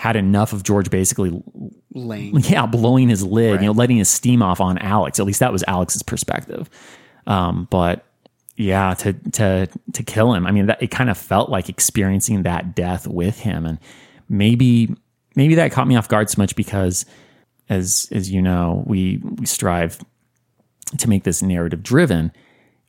had 0.00 0.16
enough 0.16 0.54
of 0.54 0.62
George 0.62 0.88
basically, 0.88 1.42
Lane. 1.92 2.34
yeah, 2.48 2.64
blowing 2.64 3.10
his 3.10 3.22
lid, 3.22 3.60
you 3.60 3.66
know, 3.66 3.72
letting 3.72 3.98
his 3.98 4.08
steam 4.08 4.42
off 4.42 4.58
on 4.58 4.78
Alex. 4.78 5.20
At 5.20 5.26
least 5.26 5.40
that 5.40 5.52
was 5.52 5.62
Alex's 5.68 6.02
perspective. 6.02 6.70
Um, 7.26 7.68
but 7.70 8.06
yeah, 8.56 8.94
to 8.94 9.12
to 9.12 9.68
to 9.92 10.02
kill 10.02 10.32
him. 10.32 10.46
I 10.46 10.52
mean, 10.52 10.66
that 10.66 10.82
it 10.82 10.90
kind 10.90 11.10
of 11.10 11.18
felt 11.18 11.50
like 11.50 11.68
experiencing 11.68 12.44
that 12.44 12.74
death 12.74 13.06
with 13.06 13.40
him, 13.40 13.66
and 13.66 13.78
maybe 14.26 14.96
maybe 15.36 15.56
that 15.56 15.70
caught 15.70 15.86
me 15.86 15.96
off 15.96 16.08
guard 16.08 16.30
so 16.30 16.40
much 16.40 16.56
because, 16.56 17.04
as 17.68 18.08
as 18.10 18.30
you 18.30 18.40
know, 18.40 18.82
we 18.86 19.20
we 19.22 19.44
strive 19.44 19.98
to 20.96 21.10
make 21.10 21.24
this 21.24 21.42
narrative 21.42 21.82
driven 21.82 22.32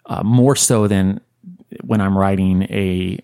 uh, 0.05 0.23
more 0.23 0.55
so 0.55 0.87
than 0.87 1.19
when 1.83 1.99
I'm 1.99 2.17
writing 2.17 2.63
a 2.63 3.19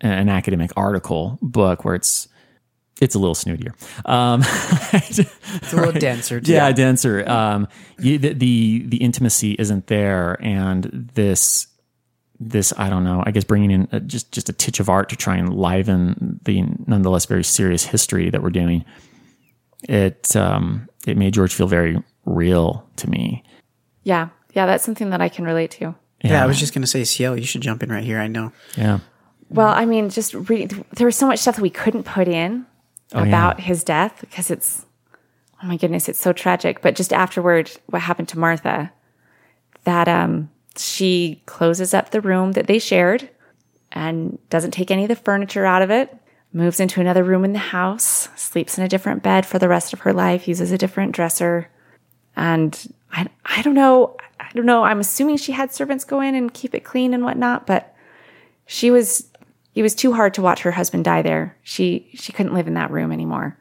an 0.00 0.28
academic 0.28 0.72
article 0.76 1.38
book 1.40 1.84
where 1.84 1.94
it's 1.94 2.26
it's 3.00 3.14
a 3.14 3.18
little 3.18 3.34
snootier. 3.34 3.72
Um, 4.08 4.42
It's 5.60 5.72
a 5.72 5.76
little 5.76 5.92
denser. 5.92 6.40
Too. 6.40 6.52
yeah, 6.52 6.72
denser. 6.72 7.28
Um, 7.28 7.68
you, 7.98 8.18
the, 8.18 8.32
the 8.32 8.84
the 8.86 8.96
intimacy 8.98 9.52
isn't 9.58 9.86
there, 9.86 10.36
and 10.42 11.10
this 11.14 11.66
this 12.40 12.72
I 12.76 12.88
don't 12.90 13.04
know. 13.04 13.22
I 13.26 13.30
guess 13.30 13.44
bringing 13.44 13.70
in 13.70 13.88
a, 13.92 14.00
just 14.00 14.32
just 14.32 14.48
a 14.48 14.52
titch 14.52 14.80
of 14.80 14.88
art 14.88 15.08
to 15.10 15.16
try 15.16 15.36
and 15.36 15.54
liven 15.54 16.40
the 16.44 16.62
nonetheless 16.86 17.26
very 17.26 17.44
serious 17.44 17.84
history 17.84 18.30
that 18.30 18.42
we're 18.42 18.50
doing. 18.50 18.84
It 19.88 20.34
um, 20.36 20.88
it 21.06 21.16
made 21.16 21.34
George 21.34 21.54
feel 21.54 21.66
very 21.68 22.02
real 22.24 22.88
to 22.96 23.08
me. 23.10 23.42
Yeah. 24.02 24.28
Yeah, 24.54 24.66
that's 24.66 24.84
something 24.84 25.10
that 25.10 25.20
I 25.20 25.28
can 25.28 25.44
relate 25.44 25.70
to. 25.72 25.94
Yeah, 26.24 26.42
I 26.42 26.46
was 26.46 26.58
just 26.58 26.74
gonna 26.74 26.86
say, 26.86 27.04
Ciel, 27.04 27.36
you 27.36 27.44
should 27.44 27.60
jump 27.60 27.82
in 27.82 27.90
right 27.90 28.02
here. 28.04 28.18
I 28.18 28.26
know. 28.26 28.52
yeah. 28.76 29.00
Well, 29.50 29.68
I 29.68 29.84
mean, 29.86 30.10
just 30.10 30.34
read. 30.34 30.84
There 30.96 31.06
was 31.06 31.16
so 31.16 31.26
much 31.26 31.38
stuff 31.38 31.56
that 31.56 31.62
we 31.62 31.70
couldn't 31.70 32.02
put 32.04 32.28
in 32.28 32.66
Oh, 33.14 33.22
yeah. 33.22 33.28
about 33.28 33.60
his 33.60 33.84
death 33.84 34.18
because 34.20 34.50
it's, 34.50 34.84
oh 35.62 35.66
my 35.66 35.76
goodness, 35.76 36.08
it's 36.08 36.20
so 36.20 36.32
tragic. 36.32 36.82
But 36.82 36.94
just 36.94 37.12
afterward, 37.12 37.70
what 37.86 38.02
happened 38.02 38.28
to 38.28 38.38
Martha? 38.38 38.92
That 39.84 40.08
um, 40.08 40.50
she 40.76 41.42
closes 41.46 41.94
up 41.94 42.10
the 42.10 42.20
room 42.20 42.52
that 42.52 42.66
they 42.66 42.78
shared 42.78 43.30
and 43.92 44.38
doesn't 44.50 44.72
take 44.72 44.90
any 44.90 45.04
of 45.04 45.08
the 45.08 45.16
furniture 45.16 45.64
out 45.64 45.82
of 45.82 45.90
it. 45.90 46.14
Moves 46.52 46.80
into 46.80 47.00
another 47.00 47.22
room 47.24 47.44
in 47.44 47.52
the 47.52 47.58
house, 47.58 48.28
sleeps 48.36 48.78
in 48.78 48.84
a 48.84 48.88
different 48.88 49.22
bed 49.22 49.44
for 49.44 49.58
the 49.58 49.68
rest 49.68 49.92
of 49.92 50.00
her 50.00 50.12
life, 50.14 50.48
uses 50.48 50.72
a 50.72 50.78
different 50.78 51.12
dresser, 51.12 51.68
and 52.36 52.94
I, 53.12 53.26
I 53.44 53.60
don't 53.60 53.74
know, 53.74 54.16
I 54.40 54.48
don't 54.54 54.64
know. 54.64 54.82
I'm 54.82 55.00
assuming 55.00 55.36
she 55.36 55.52
had 55.52 55.74
servants 55.74 56.04
go 56.04 56.20
in 56.20 56.34
and 56.34 56.52
keep 56.54 56.74
it 56.74 56.84
clean 56.84 57.12
and 57.12 57.22
whatnot, 57.22 57.66
but 57.66 57.94
she 58.64 58.90
was 58.90 59.28
it 59.78 59.82
was 59.82 59.94
too 59.94 60.12
hard 60.12 60.34
to 60.34 60.42
watch 60.42 60.62
her 60.62 60.72
husband 60.72 61.04
die 61.04 61.22
there. 61.22 61.56
She 61.62 62.10
she 62.14 62.32
couldn't 62.32 62.52
live 62.52 62.66
in 62.66 62.74
that 62.74 62.90
room 62.90 63.12
anymore. 63.12 63.56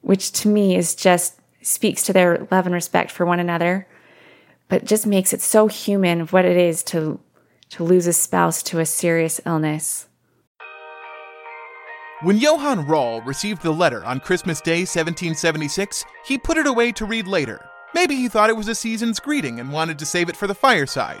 Which 0.00 0.32
to 0.32 0.48
me 0.48 0.74
is 0.74 0.94
just 0.94 1.38
speaks 1.60 2.02
to 2.04 2.14
their 2.14 2.48
love 2.50 2.64
and 2.64 2.74
respect 2.74 3.10
for 3.10 3.26
one 3.26 3.40
another, 3.40 3.86
but 4.70 4.86
just 4.86 5.06
makes 5.06 5.34
it 5.34 5.42
so 5.42 5.66
human 5.66 6.22
of 6.22 6.32
what 6.32 6.46
it 6.46 6.56
is 6.56 6.82
to 6.84 7.20
to 7.68 7.84
lose 7.84 8.06
a 8.06 8.14
spouse 8.14 8.62
to 8.62 8.78
a 8.78 8.86
serious 8.86 9.38
illness. 9.44 10.08
When 12.22 12.38
Johann 12.38 12.86
Rahl 12.86 13.20
received 13.20 13.60
the 13.60 13.70
letter 13.70 14.02
on 14.02 14.20
Christmas 14.20 14.62
Day 14.62 14.80
1776, 14.80 16.06
he 16.24 16.38
put 16.38 16.56
it 16.56 16.66
away 16.66 16.90
to 16.92 17.04
read 17.04 17.26
later. 17.26 17.68
Maybe 17.94 18.16
he 18.16 18.30
thought 18.30 18.48
it 18.48 18.56
was 18.56 18.68
a 18.68 18.74
season's 18.74 19.20
greeting 19.20 19.60
and 19.60 19.70
wanted 19.70 19.98
to 19.98 20.06
save 20.06 20.30
it 20.30 20.38
for 20.38 20.46
the 20.46 20.54
fireside. 20.54 21.20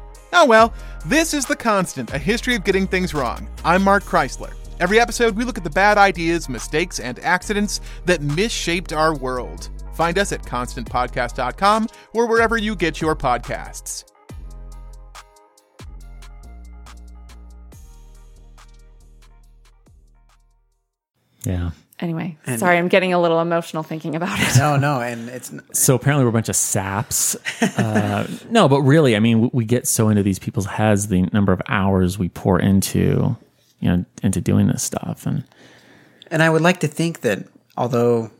Oh 0.33 0.45
well, 0.45 0.73
this 1.05 1.33
is 1.33 1.45
The 1.45 1.55
Constant, 1.55 2.13
a 2.13 2.17
history 2.17 2.55
of 2.55 2.63
getting 2.63 2.87
things 2.87 3.13
wrong. 3.13 3.49
I'm 3.65 3.83
Mark 3.83 4.03
Chrisler. 4.03 4.53
Every 4.79 4.99
episode, 4.99 5.35
we 5.35 5.43
look 5.43 5.57
at 5.57 5.63
the 5.63 5.69
bad 5.69 5.97
ideas, 5.97 6.49
mistakes, 6.49 6.99
and 6.99 7.19
accidents 7.19 7.81
that 8.05 8.21
misshaped 8.21 8.93
our 8.93 9.15
world. 9.15 9.69
Find 9.93 10.17
us 10.17 10.31
at 10.31 10.41
constantpodcast.com 10.41 11.87
or 12.13 12.25
wherever 12.27 12.57
you 12.57 12.75
get 12.75 13.01
your 13.01 13.15
podcasts. 13.15 14.05
Yeah. 21.45 21.71
Anyway, 22.01 22.35
sorry, 22.57 22.77
I'm 22.79 22.87
getting 22.87 23.13
a 23.13 23.21
little 23.21 23.39
emotional 23.39 23.83
thinking 23.83 24.15
about 24.15 24.37
it. 24.39 24.57
No, 24.57 24.75
no, 24.75 24.99
and 25.01 25.29
it's 25.29 25.53
So 25.73 25.93
apparently 25.95 26.25
we're 26.25 26.29
a 26.31 26.33
bunch 26.33 26.49
of 26.49 26.55
saps. 26.55 27.35
Uh, 27.61 28.27
no, 28.49 28.67
but 28.67 28.81
really, 28.81 29.15
I 29.15 29.19
mean, 29.19 29.41
we, 29.41 29.49
we 29.53 29.65
get 29.65 29.87
so 29.87 30.09
into 30.09 30.23
these 30.23 30.39
people's 30.39 30.65
heads, 30.65 31.07
the 31.09 31.21
number 31.31 31.53
of 31.53 31.61
hours 31.69 32.17
we 32.17 32.27
pour 32.29 32.59
into, 32.59 33.37
you 33.79 33.89
know, 33.89 34.05
into 34.23 34.41
doing 34.41 34.67
this 34.67 34.81
stuff, 34.81 35.27
and 35.27 35.43
And 36.31 36.41
I 36.41 36.49
would 36.49 36.61
like 36.61 36.79
to 36.79 36.87
think 36.87 37.21
that 37.21 37.45
although 37.77 38.31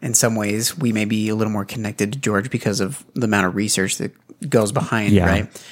in 0.00 0.14
some 0.14 0.34
ways 0.34 0.76
we 0.78 0.92
may 0.92 1.04
be 1.04 1.28
a 1.28 1.34
little 1.34 1.52
more 1.52 1.64
connected 1.66 2.12
to 2.14 2.18
George 2.18 2.48
because 2.50 2.80
of 2.80 3.04
the 3.14 3.24
amount 3.26 3.46
of 3.46 3.54
research 3.54 3.98
that 3.98 4.12
goes 4.48 4.72
behind, 4.72 5.12
Yeah. 5.12 5.26
right? 5.26 5.64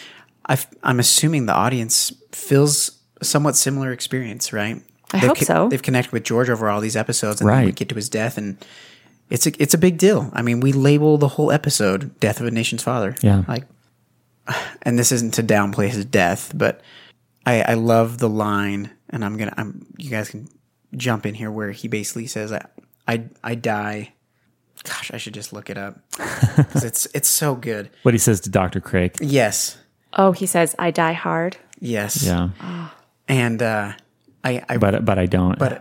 i 0.49 0.59
I'm 0.83 0.99
assuming 1.01 1.47
the 1.47 1.55
audience 1.55 2.13
feels 2.33 2.99
somewhat 3.23 3.57
similar 3.57 3.93
experience, 3.93 4.53
right? 4.53 4.83
I 5.13 5.19
They've 5.21 5.29
hope 5.29 5.39
so. 5.39 5.69
They've 5.69 5.83
connected 5.83 6.13
with 6.13 6.25
George 6.25 6.49
over 6.51 6.69
all 6.69 6.81
these 6.81 6.97
episodes, 6.97 7.41
and 7.41 7.49
then 7.51 7.59
we 7.61 7.65
Right. 7.67 7.75
get 7.75 7.89
to 7.91 7.95
his 7.95 8.09
death, 8.09 8.39
and 8.39 8.57
it's 9.31 9.47
a 9.47 9.63
it's 9.63 9.75
a 9.75 9.79
big 9.79 9.99
deal. 9.99 10.31
I 10.33 10.43
mean, 10.43 10.61
we 10.61 10.73
label 10.73 11.19
the 11.19 11.29
whole 11.29 11.51
episode 11.53 12.19
"Death 12.21 12.41
of 12.41 12.47
a 12.47 12.51
Nation's 12.51 12.83
Father." 12.83 13.15
Yeah. 13.23 13.45
like, 13.49 13.65
and 14.83 14.99
this 14.99 15.13
isn't 15.13 15.35
to 15.35 15.43
downplay 15.43 15.89
his 15.89 16.05
death, 16.05 16.53
but 16.55 16.81
I, 17.47 17.63
I 17.63 17.75
love 17.75 18.19
the 18.19 18.29
line, 18.29 18.91
and 19.11 19.25
I'm 19.25 19.37
gonna, 19.37 19.55
I'm, 19.57 19.87
you 19.99 20.11
guys 20.11 20.31
can 20.31 20.49
jump 20.97 21.27
in 21.27 21.35
here 21.35 21.51
where 21.51 21.71
he 21.73 21.89
basically 21.89 22.27
says, 22.27 22.53
"I, 22.53 22.65
I, 23.07 23.25
I 23.43 23.55
die." 23.55 24.13
Gosh, 24.85 25.13
I 25.15 25.17
should 25.19 25.35
just 25.35 25.53
look 25.53 25.71
it 25.71 25.79
up 25.79 26.01
because 26.57 26.83
it's 26.83 27.07
it's 27.15 27.29
so 27.29 27.55
good. 27.55 27.91
what 28.03 28.15
he 28.15 28.19
says 28.19 28.41
to 28.41 28.51
Doctor 28.51 28.81
Craik. 28.81 29.17
Yes, 29.21 29.79
Oh, 30.15 30.33
he 30.33 30.45
says, 30.47 30.75
I 30.79 30.91
die 30.91 31.13
hard. 31.15 31.57
yes, 31.81 32.23
Yeah, 32.25 32.51
and 33.29 33.63
uh, 33.63 33.93
I, 34.45 34.63
I, 34.69 34.77
but 34.79 35.05
but 35.05 35.19
I 35.19 35.27
don't. 35.27 35.59
But- 35.59 35.81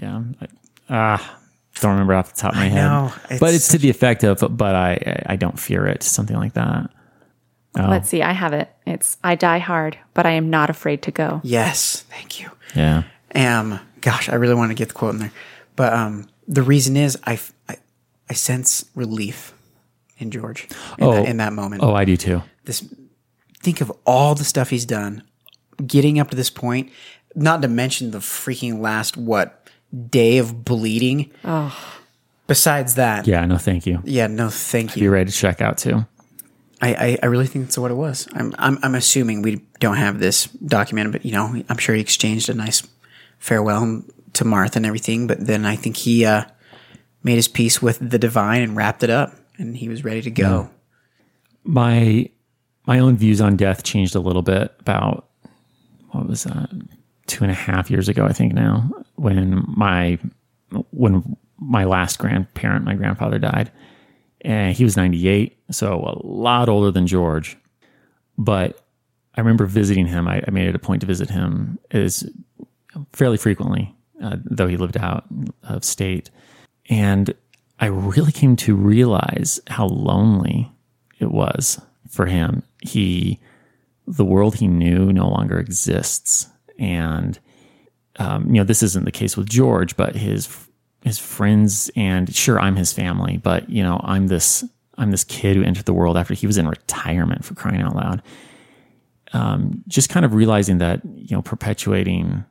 yeah, 0.00 0.22
I, 0.40 0.46
ah, 0.88 1.38
don't 1.80 1.92
remember 1.92 2.14
off 2.14 2.34
the 2.34 2.40
top 2.40 2.52
of 2.52 2.58
my 2.58 2.68
head. 2.68 2.84
know, 2.84 3.12
but 3.38 3.54
it's 3.54 3.56
it's 3.64 3.68
to 3.68 3.78
the 3.78 3.90
effect 3.90 4.24
of, 4.24 4.38
but 4.56 4.74
I 4.74 5.22
I 5.26 5.36
don't 5.36 5.58
fear 5.58 5.86
it, 5.86 6.02
something 6.02 6.36
like 6.36 6.54
that. 6.54 6.90
Oh. 7.78 7.86
Let's 7.88 8.08
see, 8.08 8.22
I 8.22 8.32
have 8.32 8.52
it. 8.52 8.68
It's 8.86 9.16
I 9.22 9.34
die 9.36 9.58
hard, 9.58 9.96
but 10.14 10.26
I 10.26 10.32
am 10.32 10.50
not 10.50 10.70
afraid 10.70 11.02
to 11.02 11.10
go. 11.10 11.40
yes, 11.44 12.00
thank 12.10 12.40
you. 12.40 12.50
Yeah, 12.74 13.02
Um, 13.34 13.78
gosh, 14.00 14.28
I 14.28 14.34
really 14.36 14.54
want 14.54 14.70
to 14.70 14.74
get 14.74 14.88
the 14.88 14.94
quote 14.94 15.14
in 15.14 15.20
there, 15.20 15.32
but 15.76 15.92
um, 15.92 16.28
the 16.48 16.62
reason 16.62 16.96
is 16.96 17.18
I 17.26 17.38
I 18.28 18.32
sense 18.34 18.84
relief 18.94 19.52
in 20.18 20.30
George 20.30 20.66
in, 20.98 21.04
Oh. 21.04 21.12
that, 21.12 21.26
in 21.28 21.36
that 21.38 21.52
moment. 21.52 21.82
Oh, 21.82 21.94
I 21.94 22.04
do 22.04 22.16
too. 22.16 22.42
this 22.64 22.84
think 23.62 23.80
of 23.82 23.92
all 24.06 24.34
the 24.34 24.44
stuff 24.44 24.70
he's 24.70 24.86
done 24.86 25.22
getting 25.86 26.18
up 26.18 26.30
to 26.30 26.36
this 26.36 26.48
point 26.50 26.90
not 27.34 27.62
to 27.62 27.68
mention 27.68 28.10
the 28.10 28.18
freaking 28.18 28.80
last 28.80 29.16
what 29.16 29.68
day 30.08 30.38
of 30.38 30.64
bleeding 30.64 31.30
besides 32.46 32.94
that 32.94 33.26
yeah, 33.26 33.40
Yeah, 33.40 33.46
no, 33.46 33.58
thank 33.58 33.86
you. 33.86 34.02
Yeah, 34.04 34.26
no 34.26 34.50
thank 34.50 34.96
you. 34.96 35.04
you 35.04 35.10
ready 35.10 35.30
to 35.30 35.36
check 35.36 35.60
out 35.60 35.78
too. 35.78 36.06
I, 36.82 36.94
I, 36.94 37.18
I 37.22 37.26
really 37.26 37.46
think 37.46 37.66
that's 37.66 37.78
what 37.78 37.90
it 37.90 37.94
was 37.94 38.26
I'm, 38.32 38.54
I'm 38.58 38.78
i'm 38.82 38.94
assuming 38.94 39.42
we 39.42 39.56
don't 39.80 39.96
have 39.96 40.18
this 40.18 40.46
documented 40.46 41.12
but 41.12 41.26
you 41.26 41.32
know 41.32 41.62
i'm 41.68 41.76
sure 41.76 41.94
he 41.94 42.00
exchanged 42.00 42.48
a 42.48 42.54
nice 42.54 42.86
farewell 43.38 44.02
to 44.32 44.44
martha 44.44 44.78
and 44.78 44.86
everything 44.86 45.26
but 45.26 45.46
then 45.46 45.66
i 45.66 45.76
think 45.76 45.98
he 45.98 46.24
uh 46.24 46.44
made 47.22 47.34
his 47.34 47.48
peace 47.48 47.82
with 47.82 47.98
the 48.00 48.18
divine 48.18 48.62
and 48.62 48.76
wrapped 48.76 49.02
it 49.02 49.10
up 49.10 49.34
and 49.58 49.76
he 49.76 49.90
was 49.90 50.04
ready 50.04 50.22
to 50.22 50.30
go 50.30 50.70
my 51.64 52.30
my 52.86 52.98
own 52.98 53.14
views 53.16 53.42
on 53.42 53.56
death 53.56 53.82
changed 53.82 54.14
a 54.14 54.20
little 54.20 54.42
bit 54.42 54.74
about 54.80 55.28
what 56.12 56.26
was 56.26 56.44
that 56.44 56.70
two 57.30 57.44
and 57.44 57.50
a 57.50 57.54
half 57.54 57.90
years 57.90 58.08
ago 58.08 58.24
i 58.26 58.32
think 58.32 58.52
now 58.52 58.90
when 59.16 59.64
my 59.66 60.18
when 60.90 61.36
my 61.58 61.84
last 61.84 62.18
grandparent 62.18 62.84
my 62.84 62.94
grandfather 62.94 63.38
died 63.38 63.70
and 64.42 64.76
he 64.76 64.84
was 64.84 64.96
98 64.96 65.58
so 65.70 65.94
a 65.94 66.26
lot 66.26 66.68
older 66.68 66.90
than 66.90 67.06
george 67.06 67.56
but 68.36 68.84
i 69.34 69.40
remember 69.40 69.66
visiting 69.66 70.06
him 70.06 70.28
i, 70.28 70.42
I 70.46 70.50
made 70.50 70.68
it 70.68 70.74
a 70.74 70.80
point 70.80 71.00
to 71.00 71.06
visit 71.06 71.30
him 71.30 71.78
is 71.90 72.28
fairly 73.12 73.36
frequently 73.36 73.94
uh, 74.22 74.36
though 74.44 74.66
he 74.66 74.76
lived 74.76 74.96
out 74.96 75.24
of 75.62 75.84
state 75.84 76.30
and 76.88 77.32
i 77.78 77.86
really 77.86 78.32
came 78.32 78.56
to 78.56 78.74
realize 78.74 79.60
how 79.68 79.86
lonely 79.86 80.70
it 81.20 81.30
was 81.30 81.80
for 82.10 82.26
him. 82.26 82.62
He, 82.82 83.38
the 84.06 84.24
world 84.24 84.56
he 84.56 84.66
knew 84.66 85.12
no 85.12 85.28
longer 85.28 85.58
exists. 85.58 86.48
And, 86.80 87.38
um, 88.18 88.46
you 88.46 88.54
know, 88.54 88.64
this 88.64 88.82
isn't 88.82 89.04
the 89.04 89.12
case 89.12 89.36
with 89.36 89.48
George, 89.48 89.96
but 89.96 90.16
his, 90.16 90.48
his 91.04 91.18
friends 91.18 91.90
and 91.94 92.34
sure, 92.34 92.58
I'm 92.58 92.74
his 92.76 92.92
family, 92.92 93.36
but 93.36 93.70
you 93.70 93.82
know, 93.84 94.00
I'm 94.02 94.26
this, 94.26 94.64
I'm 94.98 95.10
this 95.12 95.22
kid 95.24 95.56
who 95.56 95.62
entered 95.62 95.84
the 95.84 95.92
world 95.94 96.16
after 96.16 96.34
he 96.34 96.46
was 96.46 96.58
in 96.58 96.66
retirement 96.68 97.44
for 97.44 97.54
crying 97.54 97.80
out 97.82 97.94
loud. 97.94 98.22
Um, 99.32 99.84
just 99.86 100.08
kind 100.08 100.26
of 100.26 100.34
realizing 100.34 100.78
that, 100.78 101.02
you 101.04 101.36
know, 101.36 101.42
perpetuating 101.42 102.44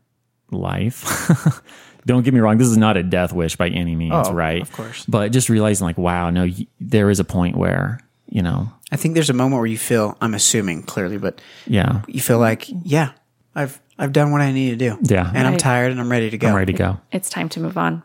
life. 0.52 1.62
Don't 2.06 2.24
get 2.24 2.34
me 2.34 2.40
wrong, 2.40 2.58
this 2.58 2.68
is 2.70 2.78
not 2.78 2.96
a 2.96 3.04
death 3.04 3.34
wish 3.34 3.58
by 3.58 3.68
any 3.68 3.96
means, 3.96 4.14
Oh, 4.16 4.34
right? 4.34 4.62
of 4.62 4.72
course. 4.72 5.06
But 5.06 5.32
just 5.34 5.50
realizing, 5.50 5.86
like, 5.86 5.98
wow, 5.98 6.30
no, 6.30 6.44
y- 6.44 6.68
there 6.80 7.10
is 7.10 7.20
a 7.20 7.26
point 7.26 7.58
where, 7.58 8.00
you 8.30 8.42
know, 8.42 8.72
I 8.92 8.96
think 8.96 9.14
there's 9.16 9.30
a 9.30 9.34
moment 9.34 9.60
where 9.60 9.68
you 9.68 9.78
feel, 9.78 10.18
I'm 10.22 10.34
assuming 10.34 10.84
clearly, 10.84 11.18
but 11.18 11.42
yeah, 11.68 12.02
you 12.08 12.22
feel 12.22 12.40
like, 12.40 12.66
yeah, 12.84 13.12
I've 13.54 13.80
I've 14.00 14.14
done 14.14 14.32
what 14.32 14.42
I 14.42 14.52
need 14.52 14.72
to 14.72 14.76
do. 14.78 14.98
Yeah. 15.02 15.30
And 15.36 15.46
I'm 15.46 15.58
tired 15.58 15.92
and 15.92 16.00
I'm 16.00 16.10
ready 16.10 16.30
to 16.30 16.38
go. 16.38 16.48
I'm 16.48 16.56
ready 16.56 16.74
to 16.74 16.78
go. 16.78 17.00
it's 17.12 17.30
time 17.30 17.50
to 17.50 17.60
move 17.60 17.78
on. 17.78 18.02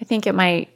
I 0.00 0.04
think 0.04 0.26
at 0.26 0.34
my 0.34 0.68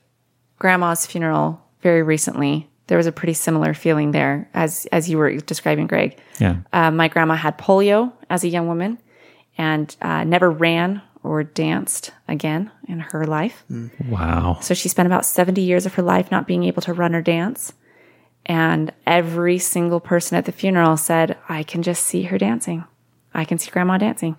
grandma's 0.59 1.07
funeral 1.07 1.63
very 1.81 2.03
recently, 2.03 2.69
there 2.89 2.99
was 2.99 3.07
a 3.07 3.13
pretty 3.13 3.35
similar 3.35 3.73
feeling 3.75 4.11
there 4.11 4.49
as 4.55 4.87
as 4.87 5.09
you 5.09 5.19
were 5.19 5.37
describing, 5.37 5.87
Greg. 5.87 6.19
Yeah. 6.41 6.57
Uh, 6.73 6.91
my 6.91 7.09
grandma 7.09 7.35
had 7.35 7.57
polio 7.59 8.13
as 8.31 8.45
a 8.45 8.49
young 8.49 8.67
woman 8.67 8.99
and 9.57 9.95
uh, 10.03 10.25
never 10.25 10.51
ran 10.51 11.03
or 11.23 11.43
danced 11.45 12.13
again 12.27 12.71
in 12.89 13.01
her 13.01 13.27
life. 13.27 13.65
Wow. 14.09 14.59
So 14.61 14.73
she 14.75 14.89
spent 14.89 15.07
about 15.07 15.27
70 15.27 15.61
years 15.61 15.85
of 15.85 15.95
her 15.95 16.03
life 16.03 16.31
not 16.31 16.47
being 16.47 16.65
able 16.65 16.81
to 16.83 16.93
run 16.93 17.15
or 17.15 17.23
dance. 17.23 17.73
And 18.47 18.93
every 19.07 19.59
single 19.59 20.01
person 20.01 20.39
at 20.39 20.47
the 20.47 20.53
funeral 20.53 20.97
said, 20.97 21.37
I 21.49 21.63
can 21.65 21.83
just 21.83 22.05
see 22.05 22.23
her 22.25 22.39
dancing. 22.39 22.85
I 23.35 23.45
can 23.45 23.59
see 23.59 23.71
grandma 23.71 23.99
dancing. 23.99 24.37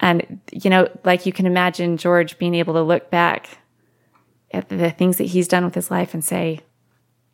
And, 0.00 0.40
you 0.52 0.70
know, 0.70 0.88
like 1.04 1.26
you 1.26 1.32
can 1.32 1.46
imagine 1.46 1.96
George 1.96 2.38
being 2.38 2.54
able 2.54 2.74
to 2.74 2.82
look 2.82 3.10
back 3.10 3.48
at 4.52 4.68
the 4.68 4.90
things 4.90 5.18
that 5.18 5.24
he's 5.24 5.46
done 5.46 5.64
with 5.64 5.74
his 5.74 5.90
life 5.90 6.14
and 6.14 6.24
say, 6.24 6.60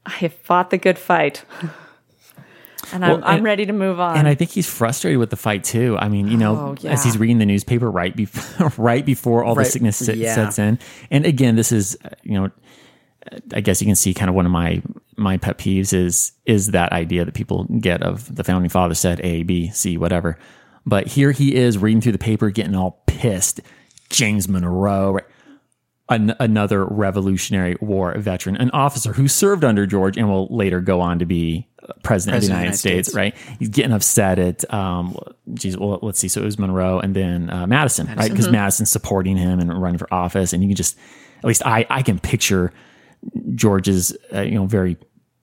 I 0.05 0.11
have 0.11 0.33
fought 0.35 0.71
the 0.71 0.79
good 0.79 0.99
fight. 0.99 1.45
and 2.93 3.05
I'm, 3.05 3.11
Well, 3.13 3.21
I'm 3.25 3.37
and- 3.37 3.45
ready 3.45 3.67
to 3.67 3.73
move 3.73 4.01
on. 4.01 4.17
And 4.17 4.29
I 4.29 4.35
think 4.35 4.51
he's 4.51 4.69
frustrated 4.69 5.19
with 5.19 5.31
the 5.31 5.37
fight 5.37 5.65
too. 5.65 5.97
I 5.99 6.09
mean, 6.09 6.29
you 6.29 6.37
know, 6.37 6.57
Oh, 6.57 6.77
yeah. 6.81 6.93
as 6.93 7.05
he's 7.05 7.17
reading 7.19 7.39
the 7.39 7.47
newspaper 7.47 7.91
right 7.91 8.15
before 8.15 8.73
right 8.85 9.05
before 9.05 9.45
all 9.45 9.55
the 9.55 9.65
sickness 9.65 9.97
sit, 9.97 10.17
yeah. 10.17 10.35
sets 10.35 10.59
in. 10.59 10.79
And 11.11 11.25
again, 11.25 11.57
this 11.57 11.73
is 11.73 11.97
uh, 12.05 12.11
you 12.23 12.35
know, 12.35 12.51
I 13.53 13.61
guess 13.61 13.81
you 13.81 13.87
can 13.87 13.97
see 13.97 14.15
kind 14.15 14.29
of 14.29 14.35
one 14.35 14.47
of 14.47 14.53
my 14.53 14.83
my 15.17 15.37
pet 15.39 15.59
peeves 15.59 15.93
is 15.93 16.33
is 16.45 16.69
that 16.73 16.93
idea 16.93 17.25
that 17.25 17.35
people 17.35 17.65
get 17.81 18.03
of 18.03 18.33
the 18.35 18.45
founding 18.45 18.69
father 18.71 18.95
said 18.95 19.21
A, 19.25 19.43
B, 19.43 19.71
C, 19.71 19.97
whatever. 19.97 20.39
But 20.87 21.09
here 21.09 21.33
he 21.33 21.55
is 21.55 21.77
reading 21.77 22.01
through 22.01 22.13
the 22.13 22.19
paper, 22.19 22.51
getting 22.51 22.77
all 22.77 23.03
pissed. 23.07 23.61
James 24.09 24.49
Monroe, 24.49 25.15
right? 25.15 25.25
An, 26.09 26.37
another 26.39 26.85
Revolutionary 26.85 27.77
War 27.81 28.17
veteran, 28.17 28.57
an 28.57 28.71
officer 28.71 29.13
who 29.13 29.27
served 29.27 29.65
under 29.65 29.87
George 29.87 30.17
and 30.17 30.29
will 30.29 30.47
later 30.55 30.81
go 30.81 31.01
on 31.01 31.19
to 31.19 31.27
be 31.27 31.67
uh, 31.83 31.93
president, 32.05 32.37
of 32.37 32.49
the 32.49 32.55
United, 32.55 32.77
States, 32.77 33.13
right? 33.13 33.35
He's 33.59 33.71
getting 33.71 33.91
upset 33.91 34.39
at, 34.39 34.73
um, 34.73 35.19
geez, 35.55 35.77
well, 35.77 35.99
let's 36.03 36.21
see. 36.21 36.29
So 36.29 36.43
it 36.43 36.45
was 36.45 36.61
Monroe 36.61 37.01
and 37.01 37.17
then 37.17 37.51
uh, 37.51 37.67
Madison, 37.67 38.07
right? 38.15 38.31
Because 38.31 38.49
Madison's 38.49 38.89
supporting 38.89 39.37
him 39.37 39.59
and 39.59 39.83
running 39.83 39.99
for 39.99 40.07
office, 40.15 40.53
and 40.53 40.63
you 40.63 40.69
can 40.69 40.77
just, 40.77 40.97
at 41.39 41.45
least 41.45 41.67
I, 41.67 41.85
I 41.91 42.03
can 42.03 42.21
picture 42.21 42.73
George's, 43.57 44.17
uh, 44.33 44.43
you 44.43 44.55
know, 44.55 44.67
very 44.67 44.97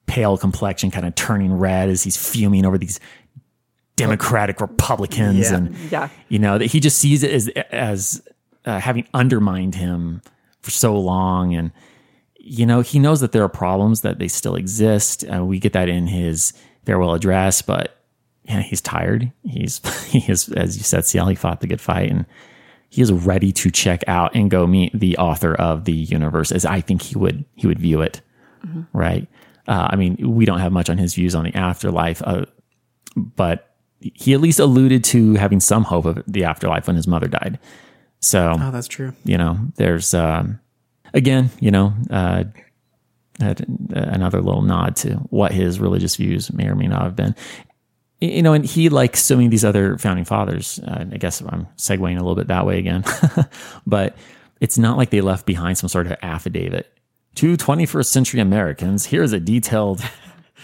pale 0.06 0.38
complexion 0.38 0.90
kind 0.90 1.04
of 1.04 1.14
turning 1.14 1.52
red 1.52 1.90
as 1.90 2.02
he's 2.02 2.16
fuming 2.16 2.64
over 2.64 2.78
these 2.78 3.00
Democratic 3.96 4.60
Republicans, 4.60 5.50
Yeah. 5.50 5.56
and 5.56 5.76
Yeah. 5.90 6.08
you 6.28 6.38
know 6.38 6.58
that 6.58 6.66
he 6.66 6.80
just 6.80 6.98
sees 6.98 7.22
it 7.22 7.30
as 7.30 7.48
as 7.70 8.22
uh, 8.64 8.80
having 8.80 9.06
undermined 9.14 9.74
him 9.74 10.22
for 10.62 10.70
so 10.70 10.98
long, 10.98 11.54
and 11.54 11.70
you 12.38 12.66
know 12.66 12.80
he 12.80 12.98
knows 12.98 13.20
that 13.20 13.32
there 13.32 13.42
are 13.44 13.48
problems 13.48 14.00
that 14.02 14.18
they 14.18 14.28
still 14.28 14.54
exist. 14.56 15.24
Uh, 15.32 15.44
we 15.44 15.58
get 15.58 15.72
that 15.74 15.88
in 15.88 16.06
his 16.06 16.52
farewell 16.84 17.14
address, 17.14 17.62
but 17.62 17.96
yeah, 18.44 18.60
he's 18.60 18.80
tired. 18.80 19.30
He's 19.44 19.80
he 20.10 20.18
is 20.30 20.48
as 20.50 20.76
you 20.76 20.82
said, 20.82 21.04
CL. 21.06 21.28
He 21.28 21.34
fought 21.36 21.60
the 21.60 21.66
good 21.66 21.80
fight, 21.80 22.10
and 22.10 22.26
he 22.90 23.00
is 23.02 23.12
ready 23.12 23.52
to 23.52 23.70
check 23.70 24.02
out 24.06 24.34
and 24.34 24.50
go 24.50 24.66
meet 24.66 24.98
the 24.98 25.16
author 25.18 25.54
of 25.54 25.84
the 25.84 25.92
universe, 25.92 26.50
as 26.52 26.64
I 26.64 26.80
think 26.80 27.02
he 27.02 27.16
would 27.16 27.44
he 27.54 27.66
would 27.66 27.78
view 27.78 28.00
it. 28.02 28.20
Right. 28.92 29.28
Uh, 29.68 29.88
I 29.90 29.96
mean, 29.96 30.16
we 30.34 30.44
don't 30.46 30.60
have 30.60 30.72
much 30.72 30.88
on 30.90 30.96
his 30.98 31.14
views 31.14 31.34
on 31.34 31.44
the 31.44 31.54
afterlife, 31.54 32.22
uh, 32.24 32.46
but 33.16 33.73
he 34.14 34.34
at 34.34 34.40
least 34.40 34.58
alluded 34.60 35.02
to 35.04 35.34
having 35.34 35.60
some 35.60 35.84
hope 35.84 36.04
of 36.04 36.22
the 36.26 36.44
afterlife 36.44 36.86
when 36.86 36.96
his 36.96 37.06
mother 37.06 37.28
died. 37.28 37.58
So 38.20 38.56
Oh, 38.60 38.70
that's 38.70 38.88
true. 38.88 39.12
you 39.24 39.38
know, 39.38 39.58
there's 39.76 40.12
um, 40.14 40.60
again, 41.12 41.50
you 41.60 41.70
know, 41.70 41.94
uh, 42.10 42.44
another 43.40 44.40
little 44.40 44.62
nod 44.62 44.96
to 44.96 45.14
what 45.30 45.52
his 45.52 45.80
religious 45.80 46.16
views 46.16 46.52
may 46.52 46.66
or 46.68 46.74
may 46.74 46.86
not 46.86 47.02
have 47.02 47.16
been. 47.16 47.34
You 48.20 48.42
know, 48.42 48.52
and 48.52 48.64
he, 48.64 48.88
like 48.88 49.16
so 49.16 49.34
many 49.34 49.46
of 49.46 49.50
these 49.50 49.64
other 49.64 49.98
founding 49.98 50.24
fathers, 50.24 50.78
uh, 50.86 51.04
I 51.12 51.16
guess 51.16 51.40
I'm 51.42 51.66
segueing 51.76 52.14
a 52.14 52.20
little 52.20 52.36
bit 52.36 52.46
that 52.46 52.64
way 52.64 52.78
again, 52.78 53.04
but 53.86 54.16
it's 54.60 54.78
not 54.78 54.96
like 54.96 55.10
they 55.10 55.20
left 55.20 55.46
behind 55.46 55.76
some 55.78 55.88
sort 55.88 56.06
of 56.06 56.16
affidavit. 56.22 56.90
To 57.36 57.56
21st 57.56 58.06
century 58.06 58.40
Americans, 58.40 59.04
here's 59.06 59.32
a 59.32 59.40
detailed, 59.40 60.00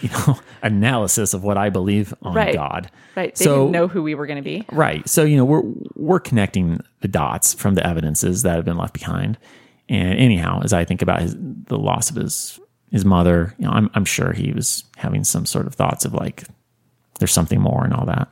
you 0.01 0.09
know, 0.09 0.39
analysis 0.63 1.33
of 1.33 1.43
what 1.43 1.57
I 1.57 1.69
believe 1.69 2.13
on 2.21 2.33
Right. 2.33 2.53
God. 2.55 2.89
right. 3.15 3.33
They 3.35 3.45
so- 3.45 3.55
didn't 3.59 3.71
know 3.71 3.87
who 3.87 4.01
we 4.03 4.15
were 4.15 4.25
going 4.27 4.37
to 4.37 4.43
be. 4.43 4.65
Right. 4.71 5.07
So, 5.07 5.23
you 5.23 5.37
know, 5.37 5.45
we're 5.45 5.63
we're 5.95 6.19
connecting 6.19 6.81
the 7.01 7.07
dots 7.07 7.53
from 7.53 7.75
the 7.75 7.85
evidences 7.85 8.43
that 8.43 8.55
have 8.55 8.65
been 8.65 8.77
left 8.77 8.93
behind. 8.93 9.37
And 9.89 10.17
anyhow, 10.19 10.61
as 10.63 10.71
I 10.73 10.85
think 10.85 11.01
about 11.01 11.21
his, 11.21 11.35
the 11.37 11.77
loss 11.77 12.09
of 12.09 12.15
his 12.15 12.59
his 12.91 13.05
mother, 13.05 13.53
you 13.57 13.65
know, 13.65 13.71
I'm 13.71 13.89
I'm 13.93 14.05
sure 14.05 14.33
he 14.33 14.51
was 14.51 14.83
having 14.97 15.23
some 15.23 15.45
sort 15.45 15.67
of 15.67 15.75
thoughts 15.75 16.05
of 16.05 16.13
like 16.13 16.43
there's 17.19 17.31
something 17.33 17.59
more 17.59 17.83
and 17.83 17.93
all 17.93 18.05
that. 18.05 18.27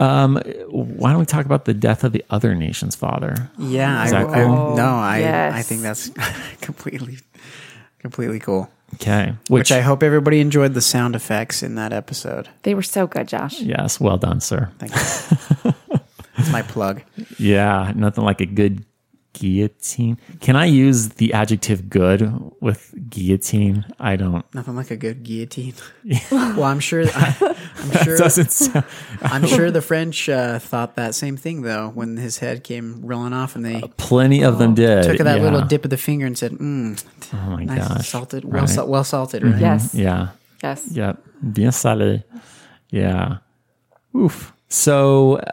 Um, 0.00 0.40
why 0.68 1.10
don't 1.12 1.20
we 1.20 1.26
talk 1.26 1.46
about 1.46 1.66
the 1.66 1.74
death 1.74 2.02
of 2.02 2.10
the 2.12 2.24
other 2.28 2.56
nation's 2.56 2.96
father? 2.96 3.48
Yeah, 3.58 4.00
I, 4.00 4.04
Is 4.06 4.10
that 4.10 4.26
I- 4.28 4.42
cool? 4.44 4.76
no, 4.76 4.86
I 4.86 5.18
yes. 5.20 5.54
I 5.54 5.62
think 5.62 5.82
that's 5.82 6.10
completely 6.60 7.18
completely 8.00 8.40
cool. 8.40 8.68
Okay. 8.94 9.34
Which 9.48 9.72
I 9.72 9.80
hope 9.80 10.02
everybody 10.02 10.40
enjoyed 10.40 10.74
the 10.74 10.80
sound 10.80 11.14
effects 11.16 11.62
in 11.62 11.74
that 11.76 11.92
episode. 11.92 12.48
They 12.62 12.74
were 12.74 12.82
so 12.82 13.06
good, 13.06 13.28
Josh. 13.28 13.60
yes, 13.60 14.00
well 14.00 14.16
done, 14.16 14.40
sir. 14.40 14.70
Thank 14.78 14.92
you. 14.94 15.72
That's 16.36 16.50
my 16.50 16.62
plug. 16.62 17.02
Yeah, 17.38 17.92
nothing 17.94 18.24
like 18.24 18.40
a 18.40 18.46
good 18.46 18.84
guillotine. 19.34 20.16
Can 20.40 20.56
I 20.56 20.64
use 20.64 21.10
the 21.20 21.34
adjective 21.34 21.90
good 21.90 22.32
with 22.60 22.94
guillotine? 23.10 23.84
I 24.00 24.16
don't. 24.16 24.46
Nothing 24.54 24.76
like 24.76 24.90
a 24.90 24.96
good 24.96 25.22
guillotine. 25.22 25.74
well, 26.30 26.64
I'm 26.64 26.80
sure. 26.80 27.04
I, 27.04 27.56
am 27.78 28.04
sure. 28.04 28.16
Doesn't 28.16 28.50
sound, 28.50 28.84
I'm 29.20 29.46
sure 29.46 29.70
the 29.70 29.82
French 29.82 30.28
uh, 30.28 30.58
thought 30.58 30.94
that 30.96 31.14
same 31.14 31.36
thing 31.36 31.60
though 31.62 31.90
when 31.90 32.16
his 32.16 32.38
head 32.38 32.64
came 32.64 33.02
rolling 33.04 33.34
off 33.34 33.56
and 33.56 33.64
they 33.64 33.82
plenty 33.98 34.42
of 34.42 34.58
them 34.58 34.74
did. 34.74 35.04
took 35.04 35.18
that 35.18 35.36
yeah. 35.36 35.42
little 35.42 35.60
dip 35.62 35.84
of 35.84 35.90
the 35.90 35.98
finger 35.98 36.24
and 36.24 36.38
said, 36.38 36.52
mm, 36.52 36.96
Oh 37.34 37.50
my 37.50 37.64
"Nice, 37.64 37.88
gosh. 37.88 38.08
salted, 38.08 38.44
well, 38.44 38.60
Right. 38.62 38.68
sal- 38.68 38.88
well 38.88 39.04
salted, 39.04 39.42
right?" 39.42 39.60
Yes. 39.60 39.94
Yeah. 39.94 40.28
Yes. 40.62 40.86
Yep. 40.90 41.20
Bien 41.52 41.70
salé. 41.70 42.22
Yeah. 42.90 43.38
Oof. 44.16 44.52
So 44.68 45.36
uh, 45.38 45.50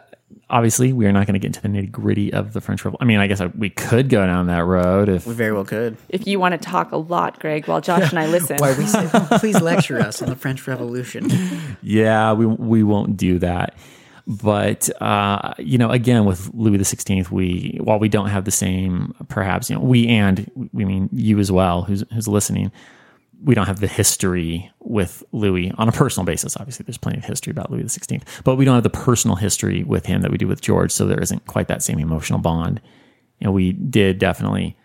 obviously, 0.50 0.92
we 0.92 1.06
are 1.06 1.12
not 1.12 1.26
going 1.26 1.34
to 1.34 1.38
get 1.38 1.48
into 1.48 1.62
the 1.62 1.68
nitty 1.68 1.90
gritty 1.90 2.32
of 2.32 2.52
the 2.52 2.60
French 2.60 2.84
Revolution. 2.84 3.02
I 3.02 3.04
mean, 3.06 3.18
I 3.18 3.26
guess 3.26 3.40
I, 3.40 3.46
we 3.46 3.70
could 3.70 4.08
go 4.08 4.24
down 4.26 4.46
that 4.46 4.64
road 4.64 5.08
if. 5.08 5.26
We 5.26 5.34
very 5.34 5.52
well 5.52 5.64
could. 5.64 5.96
If 6.08 6.26
you 6.26 6.38
want 6.38 6.52
to 6.52 6.58
talk 6.58 6.92
a 6.92 6.96
lot, 6.96 7.38
Greg, 7.40 7.66
while 7.66 7.80
Josh 7.80 8.10
and 8.10 8.18
I 8.18 8.26
listen. 8.26 8.56
Why 8.58 8.76
we 8.76 8.86
say, 8.86 9.08
please 9.38 9.60
lecture 9.60 9.98
us 10.00 10.22
on 10.22 10.28
the 10.28 10.36
French 10.36 10.66
Revolution. 10.66 11.30
Yeah, 11.82 12.32
we 12.32 12.46
we 12.46 12.82
won't 12.82 13.16
do 13.16 13.38
that. 13.40 13.74
But 14.26 14.88
uh, 15.02 15.54
you 15.58 15.78
know, 15.78 15.90
again, 15.90 16.24
with 16.24 16.52
Louis 16.54 16.78
the 16.78 16.84
Sixteenth, 16.84 17.30
we 17.30 17.78
while 17.82 17.98
we 17.98 18.08
don't 18.08 18.28
have 18.28 18.44
the 18.44 18.50
same, 18.50 19.14
perhaps 19.28 19.68
you 19.68 19.76
know, 19.76 19.82
we 19.82 20.06
and 20.08 20.50
we 20.72 20.84
mean 20.84 21.08
you 21.12 21.38
as 21.38 21.50
well, 21.50 21.82
who's 21.82 22.04
who's 22.12 22.28
listening. 22.28 22.70
We 23.44 23.54
don't 23.54 23.66
have 23.66 23.80
the 23.80 23.86
history 23.88 24.70
with 24.80 25.22
Louis 25.32 25.72
on 25.78 25.88
a 25.88 25.92
personal 25.92 26.24
basis. 26.24 26.56
Obviously, 26.56 26.84
there's 26.84 26.98
plenty 26.98 27.18
of 27.18 27.24
history 27.24 27.50
about 27.50 27.70
Louis 27.70 27.82
XVI, 27.84 28.22
but 28.44 28.56
we 28.56 28.64
don't 28.64 28.74
have 28.74 28.82
the 28.84 28.90
personal 28.90 29.36
history 29.36 29.82
with 29.82 30.06
him 30.06 30.22
that 30.22 30.30
we 30.30 30.38
do 30.38 30.46
with 30.46 30.60
George. 30.60 30.92
So 30.92 31.06
there 31.06 31.20
isn't 31.20 31.46
quite 31.46 31.68
that 31.68 31.82
same 31.82 31.98
emotional 31.98 32.38
bond. 32.38 32.80
And 33.40 33.52
we 33.52 33.72
did 33.72 34.18
definitely 34.18 34.76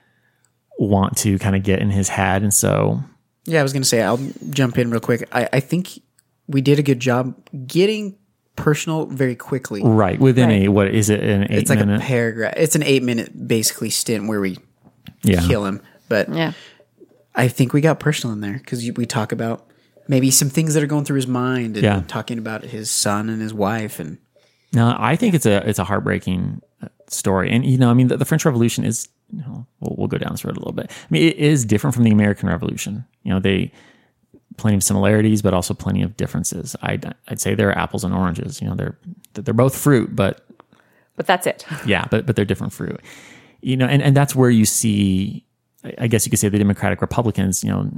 want 0.79 1.17
to 1.17 1.37
kind 1.39 1.55
of 1.55 1.63
get 1.63 1.79
in 1.79 1.89
his 1.89 2.09
head, 2.09 2.43
and 2.43 2.53
so 2.53 3.01
Yeah, 3.45 3.59
I 3.59 3.63
was 3.63 3.73
going 3.73 3.81
to 3.83 3.87
say, 3.87 4.01
I'll 4.03 4.19
jump 4.49 4.77
in 4.77 4.91
real 4.91 4.99
quick. 4.99 5.27
I, 5.31 5.49
I 5.53 5.59
think 5.59 5.99
we 6.47 6.61
did 6.61 6.79
a 6.79 6.83
good 6.83 6.99
job 6.99 7.35
getting 7.67 8.15
personal 8.55 9.05
very 9.05 9.35
quickly. 9.35 9.81
right 9.83 10.19
within 10.19 10.49
Right. 10.49 10.63
a 10.63 10.67
what 10.69 10.87
is 10.87 11.09
it 11.09 11.21
an 11.23 11.43
eight 11.43 11.51
It's 11.59 11.69
like 11.69 11.79
minute? 11.79 12.01
a 12.01 12.03
paragraph. 12.03 12.53
It's 12.57 12.75
an 12.75 12.83
eight 12.83 13.03
minute 13.03 13.47
basically 13.47 13.89
stint 13.91 14.27
where 14.27 14.39
we 14.41 14.57
yeah. 15.23 15.45
kill 15.47 15.65
him. 15.65 15.81
But 16.09 16.29
yeah. 16.33 16.53
I 17.37 17.47
think 17.47 17.71
we 17.71 17.79
got 17.81 17.99
personal 17.99 18.33
in 18.33 18.41
there 18.41 18.53
because 18.57 18.79
we 18.97 19.05
talk 19.05 19.31
about 19.31 19.65
maybe 20.09 20.31
some 20.31 20.49
things 20.49 20.73
that 20.73 20.81
are 20.83 20.87
going 20.87 21.05
through 21.05 21.17
his 21.17 21.27
mind 21.27 21.77
and 21.77 21.83
Yeah. 21.83 22.01
talking 22.07 22.37
about 22.37 22.63
his 22.63 22.89
son 22.91 23.29
and 23.29 23.41
his 23.41 23.53
wife 23.53 23.99
and 23.99 24.17
No, 24.73 24.93
I 24.97 25.15
think 25.15 25.33
it's 25.35 25.45
a 25.45 25.67
it's 25.69 25.79
a 25.79 25.83
heartbreaking 25.85 26.61
uh, 26.83 26.87
story, 27.07 27.51
and 27.51 27.65
you 27.65 27.77
know, 27.77 27.89
I 27.89 27.93
mean, 27.93 28.07
the, 28.09 28.17
the 28.17 28.25
French 28.25 28.43
Revolution 28.45 28.83
is. 28.83 29.07
You 29.29 29.39
know, 29.41 29.67
we'll, 29.81 29.93
we'll 29.97 30.07
go 30.07 30.17
down 30.17 30.31
this 30.31 30.45
road 30.45 30.55
a 30.55 30.59
little 30.59 30.71
bit. 30.71 30.89
I 30.89 31.05
mean, 31.09 31.23
it 31.27 31.35
is 31.35 31.65
different 31.65 31.93
from 31.93 32.05
the 32.05 32.11
American 32.11 32.47
Revolution. 32.47 33.03
You 33.23 33.33
know, 33.33 33.41
they 33.41 33.73
plenty 34.55 34.77
of 34.77 34.83
similarities, 34.83 35.41
but 35.41 35.53
also 35.53 35.73
plenty 35.73 36.01
of 36.01 36.15
differences. 36.15 36.77
I'd 36.81 37.13
I'd 37.27 37.41
say 37.41 37.53
they're 37.53 37.77
apples 37.77 38.05
and 38.05 38.13
oranges. 38.13 38.61
You 38.61 38.69
know, 38.69 38.75
they're 38.75 38.97
they're 39.33 39.53
both 39.53 39.75
fruit, 39.77 40.15
but 40.15 40.45
but 41.17 41.25
that's 41.27 41.45
it. 41.45 41.65
Yeah, 41.85 42.05
but 42.09 42.25
but 42.25 42.35
they're 42.37 42.45
different 42.45 42.71
fruit. 42.71 43.01
You 43.59 43.75
know, 43.75 43.85
and, 43.85 44.01
and 44.01 44.15
that's 44.15 44.33
where 44.33 44.49
you 44.49 44.63
see 44.65 45.43
I- 45.99 46.07
guess 46.07 46.25
you 46.25 46.29
could 46.29 46.39
say 46.39 46.49
the 46.49 46.57
Democratic 46.57 47.01
Republicans, 47.01 47.63
you 47.63 47.69
know, 47.69 47.89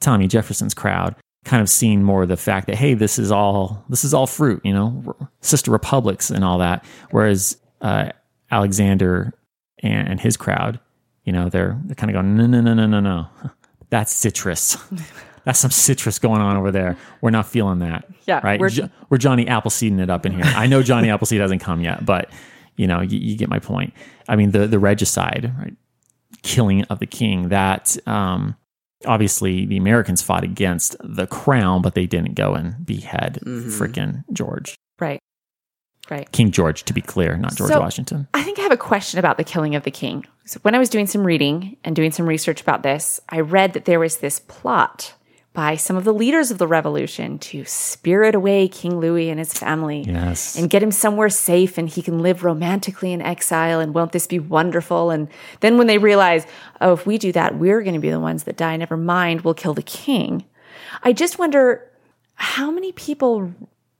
Tommy 0.00 0.26
Jefferson's 0.28 0.74
crowd 0.74 1.14
kind 1.44 1.60
of 1.60 1.68
seeing 1.68 2.02
more 2.02 2.22
of 2.22 2.28
the 2.28 2.36
fact 2.38 2.66
that 2.68 2.76
hey, 2.76 2.94
this 2.94 3.18
is 3.18 3.30
all 3.30 3.84
this 3.88 4.02
is 4.04 4.14
all 4.14 4.26
fruit, 4.26 4.60
you 4.64 4.72
know, 4.72 5.16
sister 5.40 5.70
republics 5.70 6.30
and 6.30 6.44
all 6.44 6.58
that. 6.58 6.84
Whereas 7.10 7.56
uh, 7.82 8.10
Alexander 8.50 9.34
and, 9.82 10.08
and 10.08 10.20
his 10.20 10.36
crowd, 10.36 10.80
you 11.24 11.32
know, 11.32 11.48
they're 11.48 11.78
they're 11.84 11.94
kind 11.94 12.10
of 12.10 12.14
going 12.14 12.36
no 12.36 12.46
no 12.46 12.60
no 12.60 12.74
no 12.74 12.86
no 12.86 13.00
no, 13.00 13.26
that's 13.90 14.12
citrus. 14.12 14.76
That's 15.46 15.58
some 15.58 15.70
citrus 15.70 16.18
going 16.18 16.40
on 16.40 16.56
over 16.56 16.70
there. 16.70 16.96
We're 17.20 17.28
not 17.28 17.44
feeling 17.46 17.80
that. 17.80 18.06
Yeah, 18.26 18.40
Right. 18.42 18.58
we're- 18.58 18.70
Jo- 18.72 18.88
we're 19.10 19.18
Johnny 19.18 19.44
Appleseeding 19.44 20.00
it 20.00 20.08
up 20.08 20.24
in 20.24 20.32
here. 20.32 20.42
I 20.46 20.66
know 20.66 20.82
Johnny 20.82 21.10
Appleseed 21.10 21.38
hasn't 21.38 21.60
come 21.60 21.82
yet, 21.82 22.06
but 22.06 22.30
you 22.76 22.86
know, 22.86 23.02
you, 23.02 23.18
you 23.18 23.36
get 23.36 23.50
my 23.50 23.58
point. 23.58 23.92
I 24.26 24.36
mean, 24.36 24.52
the 24.52 24.66
the 24.66 24.78
regicide, 24.78 25.52
right? 25.58 25.74
Killing 26.44 26.84
of 26.84 27.00
the 27.00 27.06
king. 27.06 27.48
That 27.48 27.96
um, 28.06 28.54
obviously 29.04 29.66
the 29.66 29.76
Americans 29.76 30.22
fought 30.22 30.44
against 30.44 30.94
the 31.02 31.26
crown, 31.26 31.82
but 31.82 31.94
they 31.96 32.06
didn't 32.06 32.34
go 32.34 32.54
and 32.54 32.86
behead 32.86 33.40
freaking 33.44 34.22
George, 34.32 34.76
Right. 35.00 35.18
Right. 36.10 36.30
King 36.32 36.50
George, 36.50 36.84
to 36.84 36.92
be 36.92 37.00
clear, 37.00 37.34
not 37.38 37.56
George 37.56 37.70
So- 37.72 37.80
Washington. 37.80 38.28
I 38.34 38.42
think 38.42 38.58
I 38.58 38.62
have 38.62 38.72
a 38.72 38.76
question 38.76 39.18
about 39.18 39.38
the 39.38 39.44
killing 39.44 39.74
of 39.74 39.84
the 39.84 39.90
king. 39.90 40.26
So 40.44 40.60
when 40.60 40.74
I 40.74 40.78
was 40.78 40.90
doing 40.90 41.06
some 41.06 41.24
reading 41.26 41.78
and 41.82 41.96
doing 41.96 42.10
some 42.12 42.26
research 42.26 42.60
about 42.60 42.82
this, 42.82 43.20
I 43.30 43.40
read 43.40 43.72
that 43.72 43.86
there 43.86 43.98
was 43.98 44.18
this 44.18 44.40
plot 44.40 45.14
by 45.54 45.76
some 45.76 45.96
of 45.96 46.02
the 46.04 46.12
leaders 46.12 46.50
of 46.50 46.58
the 46.58 46.66
revolution 46.66 47.38
to 47.38 47.64
spirit 47.64 48.34
away 48.34 48.66
King 48.68 48.98
Louis 48.98 49.30
and 49.30 49.38
his 49.38 49.54
family 49.54 50.02
Yes. 50.06 50.58
and 50.58 50.68
get 50.68 50.82
him 50.82 50.90
somewhere 50.90 51.28
safe 51.30 51.78
and 51.78 51.88
he 51.88 52.02
can 52.02 52.18
live 52.18 52.42
romantically 52.44 53.12
in 53.12 53.22
exile 53.22 53.78
and 53.80 53.94
won't 53.94 54.10
this 54.12 54.26
be 54.26 54.40
wonderful? 54.40 55.10
And 55.10 55.28
then 55.60 55.78
when 55.78 55.86
they 55.86 55.96
realize, 55.98 56.44
oh, 56.80 56.92
if 56.92 57.06
we 57.06 57.18
do 57.18 57.30
that, 57.32 57.56
we're 57.56 57.82
going 57.82 57.94
to 57.94 58.00
be 58.00 58.10
the 58.10 58.18
ones 58.20 58.44
that 58.44 58.56
die. 58.56 58.76
Never 58.76 58.96
mind, 58.96 59.42
we'll 59.42 59.54
kill 59.54 59.74
the 59.74 59.82
king. 59.82 60.44
I 61.04 61.12
just 61.12 61.38
wonder 61.38 61.88
how 62.34 62.72
many 62.72 62.90
people 62.90 63.54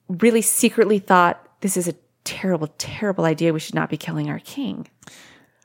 really 0.09 0.43
secretly 0.43 0.99
thought 0.99 1.41
this 1.61 1.77
is 1.77 1.87
a 1.87 1.95
terrible, 2.25 2.69
terrible 2.79 3.25
idea. 3.25 3.53
We 3.53 3.61
should 3.61 3.75
not 3.77 3.91
be 3.91 3.97
killing 3.97 4.29
our 4.29 4.41
king. 4.41 4.89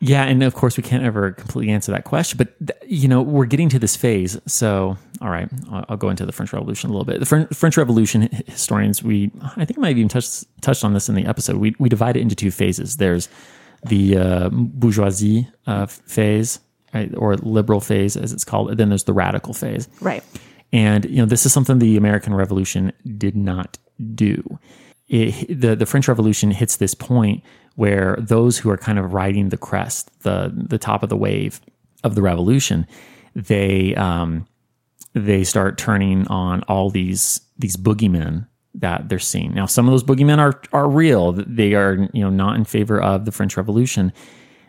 Yeah, 0.02 0.24
and 0.24 0.42
of 0.44 0.56
course 0.56 0.78
we 0.78 0.84
can't 0.84 1.04
ever 1.04 1.32
completely 1.34 1.74
answer 1.74 1.92
that 1.92 2.06
question, 2.06 2.38
but 2.38 2.58
th- 2.66 2.80
you 2.90 3.10
know 3.10 3.22
we're 3.22 3.46
getting 3.46 3.68
to 3.70 3.80
this 3.80 3.98
phase. 3.98 4.40
So, 4.46 4.98
all 5.22 5.30
right, 5.30 5.50
I'll, 5.70 5.86
I'll 5.90 5.98
go 5.98 6.10
into 6.10 6.26
the 6.26 6.32
French 6.32 6.54
Revolution 6.54 6.90
a 6.90 6.94
little 6.94 7.06
bit. 7.06 7.20
The 7.20 7.26
French, 7.26 7.54
French 7.54 7.76
Revolution 7.76 8.30
historians, 8.48 9.04
we 9.04 9.30
I 9.58 9.66
think 9.66 9.78
I 9.78 9.82
might 9.82 9.90
have 9.90 9.98
even 9.98 10.08
touched 10.08 10.46
touched 10.62 10.86
on 10.86 10.94
this 10.94 11.10
in 11.10 11.16
the 11.16 11.26
episode. 11.26 11.58
We 11.58 11.76
we 11.80 11.90
divide 11.90 12.16
it 12.16 12.22
into 12.22 12.36
two 12.36 12.52
phases. 12.52 12.96
There's 12.96 13.28
the 13.84 14.18
uh, 14.18 14.50
bourgeoisie 14.52 15.48
uh, 15.68 15.86
phase, 15.86 16.60
right, 16.94 17.12
or 17.18 17.36
liberal 17.38 17.82
phase 17.82 18.16
as 18.16 18.32
it's 18.32 18.46
called. 18.46 18.70
And 18.70 18.80
then 18.80 18.90
there's 18.90 19.04
the 19.06 19.14
radical 19.14 19.54
phase. 19.54 19.88
Right. 20.02 20.24
And 20.72 21.06
you 21.06 21.18
know, 21.18 21.26
this 21.26 21.46
is 21.46 21.54
something 21.54 21.80
the 21.80 21.98
American 21.98 22.34
Revolution 22.34 22.94
did 23.18 23.36
not 23.36 23.78
do. 24.16 24.60
It, 25.08 25.60
the 25.60 25.76
the 25.76 25.86
French 25.86 26.08
Revolution 26.08 26.52
hits 26.52 26.78
this 26.78 26.94
point 26.94 27.44
where 27.80 28.18
those 28.20 28.58
who 28.58 28.70
are 28.70 28.76
kind 28.76 29.00
of 29.00 29.14
riding 29.14 29.48
the 29.50 29.58
crest, 29.58 30.12
the 30.24 30.52
the 30.54 30.78
top 30.78 31.02
of 31.02 31.08
the 31.08 31.16
wave 31.16 31.62
of 32.04 32.14
the 32.14 32.22
revolution, 32.22 32.86
they 33.36 33.96
um, 33.96 34.46
they 35.14 35.46
start 35.46 35.78
turning 35.78 36.28
on 36.28 36.62
all 36.64 36.90
these 36.90 37.40
these 37.58 37.78
boogeymen 37.78 38.46
that 38.76 39.08
they're 39.08 39.18
seeing. 39.18 39.54
Now, 39.54 39.66
some 39.66 39.88
of 39.88 39.94
those 39.94 40.04
boogeymen 40.04 40.40
are 40.40 40.62
are 40.74 40.90
real. 40.90 41.32
They 41.32 41.74
are 41.74 42.10
you 42.12 42.22
know 42.22 42.30
not 42.30 42.58
in 42.58 42.66
favor 42.66 43.02
of 43.02 43.24
the 43.24 43.32
French 43.32 43.56
Revolution, 43.56 44.12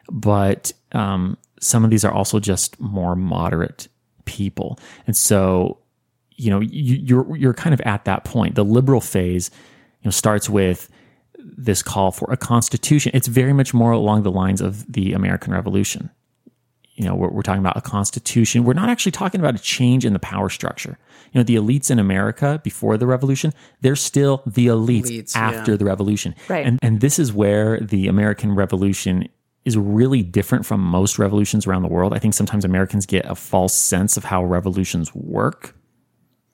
but 0.09 0.71
um, 0.93 1.37
some 1.59 1.83
of 1.83 1.91
these 1.91 2.05
are 2.05 2.13
also 2.13 2.39
just 2.39 2.79
more 2.79 3.17
moderate 3.17 3.89
people, 4.25 4.79
and 5.09 5.17
so 5.17 5.79
you 6.37 6.49
know 6.49 6.61
you, 6.61 6.95
you're 6.95 7.37
you're 7.37 7.55
kind 7.55 7.75
of 7.75 7.81
at 7.81 8.05
that 8.05 8.23
point. 8.23 8.55
The 8.55 8.65
liberal 8.65 9.01
phase, 9.01 9.51
you 10.01 10.07
know, 10.07 10.13
starts 10.13 10.49
with 10.49 10.89
this 11.45 11.83
call 11.83 12.11
for 12.11 12.31
a 12.33 12.37
constitution. 12.37 13.13
It's 13.15 13.29
very 13.29 13.53
much 13.53 13.75
more 13.75 13.93
along 13.93 14.23
the 14.23 14.31
lines 14.31 14.61
of 14.61 14.91
the 14.93 15.13
American 15.13 15.53
Revolution. 15.53 16.11
You 16.95 17.07
know, 17.07 17.15
we're, 17.15 17.29
we're 17.29 17.43
talking 17.43 17.61
about 17.61 17.77
a 17.77 17.81
constitution. 17.81 18.65
We're 18.65 18.75
not 18.75 18.91
actually 18.91 19.13
talking 19.13 19.41
about 19.41 19.55
a 19.55 19.59
change 19.59 20.05
in 20.05 20.13
the 20.13 20.19
power 20.19 20.51
structure. 20.51 20.99
You 21.33 21.39
know, 21.39 21.45
the 21.45 21.57
elites 21.57 21.91
in 21.91 21.99
America 21.99 22.61
before 22.63 22.99
the 22.99 23.07
revolution, 23.07 23.53
they're 23.81 23.97
still 23.97 24.43
the 24.47 24.67
elites, 24.67 25.07
Elites, 25.07 25.37
after 25.37 25.73
yeah. 25.73 25.77
the 25.79 25.85
revolution. 25.85 26.35
Right. 26.49 26.67
And, 26.67 26.79
and 26.83 27.01
this 27.01 27.19
is 27.19 27.33
where 27.33 27.81
the 27.81 28.09
American 28.09 28.55
Revolution 28.55 29.29
is 29.65 29.77
really 29.77 30.23
different 30.23 30.67
from 30.67 30.81
most 30.81 31.19
revolutions 31.19 31.67
around 31.67 31.83
the 31.83 31.89
world. 31.89 32.13
I 32.13 32.19
think 32.19 32.35
sometimes 32.35 32.65
Americans 32.65 33.07
get 33.07 33.25
a 33.27 33.35
false 33.35 33.75
sense 33.75 34.17
of 34.17 34.25
how 34.25 34.45
revolutions 34.45 35.15
work 35.15 35.75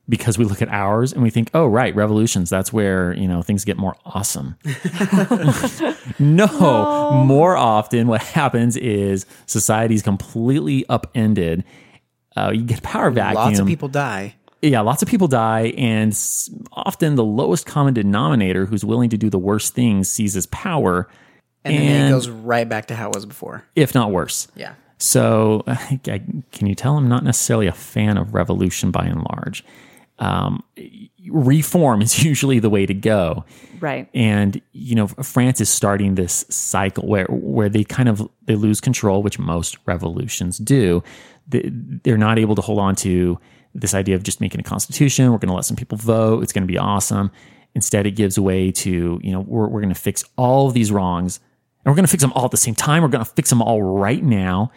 because 0.09 0.39
we 0.39 0.45
look 0.45 0.63
at 0.63 0.69
ours 0.69 1.13
and 1.13 1.23
we 1.23 1.31
think, 1.31 1.51
oh, 1.55 1.67
right, 1.67 1.95
revolutions, 1.97 2.49
that's 2.49 2.73
where, 2.73 3.13
you 3.17 3.27
know, 3.27 3.43
things 3.43 3.65
get 3.65 3.77
more 3.77 3.97
awesome. 4.05 4.57
no, 6.19 7.25
more 7.27 7.57
often 7.57 8.07
what 8.07 8.23
happens 8.23 8.77
is 8.77 9.27
society's 9.47 10.03
completely 10.03 10.87
upended. 10.89 11.65
Uh, 12.37 12.51
you 12.55 12.63
get 12.63 12.79
a 12.79 12.83
power 12.83 13.11
vacuum. 13.11 13.45
Lots 13.45 13.59
of 13.59 13.67
people 13.67 13.89
die. 13.89 14.35
Yeah, 14.63 14.81
lots 14.81 15.03
of 15.03 15.09
people 15.09 15.29
die, 15.29 15.75
and 15.77 16.17
often 16.73 17.15
the 17.15 17.25
lowest 17.25 17.67
common 17.67 17.95
denominator 17.95 18.65
who's 18.67 18.85
willing 18.85 19.11
to 19.11 19.19
do 19.19 19.29
the 19.31 19.39
worst 19.39 19.75
things 19.75 20.11
seizes 20.11 20.47
power, 20.47 21.09
And, 21.65 21.77
then 21.77 22.07
it 22.07 22.11
goes 22.11 22.29
right 22.29 22.69
back 22.69 22.87
to 22.87 22.95
how 22.95 23.11
it 23.11 23.15
was 23.15 23.27
before. 23.27 23.65
if 23.77 23.95
not 23.95 24.11
worse. 24.13 24.49
Yeah. 24.57 24.75
So, 24.99 25.63
I- 25.67 26.01
can 26.53 26.67
you 26.67 26.75
tell 26.75 26.97
I'm 26.97 27.09
not 27.09 27.23
necessarily 27.23 27.67
a 27.67 27.73
fan 27.73 28.17
of 28.17 28.35
revolution 28.35 28.91
by 28.91 29.05
and 29.05 29.23
large? 29.31 29.63
Um, 30.19 30.63
reform 31.29 32.01
is 32.03 32.25
usually 32.25 32.59
the 32.59 32.71
way 32.71 32.87
to 32.87 32.95
go. 32.95 33.45
Right. 33.81 34.09
And 34.15 34.61
you 34.73 34.95
know, 34.95 35.07
France 35.09 35.61
is 35.61 35.69
starting 35.69 36.15
this 36.15 36.45
cycle 36.49 37.07
where 37.07 37.27
where 37.29 37.69
they 37.69 37.85
kind 37.85 38.09
of 38.09 38.27
they 38.45 38.55
lose 38.55 38.81
control, 38.81 39.23
which 39.23 39.39
most 39.39 39.77
revolutions 39.87 40.59
do. 40.59 41.03
They- 41.49 41.71
They're 41.73 42.19
not 42.19 42.39
able 42.39 42.55
to 42.55 42.63
hold 42.63 42.79
on 42.79 42.95
to 42.97 43.39
this 43.75 43.93
idea 43.95 44.15
of 44.17 44.23
just 44.23 44.41
making 44.41 44.59
a 44.61 44.65
constitution. 44.65 45.31
We're 45.31 45.39
going 45.39 45.49
to 45.49 45.55
let 45.55 45.67
some 45.67 45.77
people 45.77 45.99
vote. 45.99 46.43
It's 46.43 46.53
going 46.53 46.63
to 46.67 46.73
be 46.73 46.79
awesome. 46.79 47.31
Instead, 47.75 48.07
it 48.07 48.13
gives 48.13 48.39
way 48.39 48.73
to 48.73 49.21
you 49.23 49.33
know 49.33 49.41
we're 49.41 49.69
we're 49.69 49.83
going 49.83 49.93
to 49.95 50.01
fix 50.01 50.25
all 50.37 50.67
of 50.69 50.73
these 50.75 50.91
wrongs, 50.91 51.41
and 51.85 51.93
we're 51.93 51.97
going 51.97 52.07
to 52.07 52.11
fix 52.11 52.23
them 52.23 52.33
all 52.33 52.47
at 52.47 52.51
the 52.51 52.57
same 52.57 52.75
time. 52.75 53.03
We're 53.03 53.11
going 53.11 53.25
to 53.25 53.31
fix 53.31 53.51
them 53.51 53.61
all 53.61 53.83
right 53.83 54.23
now, 54.25 54.71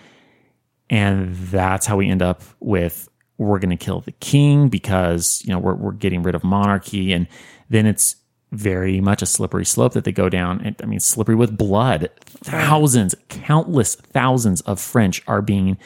and 0.90 1.34
that's 1.36 1.86
how 1.86 1.98
we 1.98 2.10
end 2.10 2.22
up 2.22 2.42
with 2.60 3.08
we're 3.40 3.60
going 3.60 3.76
to 3.76 3.84
kill 3.84 4.02
the 4.02 4.12
king 4.12 4.68
because 4.68 5.42
you 5.46 5.52
know 5.52 5.60
we're 5.60 5.74
we're 5.74 5.94
getting 5.94 6.22
rid 6.22 6.36
of 6.36 6.44
monarchy, 6.44 7.12
and 7.14 7.28
then 7.70 7.86
it's 7.86 8.18
very 8.52 9.00
much 9.00 9.22
a 9.22 9.26
slippery 9.26 9.66
slope 9.66 9.94
that 9.94 10.04
they 10.04 10.12
go 10.12 10.30
down. 10.30 10.62
And 10.62 10.76
I 10.84 10.86
mean, 10.86 11.00
slippery 11.00 11.36
with 11.36 11.58
blood. 11.58 12.10
Thousands, 12.44 13.16
countless 13.30 13.96
thousands 13.96 14.62
of 14.62 14.80
French 14.80 15.24
are 15.28 15.42
being 15.42 15.78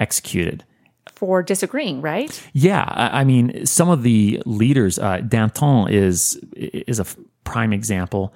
executed. 0.00 0.64
For 1.06 1.42
disagreeing, 1.42 2.00
right? 2.00 2.42
Yeah, 2.54 2.84
I 2.88 3.24
mean, 3.24 3.66
some 3.66 3.88
of 3.88 4.02
the 4.02 4.42
leaders, 4.46 4.98
uh, 4.98 5.20
Danton 5.20 5.88
is 5.90 6.40
is 6.56 6.98
a 6.98 7.06
prime 7.44 7.72
example. 7.72 8.34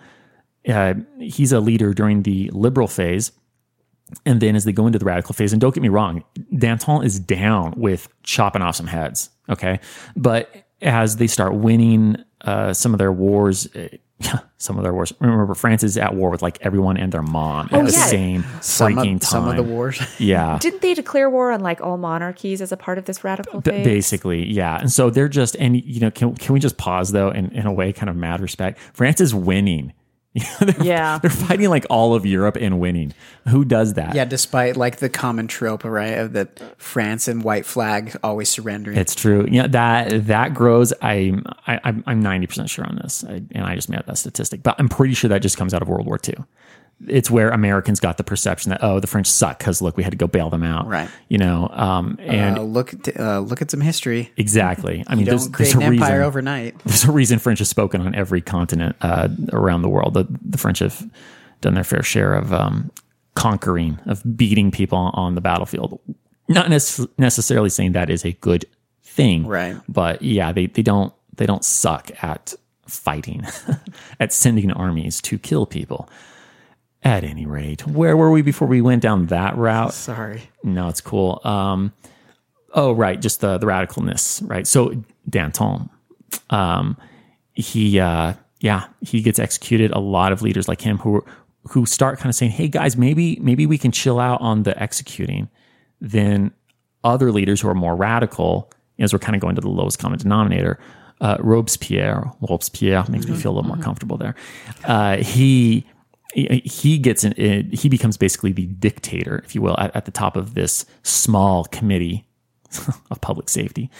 Uh, 0.68 0.94
he's 1.18 1.52
a 1.52 1.60
leader 1.60 1.94
during 1.94 2.22
the 2.22 2.50
liberal 2.52 2.86
phase, 2.86 3.32
and 4.26 4.40
then 4.40 4.56
as 4.56 4.64
they 4.64 4.72
go 4.72 4.86
into 4.86 4.98
the 4.98 5.04
radical 5.04 5.34
phase, 5.34 5.52
and 5.52 5.60
don't 5.60 5.74
get 5.74 5.82
me 5.82 5.88
wrong, 5.88 6.24
Danton 6.56 7.04
is 7.04 7.18
down 7.18 7.74
with 7.76 8.08
chopping 8.22 8.62
off 8.62 8.76
some 8.76 8.86
heads. 8.86 9.30
Okay, 9.48 9.80
but 10.16 10.54
as 10.82 11.16
they 11.16 11.26
start 11.26 11.54
winning 11.54 12.16
uh, 12.42 12.72
some 12.72 12.94
of 12.94 12.98
their 12.98 13.12
wars. 13.12 13.66
uh, 13.74 13.88
Some 14.60 14.76
of 14.76 14.82
their 14.82 14.92
wars. 14.92 15.12
Remember, 15.20 15.54
France 15.54 15.84
is 15.84 15.96
at 15.96 16.16
war 16.16 16.30
with 16.30 16.42
like 16.42 16.58
everyone 16.62 16.96
and 16.96 17.12
their 17.12 17.22
mom 17.22 17.68
at 17.70 17.84
the 17.86 17.92
same 17.92 18.44
Some 18.60 18.94
freaking 18.94 19.14
of, 19.14 19.20
time. 19.20 19.30
some 19.30 19.48
of 19.48 19.54
the 19.54 19.62
wars. 19.62 20.00
yeah, 20.18 20.58
Didn't 20.60 20.82
they 20.82 20.92
declare 20.94 21.30
war 21.30 21.52
on 21.52 21.60
like 21.60 21.80
all 21.80 21.96
monarchies 21.98 22.60
as 22.60 22.72
a 22.72 22.76
part 22.76 22.98
of 22.98 23.04
this 23.04 23.22
radical 23.22 23.60
B- 23.60 23.70
phase? 23.70 23.84
basically, 23.84 24.44
yeah. 24.52 24.80
And 24.80 24.90
so 24.90 25.08
they're 25.10 25.28
just, 25.28 25.54
and 25.60 25.80
you 25.80 26.00
know, 26.00 26.10
can 26.10 26.34
can 26.34 26.52
we 26.52 26.58
just 26.58 26.76
pause 26.78 27.12
though, 27.12 27.30
in, 27.30 27.52
in 27.52 27.64
a 27.66 27.72
way, 27.72 27.92
kind 27.92 28.10
of 28.10 28.16
mad 28.16 28.40
respect? 28.40 28.80
France 28.92 29.20
is 29.20 29.32
winning. 29.32 29.92
they're, 30.60 30.82
Yeah. 30.84 31.18
they're 31.18 31.30
fighting 31.30 31.68
like 31.70 31.86
all 31.90 32.14
of 32.14 32.24
Europe 32.26 32.56
and 32.60 32.78
winning. 32.80 33.14
Who 33.48 33.64
does 33.64 33.94
that? 33.94 34.14
Yeah, 34.14 34.24
despite 34.24 34.76
like 34.76 34.96
the 34.98 35.08
common 35.08 35.48
trope, 35.48 35.84
right, 35.84 36.18
of 36.18 36.32
that 36.34 36.60
France 36.80 37.28
and 37.28 37.42
white 37.42 37.64
flag 37.66 38.16
always 38.22 38.48
surrendering. 38.48 38.96
It's 38.98 39.14
true. 39.14 39.46
Yeah, 39.50 39.66
that 39.68 40.26
that 40.26 40.54
grows. 40.54 40.92
I'm 41.02 41.44
I, 41.66 41.80
I'm 41.84 42.04
I'm 42.06 42.20
ninety 42.20 42.46
percent 42.46 42.68
sure 42.70 42.84
on 42.84 42.96
this, 43.02 43.24
I, 43.24 43.42
and 43.52 43.64
I 43.64 43.74
just 43.74 43.88
made 43.88 43.98
up 43.98 44.06
that 44.06 44.18
statistic, 44.18 44.62
but 44.62 44.74
I'm 44.78 44.88
pretty 44.88 45.14
sure 45.14 45.28
that 45.28 45.40
just 45.42 45.56
comes 45.56 45.72
out 45.74 45.82
of 45.82 45.88
World 45.88 46.06
War 46.06 46.18
II. 46.26 46.34
It's 47.06 47.30
where 47.30 47.50
Americans 47.50 48.00
got 48.00 48.16
the 48.16 48.24
perception 48.24 48.70
that 48.70 48.82
oh, 48.82 48.98
the 48.98 49.06
French 49.06 49.28
suck 49.28 49.58
because 49.58 49.80
look, 49.80 49.96
we 49.96 50.02
had 50.02 50.10
to 50.10 50.16
go 50.16 50.26
bail 50.26 50.50
them 50.50 50.64
out, 50.64 50.88
Right. 50.88 51.08
You 51.28 51.38
know, 51.38 51.68
um, 51.72 52.18
and 52.20 52.58
uh, 52.58 52.62
look, 52.62 52.92
at- 52.92 53.18
uh, 53.20 53.38
look 53.40 53.62
at 53.62 53.70
some 53.70 53.80
history. 53.80 54.32
exactly. 54.36 55.04
I 55.06 55.14
mean, 55.14 55.24
there's, 55.26 55.46
don't 55.46 55.56
there's 55.58 55.74
a 55.74 55.78
an 55.78 55.82
empire 55.84 56.10
reason. 56.14 56.22
overnight. 56.22 56.78
there's 56.84 57.04
a 57.04 57.12
reason 57.12 57.38
French 57.38 57.60
is 57.60 57.68
spoken 57.68 58.00
on 58.00 58.14
every 58.16 58.40
continent 58.40 58.96
uh, 59.00 59.28
around 59.52 59.82
the 59.82 59.88
world. 59.88 60.14
The, 60.14 60.26
the 60.44 60.58
French 60.58 60.80
have 60.80 61.08
done 61.60 61.74
their 61.74 61.84
fair 61.84 62.02
share 62.02 62.34
of 62.34 62.52
um, 62.52 62.90
conquering, 63.34 64.00
of 64.06 64.22
beating 64.36 64.70
people 64.72 64.98
on 65.14 65.36
the 65.36 65.40
battlefield. 65.40 66.00
Not 66.48 66.66
necess- 66.66 67.08
necessarily 67.16 67.70
saying 67.70 67.92
that 67.92 68.10
is 68.10 68.24
a 68.24 68.32
good 68.32 68.64
thing, 69.04 69.46
Right. 69.46 69.76
But 69.88 70.22
yeah, 70.22 70.50
they 70.52 70.66
they 70.66 70.82
don't 70.82 71.12
they 71.36 71.46
don't 71.46 71.64
suck 71.64 72.10
at 72.22 72.54
fighting, 72.88 73.44
at 74.20 74.32
sending 74.32 74.72
armies 74.72 75.20
to 75.22 75.38
kill 75.38 75.66
people. 75.66 76.08
At 77.04 77.22
any 77.22 77.46
rate, 77.46 77.86
where 77.86 78.16
were 78.16 78.30
we 78.30 78.42
before 78.42 78.66
we 78.66 78.80
went 78.80 79.02
down 79.02 79.26
that 79.26 79.56
route? 79.56 79.94
Sorry. 79.94 80.50
No, 80.64 80.88
it's 80.88 81.00
cool. 81.00 81.40
Um, 81.44 81.92
oh, 82.74 82.92
right, 82.92 83.20
just 83.20 83.40
the 83.40 83.56
the 83.56 83.66
radicalness, 83.66 84.42
right? 84.48 84.66
So 84.66 85.04
Danton, 85.28 85.90
um, 86.50 86.96
he, 87.52 88.00
uh, 88.00 88.34
yeah, 88.60 88.88
he 89.00 89.22
gets 89.22 89.38
executed. 89.38 89.92
A 89.92 90.00
lot 90.00 90.32
of 90.32 90.42
leaders 90.42 90.66
like 90.66 90.80
him 90.80 90.98
who 90.98 91.24
who 91.68 91.86
start 91.86 92.18
kind 92.18 92.30
of 92.30 92.34
saying, 92.34 92.50
"Hey, 92.50 92.66
guys, 92.66 92.96
maybe 92.96 93.38
maybe 93.40 93.64
we 93.64 93.78
can 93.78 93.92
chill 93.92 94.18
out 94.18 94.40
on 94.40 94.64
the 94.64 94.80
executing." 94.82 95.48
Then 96.00 96.50
other 97.04 97.30
leaders 97.30 97.60
who 97.60 97.68
are 97.68 97.74
more 97.74 97.94
radical, 97.94 98.72
as 98.98 99.12
we're 99.12 99.20
kind 99.20 99.36
of 99.36 99.40
going 99.40 99.54
to 99.54 99.60
the 99.60 99.68
lowest 99.68 100.00
common 100.00 100.18
denominator, 100.18 100.80
uh, 101.20 101.36
Robespierre, 101.40 102.32
Robespierre 102.40 103.04
makes 103.08 103.26
me 103.26 103.36
feel 103.36 103.52
a 103.52 103.54
little 103.54 103.68
more 103.68 103.82
comfortable 103.82 104.16
there. 104.16 104.34
Uh, 104.84 105.18
he 105.18 105.86
he 106.34 106.98
gets 106.98 107.24
in, 107.24 107.32
in- 107.32 107.70
he 107.70 107.88
becomes 107.88 108.16
basically 108.16 108.52
the 108.52 108.66
dictator, 108.66 109.42
if 109.44 109.54
you 109.54 109.62
will, 109.62 109.78
at, 109.78 109.94
at 109.96 110.04
the 110.04 110.10
top 110.10 110.36
of 110.36 110.54
this 110.54 110.84
small 111.02 111.64
committee 111.64 112.26
of 113.10 113.20
public 113.20 113.48
safety, 113.48 113.90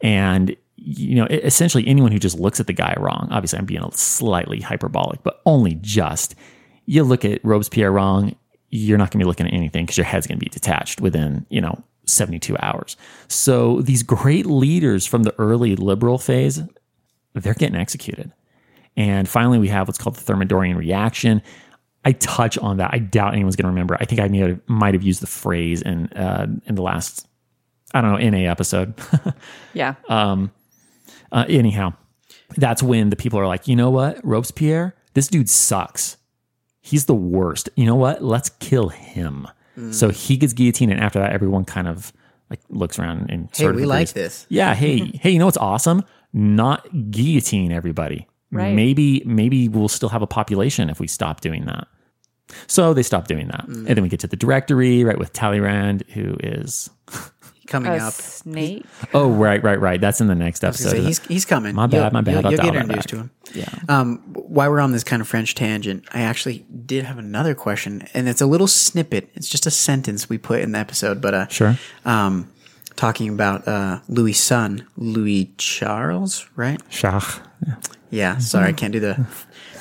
and 0.00 0.56
you 0.76 1.14
know, 1.14 1.26
essentially 1.26 1.86
anyone 1.86 2.10
who 2.10 2.18
just 2.18 2.38
looks 2.38 2.58
at 2.58 2.66
the 2.66 2.72
guy 2.72 2.94
wrong. 2.98 3.28
Obviously, 3.30 3.58
I'm 3.58 3.66
being 3.66 3.82
a 3.82 3.92
slightly 3.92 4.60
hyperbolic, 4.60 5.22
but 5.22 5.40
only 5.46 5.74
just. 5.80 6.34
You 6.86 7.04
look 7.04 7.24
at 7.24 7.44
Robespierre 7.44 7.92
wrong, 7.92 8.34
you're 8.70 8.98
not 8.98 9.10
going 9.12 9.20
to 9.20 9.24
be 9.24 9.28
looking 9.28 9.46
at 9.46 9.54
anything 9.54 9.84
because 9.84 9.96
your 9.96 10.06
head's 10.06 10.26
going 10.26 10.38
to 10.38 10.44
be 10.44 10.50
detached 10.50 11.00
within 11.00 11.46
you 11.50 11.60
know 11.60 11.82
72 12.06 12.56
hours. 12.58 12.96
So 13.28 13.80
these 13.82 14.02
great 14.02 14.46
leaders 14.46 15.06
from 15.06 15.22
the 15.22 15.34
early 15.38 15.76
liberal 15.76 16.18
phase, 16.18 16.62
they're 17.34 17.54
getting 17.54 17.76
executed. 17.76 18.32
And 18.96 19.28
finally, 19.28 19.58
we 19.58 19.68
have 19.68 19.88
what's 19.88 19.98
called 19.98 20.16
the 20.16 20.32
Thermidorian 20.32 20.76
reaction. 20.76 21.42
I 22.04 22.12
touch 22.12 22.58
on 22.58 22.78
that. 22.78 22.90
I 22.92 22.98
doubt 22.98 23.34
anyone's 23.34 23.56
going 23.56 23.64
to 23.64 23.68
remember. 23.70 23.96
I 24.00 24.04
think 24.04 24.20
I 24.20 24.28
may 24.28 24.56
might 24.66 24.94
have 24.94 25.02
used 25.02 25.22
the 25.22 25.26
phrase 25.26 25.82
in 25.82 26.08
uh, 26.08 26.46
in 26.66 26.74
the 26.74 26.82
last, 26.82 27.28
I 27.94 28.00
don't 28.00 28.20
know, 28.20 28.30
NA 28.30 28.50
episode. 28.50 28.94
Yeah. 29.74 29.94
uh, 31.32 31.44
anyhow, 31.48 31.94
that's 32.56 32.82
when 32.82 33.10
the 33.10 33.16
people 33.16 33.38
are 33.38 33.46
like, 33.46 33.66
you 33.68 33.76
know 33.76 33.90
what, 33.90 34.20
Robespierre, 34.24 34.94
this 35.14 35.28
dude 35.28 35.48
sucks. 35.48 36.16
He's 36.80 37.06
the 37.06 37.14
worst. 37.14 37.70
You 37.76 37.86
know 37.86 37.94
what? 37.94 38.22
Let's 38.22 38.50
kill 38.50 38.88
him. 38.88 39.46
So 39.90 40.10
he 40.10 40.36
gets 40.36 40.52
guillotined, 40.52 40.92
and 40.92 41.00
after 41.00 41.18
that, 41.18 41.32
everyone 41.32 41.64
kind 41.64 41.88
of 41.88 42.12
like 42.50 42.60
looks 42.68 42.98
around 42.98 43.30
and 43.30 43.48
Hey, 43.54 43.62
sort 43.62 43.74
of 43.74 43.80
we 43.80 43.86
like 43.86 44.10
this. 44.10 44.44
Yeah. 44.50 44.74
Hey, 44.74 44.98
hey, 45.22 45.30
you 45.30 45.38
know 45.38 45.46
what's 45.46 45.56
awesome? 45.56 46.04
Not 46.34 46.86
guillotine 47.10 47.72
everybody. 47.72 48.28
Right. 48.50 48.74
Maybe, 48.74 49.22
maybe 49.24 49.68
we'll 49.70 49.88
still 49.88 50.10
have 50.10 50.20
a 50.20 50.26
population 50.26 50.90
if 50.90 51.00
we 51.00 51.06
stop 51.06 51.40
doing 51.40 51.64
that. 51.64 51.88
So 52.66 52.94
they 52.94 53.02
stop 53.02 53.26
doing 53.28 53.48
that, 53.48 53.66
and 53.66 53.86
then 53.86 54.02
we 54.02 54.08
get 54.08 54.20
to 54.20 54.26
the 54.26 54.36
directory, 54.36 55.04
right, 55.04 55.18
with 55.18 55.32
Talleyrand, 55.32 56.04
who 56.14 56.36
is 56.40 56.90
Coming 57.68 57.92
A 57.92 57.96
up. 58.04 58.12
snake. 58.12 58.84
oh, 59.14 59.30
right, 59.30 59.62
right, 59.62 59.80
right. 59.80 59.98
That's 60.00 60.20
in 60.20 60.26
the 60.26 60.34
next 60.34 60.62
episode. 60.64 60.90
say, 60.90 61.00
he's, 61.00 61.18
he's 61.26 61.44
coming. 61.46 61.74
My 61.74 61.86
bad, 61.86 62.12
my 62.12 62.20
bad. 62.20 62.32
You'll, 62.34 62.46
I'll 62.46 62.52
you'll 62.52 62.62
get 62.62 62.74
introduced 62.76 63.08
back. 63.08 63.10
to 63.12 63.16
him. 63.16 63.30
yeah. 63.54 63.68
Um, 63.88 64.18
while 64.34 64.68
we're 64.70 64.80
on 64.80 64.92
this 64.92 65.04
kind 65.04 65.22
of 65.22 65.28
French 65.28 65.54
tangent, 65.54 66.04
I 66.12 66.20
actually 66.22 66.66
did 66.84 67.04
have 67.04 67.16
another 67.18 67.54
question, 67.54 68.06
and 68.12 68.28
it's 68.28 68.40
a 68.42 68.46
little 68.46 68.66
snippet. 68.66 69.30
It's 69.34 69.48
just 69.48 69.64
a 69.66 69.70
sentence 69.70 70.28
we 70.28 70.36
put 70.38 70.60
in 70.60 70.72
the 70.72 70.78
episode, 70.80 71.20
but 71.22 71.32
uh, 71.34 71.46
Sure. 71.48 71.78
Um, 72.04 72.52
talking 72.96 73.30
about 73.30 73.66
uh, 73.66 74.00
Louis' 74.08 74.34
son, 74.34 74.86
Louis 74.98 75.54
Charles, 75.56 76.46
right? 76.56 76.78
Shach. 76.90 77.40
Yeah. 78.10 78.36
Sorry, 78.36 78.68
I 78.68 78.72
can't 78.72 78.92
do 78.92 79.00
the, 79.00 79.26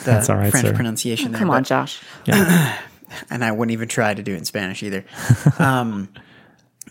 the 0.04 0.12
That's 0.12 0.30
all 0.30 0.38
right, 0.38 0.52
French 0.52 0.68
sir. 0.68 0.74
pronunciation. 0.74 1.32
there, 1.32 1.40
Come 1.40 1.50
on, 1.50 1.64
but- 1.64 1.68
Josh. 1.68 2.02
and 2.28 3.44
I 3.44 3.52
wouldn't 3.52 3.72
even 3.72 3.88
try 3.88 4.14
to 4.14 4.24
do 4.24 4.34
it 4.34 4.38
in 4.38 4.46
Spanish 4.46 4.84
either. 4.84 5.04
um, 5.60 6.10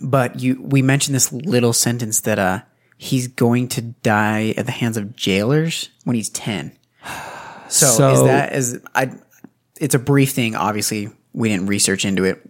but 0.00 0.40
you, 0.40 0.60
we 0.62 0.82
mentioned 0.82 1.14
this 1.14 1.32
little 1.32 1.72
sentence 1.72 2.20
that 2.22 2.38
uh, 2.38 2.60
he's 2.96 3.28
going 3.28 3.68
to 3.68 3.82
die 3.82 4.54
at 4.56 4.66
the 4.66 4.72
hands 4.72 4.96
of 4.96 5.14
jailers 5.16 5.90
when 6.04 6.16
he's 6.16 6.28
ten. 6.30 6.76
So, 7.72 8.10
is 8.10 8.22
that 8.24 8.52
is 8.52 8.80
I? 8.96 9.12
It's 9.80 9.94
a 9.94 10.00
brief 10.00 10.32
thing. 10.32 10.56
Obviously, 10.56 11.08
we 11.32 11.50
didn't 11.50 11.66
research 11.66 12.04
into 12.04 12.24
it. 12.24 12.42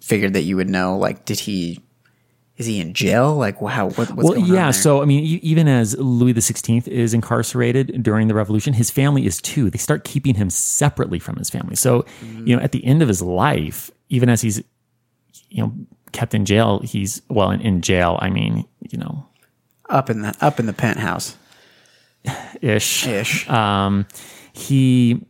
Figured 0.00 0.32
that 0.32 0.44
you 0.44 0.56
would 0.56 0.70
know. 0.70 0.96
Like, 0.96 1.26
did 1.26 1.38
he? 1.38 1.80
Is 2.62 2.66
he 2.68 2.80
in 2.80 2.94
jail? 2.94 3.34
Like, 3.34 3.60
wow, 3.60 3.86
what, 3.86 3.96
what's 3.96 4.14
Well, 4.14 4.34
going 4.34 4.46
yeah. 4.46 4.70
So, 4.70 5.02
I 5.02 5.04
mean, 5.04 5.24
even 5.42 5.66
as 5.66 5.96
Louis 5.98 6.32
XVI 6.32 6.86
is 6.86 7.12
incarcerated 7.12 8.04
during 8.04 8.28
the 8.28 8.34
revolution, 8.34 8.72
his 8.72 8.88
family 8.88 9.26
is 9.26 9.42
too. 9.42 9.68
They 9.68 9.78
start 9.78 10.04
keeping 10.04 10.36
him 10.36 10.48
separately 10.48 11.18
from 11.18 11.34
his 11.36 11.50
family. 11.50 11.74
So, 11.74 12.04
you 12.44 12.54
know, 12.54 12.62
at 12.62 12.70
the 12.70 12.84
end 12.84 13.02
of 13.02 13.08
his 13.08 13.20
life, 13.20 13.90
even 14.10 14.28
as 14.28 14.42
he's, 14.42 14.62
you 15.48 15.64
know, 15.64 15.72
kept 16.12 16.34
in 16.34 16.44
jail, 16.44 16.78
he's, 16.84 17.20
well, 17.28 17.50
in, 17.50 17.60
in 17.62 17.82
jail, 17.82 18.16
I 18.22 18.30
mean, 18.30 18.64
you 18.78 18.98
know, 18.98 19.26
up 19.88 20.08
in 20.08 20.22
the 20.22 20.36
up 20.40 20.60
in 20.60 20.66
the 20.66 20.72
penthouse 20.72 21.36
ish. 22.62 23.06
ish. 23.06 23.48
um, 23.50 24.06
he 24.52 25.20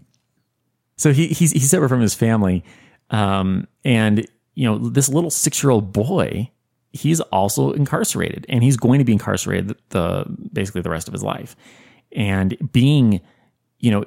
so 0.97 1.13
he 1.15 1.29
he's 1.29 1.53
he's 1.53 1.71
separate 1.71 1.89
from 1.89 2.03
his 2.03 2.15
family 2.15 2.63
um, 3.11 3.67
and 3.85 4.27
you 4.55 4.69
know 4.69 4.79
this 4.91 5.09
little 5.09 5.31
six 5.31 5.63
year 5.63 5.71
old 5.71 5.93
boy 5.93 6.51
he's 6.93 7.21
also 7.21 7.73
incarcerated 7.73 8.47
and 8.49 8.63
he's 8.63 8.77
going 8.77 8.99
to 8.99 9.05
be 9.05 9.13
incarcerated 9.13 9.77
the, 9.91 10.25
basically 10.53 10.83
the 10.83 10.91
rest 10.91 11.09
of 11.09 11.13
his 11.13 11.23
life. 11.23 11.57
And 12.15 12.57
being 12.73 13.21
you 13.79 13.91
know 13.91 14.05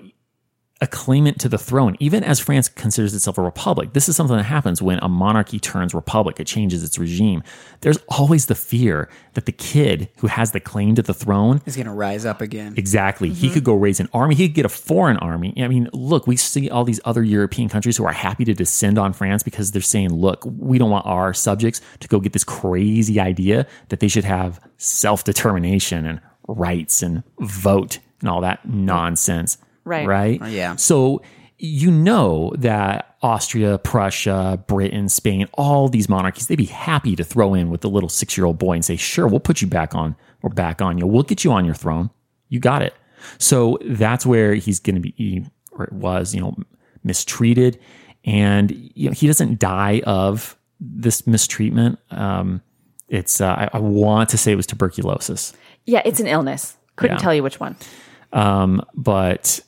a 0.81 0.87
claimant 0.87 1.39
to 1.39 1.47
the 1.47 1.57
throne, 1.57 1.95
even 2.01 2.21
as 2.21 2.41
France 2.41 2.67
considers 2.67 3.13
itself 3.13 3.37
a 3.37 3.41
republic. 3.41 3.93
This 3.93 4.09
is 4.09 4.17
something 4.17 4.35
that 4.35 4.43
happens 4.43 4.81
when 4.81 4.99
a 4.99 5.07
monarchy 5.07 5.57
turns 5.57 5.93
republic, 5.93 6.37
it 6.37 6.47
changes 6.47 6.83
its 6.83 6.99
regime. 6.99 7.43
There's 7.79 7.97
always 8.09 8.47
the 8.47 8.55
fear 8.55 9.07
that 9.35 9.45
the 9.45 9.53
kid 9.53 10.09
who 10.17 10.27
has 10.27 10.51
the 10.51 10.59
claim 10.59 10.95
to 10.95 11.01
the 11.01 11.13
throne 11.13 11.61
is 11.65 11.77
gonna 11.77 11.93
rise 11.93 12.25
up 12.25 12.41
again. 12.41 12.73
Exactly. 12.75 13.29
He 13.29 13.47
mm-hmm. 13.47 13.53
could 13.53 13.63
go 13.63 13.73
raise 13.73 14.01
an 14.01 14.09
army. 14.13 14.35
He 14.35 14.49
could 14.49 14.55
get 14.55 14.65
a 14.65 14.69
foreign 14.69 15.15
army. 15.17 15.53
I 15.57 15.69
mean, 15.69 15.89
look, 15.93 16.27
we 16.27 16.35
see 16.35 16.69
all 16.69 16.83
these 16.83 16.99
other 17.05 17.23
European 17.23 17.69
countries 17.69 17.95
who 17.95 18.05
are 18.05 18.11
happy 18.11 18.43
to 18.43 18.53
descend 18.53 18.99
on 18.99 19.13
France 19.13 19.43
because 19.43 19.71
they're 19.71 19.81
saying, 19.81 20.13
look, 20.13 20.43
we 20.45 20.77
don't 20.77 20.91
want 20.91 21.05
our 21.05 21.33
subjects 21.33 21.79
to 22.01 22.07
go 22.09 22.19
get 22.19 22.33
this 22.33 22.43
crazy 22.43 23.17
idea 23.17 23.65
that 23.89 24.01
they 24.01 24.09
should 24.09 24.25
have 24.25 24.59
self 24.77 25.23
determination 25.23 26.05
and 26.05 26.19
rights 26.49 27.01
and 27.01 27.23
vote 27.39 27.99
and 28.19 28.29
all 28.29 28.41
that 28.41 28.67
nonsense. 28.67 29.57
Right. 29.85 30.07
Right. 30.07 30.41
yeah. 30.51 30.75
So 30.75 31.21
you 31.57 31.89
know 31.89 32.51
that 32.57 33.15
Austria, 33.21 33.77
Prussia, 33.77 34.61
Britain, 34.67 35.07
Spain, 35.07 35.47
all 35.53 35.87
these 35.87 36.09
monarchies, 36.09 36.47
they'd 36.47 36.55
be 36.57 36.65
happy 36.65 37.15
to 37.15 37.23
throw 37.23 37.53
in 37.53 37.69
with 37.69 37.79
the 37.81 37.89
little 37.89 38.09
six 38.09 38.35
year 38.37 38.45
old 38.45 38.57
boy 38.57 38.73
and 38.73 38.83
say, 38.83 38.97
sure, 38.97 39.27
we'll 39.27 39.39
put 39.39 39.61
you 39.61 39.67
back 39.67 39.95
on 39.95 40.15
or 40.43 40.49
back 40.49 40.81
on 40.81 40.97
you. 40.97 41.07
We'll 41.07 41.23
get 41.23 41.43
you 41.45 41.53
on 41.53 41.63
your 41.63 41.75
throne. 41.75 42.09
You 42.49 42.59
got 42.59 42.81
it. 42.81 42.93
So 43.37 43.79
that's 43.85 44.25
where 44.25 44.53
he's 44.55 44.79
going 44.79 44.95
to 44.95 44.99
be, 45.01 45.45
or 45.71 45.85
it 45.85 45.93
was, 45.93 46.35
you 46.35 46.41
know, 46.41 46.55
mistreated. 47.03 47.79
And 48.25 48.71
you 48.95 49.09
know, 49.09 49.13
he 49.13 49.27
doesn't 49.27 49.59
die 49.59 50.01
of 50.05 50.57
this 50.79 51.25
mistreatment. 51.25 51.99
Um, 52.11 52.61
it's, 53.07 53.39
uh, 53.39 53.47
I, 53.47 53.69
I 53.73 53.79
want 53.79 54.29
to 54.29 54.37
say 54.37 54.51
it 54.51 54.55
was 54.55 54.67
tuberculosis. 54.67 55.53
Yeah, 55.85 56.01
it's 56.05 56.19
an 56.19 56.27
illness. 56.27 56.75
Couldn't 56.97 57.17
Yeah. 57.17 57.21
tell 57.21 57.33
you 57.33 57.43
which 57.43 57.59
one. 57.59 57.75
Um, 58.33 58.83
but 58.95 59.45
He's- 59.45 59.61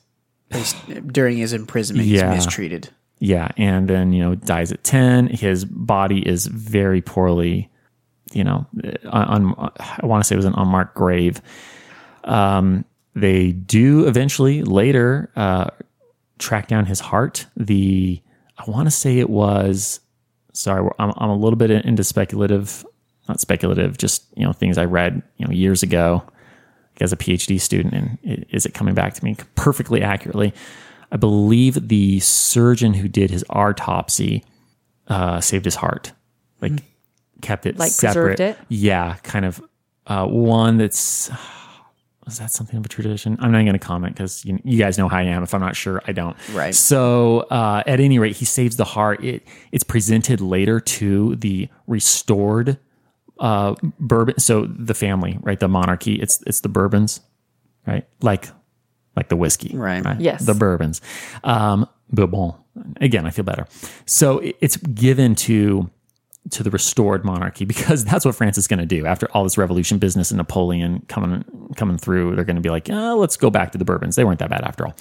during 1.06 1.36
his 1.36 1.52
imprisonment, 1.52 2.08
Yeah. 2.08 2.34
he's 2.34 2.44
mistreated. 2.46 2.88
Yeah, 3.20 3.48
and 3.56 3.88
then 3.88 4.12
you 4.12 4.22
know 4.22 4.34
dies 4.36 4.70
at 4.72 4.84
ten. 4.84 5.26
His 5.26 5.64
body 5.64 6.26
is 6.26 6.46
very 6.46 7.02
poorly, 7.02 7.68
you 8.32 8.44
know, 8.44 8.64
on, 9.10 9.52
on 9.54 9.72
I 9.80 10.06
want 10.06 10.22
to 10.22 10.28
say 10.28 10.34
it 10.34 10.38
was 10.38 10.44
an 10.44 10.54
unmarked 10.56 10.94
grave. 10.94 11.40
Um, 12.24 12.84
they 13.14 13.50
do 13.52 14.06
eventually 14.06 14.62
later 14.62 15.30
uh, 15.34 15.70
track 16.38 16.68
down 16.68 16.86
his 16.86 17.00
heart. 17.00 17.46
The 17.56 18.22
I 18.56 18.70
want 18.70 18.86
to 18.86 18.92
say 18.92 19.18
it 19.18 19.30
was 19.30 19.98
sorry, 20.52 20.88
I'm, 21.00 21.12
I'm 21.16 21.30
a 21.30 21.36
little 21.36 21.56
bit 21.56 21.70
into 21.72 22.04
speculative, 22.04 22.86
not 23.28 23.40
speculative, 23.40 23.98
just 23.98 24.26
you 24.36 24.44
know 24.44 24.52
things 24.52 24.78
I 24.78 24.84
read 24.84 25.22
you 25.38 25.46
know 25.46 25.52
years 25.52 25.82
ago 25.82 26.22
as 27.00 27.12
a 27.12 27.16
PhD 27.16 27.60
student, 27.60 27.94
and 28.24 28.46
is 28.50 28.66
it 28.66 28.74
coming 28.74 28.94
back 28.94 29.14
to 29.14 29.24
me 29.24 29.36
perfectly 29.54 30.02
accurately? 30.02 30.52
I 31.12 31.16
believe 31.16 31.88
the 31.88 32.20
surgeon 32.20 32.94
who 32.94 33.08
did 33.08 33.30
his 33.30 33.44
autopsy 33.50 34.44
uh, 35.08 35.40
saved 35.40 35.64
his 35.64 35.76
heart, 35.76 36.12
like 36.60 36.72
kept 37.40 37.64
it 37.66 37.78
Like 37.78 37.90
separate. 37.90 38.36
preserved 38.36 38.40
it? 38.40 38.58
Yeah, 38.68 39.16
kind 39.22 39.44
of 39.44 39.62
uh, 40.06 40.26
one 40.26 40.76
that's 40.76 41.30
was 42.26 42.38
that 42.40 42.50
something 42.50 42.76
of 42.76 42.84
a 42.84 42.88
tradition? 42.88 43.38
I'm 43.40 43.52
not 43.52 43.60
going 43.62 43.72
to 43.72 43.78
comment 43.78 44.14
because 44.14 44.44
you, 44.44 44.58
you 44.64 44.76
guys 44.78 44.98
know 44.98 45.08
how 45.08 45.16
I 45.16 45.22
am. 45.22 45.42
If 45.42 45.54
I'm 45.54 45.62
not 45.62 45.74
sure, 45.76 46.02
I 46.06 46.12
don't. 46.12 46.36
Right. 46.52 46.74
So 46.74 47.40
uh, 47.50 47.82
at 47.86 48.00
any 48.00 48.18
rate, 48.18 48.36
he 48.36 48.44
saves 48.44 48.76
the 48.76 48.84
heart. 48.84 49.24
It 49.24 49.46
it's 49.72 49.84
presented 49.84 50.42
later 50.42 50.78
to 50.78 51.36
the 51.36 51.68
restored 51.86 52.78
uh, 53.38 53.74
bourbon. 53.98 54.38
So 54.38 54.66
the 54.66 54.94
family, 54.94 55.38
right? 55.42 55.58
The 55.58 55.68
monarchy. 55.68 56.14
It's 56.14 56.42
it's 56.46 56.60
the 56.60 56.68
bourbons, 56.68 57.20
right? 57.86 58.06
Like 58.20 58.48
like 59.16 59.28
the 59.28 59.36
whiskey, 59.36 59.76
Right. 60.04 60.20
Yes. 60.20 60.44
The 60.46 60.54
bourbons. 60.54 61.00
Um, 61.42 61.88
bourbon. 62.10 62.54
Again, 63.00 63.26
I 63.26 63.30
feel 63.30 63.44
better. 63.44 63.66
So 64.06 64.40
it's 64.60 64.76
given 64.76 65.34
to 65.36 65.90
to 66.50 66.62
the 66.62 66.70
restored 66.70 67.24
monarchy 67.24 67.64
because 67.72 68.04
that's 68.04 68.24
what 68.24 68.34
France 68.34 68.58
is 68.58 68.66
going 68.66 68.78
to 68.78 68.86
do 68.86 69.06
after 69.06 69.26
all 69.32 69.44
this 69.44 69.58
revolution 69.58 69.98
business 69.98 70.30
and 70.30 70.38
Napoleon 70.38 71.04
coming 71.08 71.44
coming 71.76 71.98
through. 71.98 72.36
They're 72.36 72.44
going 72.44 72.56
to 72.56 72.62
be 72.62 72.70
like, 72.70 72.88
oh, 72.90 73.16
let's 73.16 73.36
go 73.36 73.50
back 73.50 73.72
to 73.72 73.78
the 73.78 73.84
Bourbons. 73.84 74.16
They 74.16 74.24
weren't 74.24 74.38
that 74.38 74.50
bad 74.50 74.62
after 74.62 74.86
all, 74.86 74.94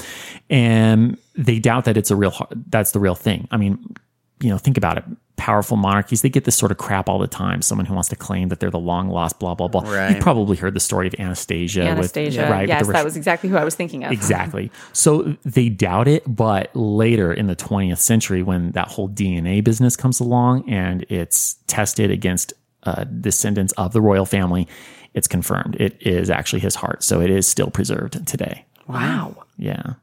and 0.50 1.18
they 1.36 1.60
doubt 1.60 1.86
that 1.86 1.98
it's 1.98 2.12
a 2.12 2.16
real. 2.16 2.34
That's 2.70 2.92
the 2.92 3.00
real 3.00 3.16
thing. 3.16 3.48
I 3.52 3.58
mean, 3.58 3.96
you 4.42 4.50
know, 4.50 4.58
think 4.58 4.78
about 4.78 4.98
it. 4.98 5.04
Powerful 5.38 5.78
monarchies, 5.78 6.22
they 6.22 6.30
get 6.30 6.44
this 6.44 6.58
sort 6.58 6.72
of 6.72 6.78
crap 6.78 7.08
all 7.08 7.20
the 7.20 7.28
time. 7.28 7.62
Someone 7.62 7.86
who 7.86 7.94
wants 7.94 8.10
to 8.10 8.16
claim 8.16 8.50
that 8.50 8.60
they're 8.60 8.72
the 8.72 8.80
long 8.80 9.10
lost, 9.10 9.40
blah 9.40 9.56
blah 9.56 9.68
blah. 9.68 9.82
Right. 9.82 10.12
You've 10.12 10.20
probably 10.20 10.58
heard 10.58 10.74
the 10.74 10.80
story 10.80 11.08
of 11.08 11.16
Anastasia. 11.20 11.84
Anastasia. 11.84 12.42
with, 12.42 12.50
right? 12.50 12.62
with 12.62 12.70
yes, 12.70 12.88
the 12.88 12.94
that 12.94 13.06
was 13.06 13.16
exactly 13.16 13.50
who 13.50 13.56
I 13.56 13.64
was 13.64 13.76
thinking 13.76 14.04
of. 14.04 14.12
Exactly. 14.12 14.72
So 14.94 15.38
they 15.46 15.70
doubt 15.70 16.08
it, 16.08 16.24
but 16.28 16.76
later 16.76 17.32
in 17.32 17.48
the 17.48 17.56
20th 17.56 18.00
century, 18.00 18.44
when 18.44 18.72
that 18.72 18.88
whole 18.90 19.10
DNA 19.10 19.64
business 19.64 19.96
comes 19.96 20.20
along 20.20 20.70
and 20.70 21.06
it's 21.10 21.56
tested 21.68 22.12
against 22.12 22.54
uh, 22.84 23.04
descendants 23.04 23.74
of 23.74 23.94
the 23.94 24.02
royal 24.02 24.26
family, 24.26 24.68
it's 25.14 25.28
confirmed. 25.28 25.76
It 25.80 25.98
is 26.02 26.30
actually 26.30 26.60
his 26.60 26.76
heart. 26.76 27.04
So 27.04 27.22
it 27.22 27.30
is 27.30 27.48
still 27.48 27.70
preserved 27.70 28.26
today. 28.28 28.66
Wow. 28.88 29.44
Yeah. 29.58 29.94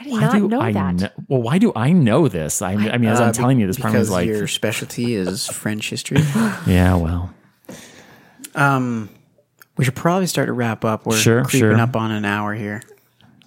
I 0.00 0.04
did 0.04 0.12
not 0.42 0.42
know 0.50 0.60
I 0.60 0.72
that. 0.72 0.98
kn- 0.98 1.10
well, 1.28 1.42
why 1.42 1.58
do 1.58 1.72
I 1.76 1.92
know 1.92 2.26
this? 2.28 2.62
I, 2.62 2.72
I 2.72 2.96
mean, 2.98 3.10
as 3.10 3.20
Uh, 3.20 3.24
I'm 3.24 3.32
telling 3.32 3.60
you, 3.60 3.66
this 3.66 3.78
part 3.78 3.92
because 3.92 4.08
is 4.08 4.12
like, 4.12 4.26
your 4.26 4.46
specialty 4.48 5.14
is 5.14 5.46
French 5.48 5.90
history. 5.90 6.18
yeah, 6.66 6.94
well, 6.96 7.32
um, 8.54 9.08
we 9.76 9.84
should 9.84 9.94
probably 9.94 10.26
start 10.26 10.46
to 10.48 10.52
wrap 10.52 10.84
up. 10.84 11.06
We're 11.06 11.16
Sure, 11.16 11.42
creeping 11.44 11.60
sure. 11.70 11.76
up 11.78 11.96
on 11.96 12.10
an 12.10 12.24
hour 12.24 12.54
here. 12.54 12.82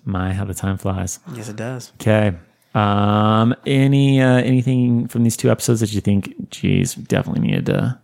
my, 0.06 0.34
how 0.34 0.46
the 0.46 0.54
time 0.54 0.78
flies. 0.78 1.20
Yes, 1.34 1.50
it 1.50 1.56
does. 1.56 1.92
Okay. 2.02 2.34
Um, 2.76 3.54
any, 3.66 4.22
uh, 4.22 4.38
anything 4.38 5.08
from 5.08 5.24
these 5.24 5.38
two 5.38 5.52
episodes 5.52 5.80
that 5.82 5.94
you 5.94 6.02
think, 6.02 6.50
geez, 6.50 6.96
definitely 6.96 7.48
needed 7.48 7.68
to, 7.68 8.00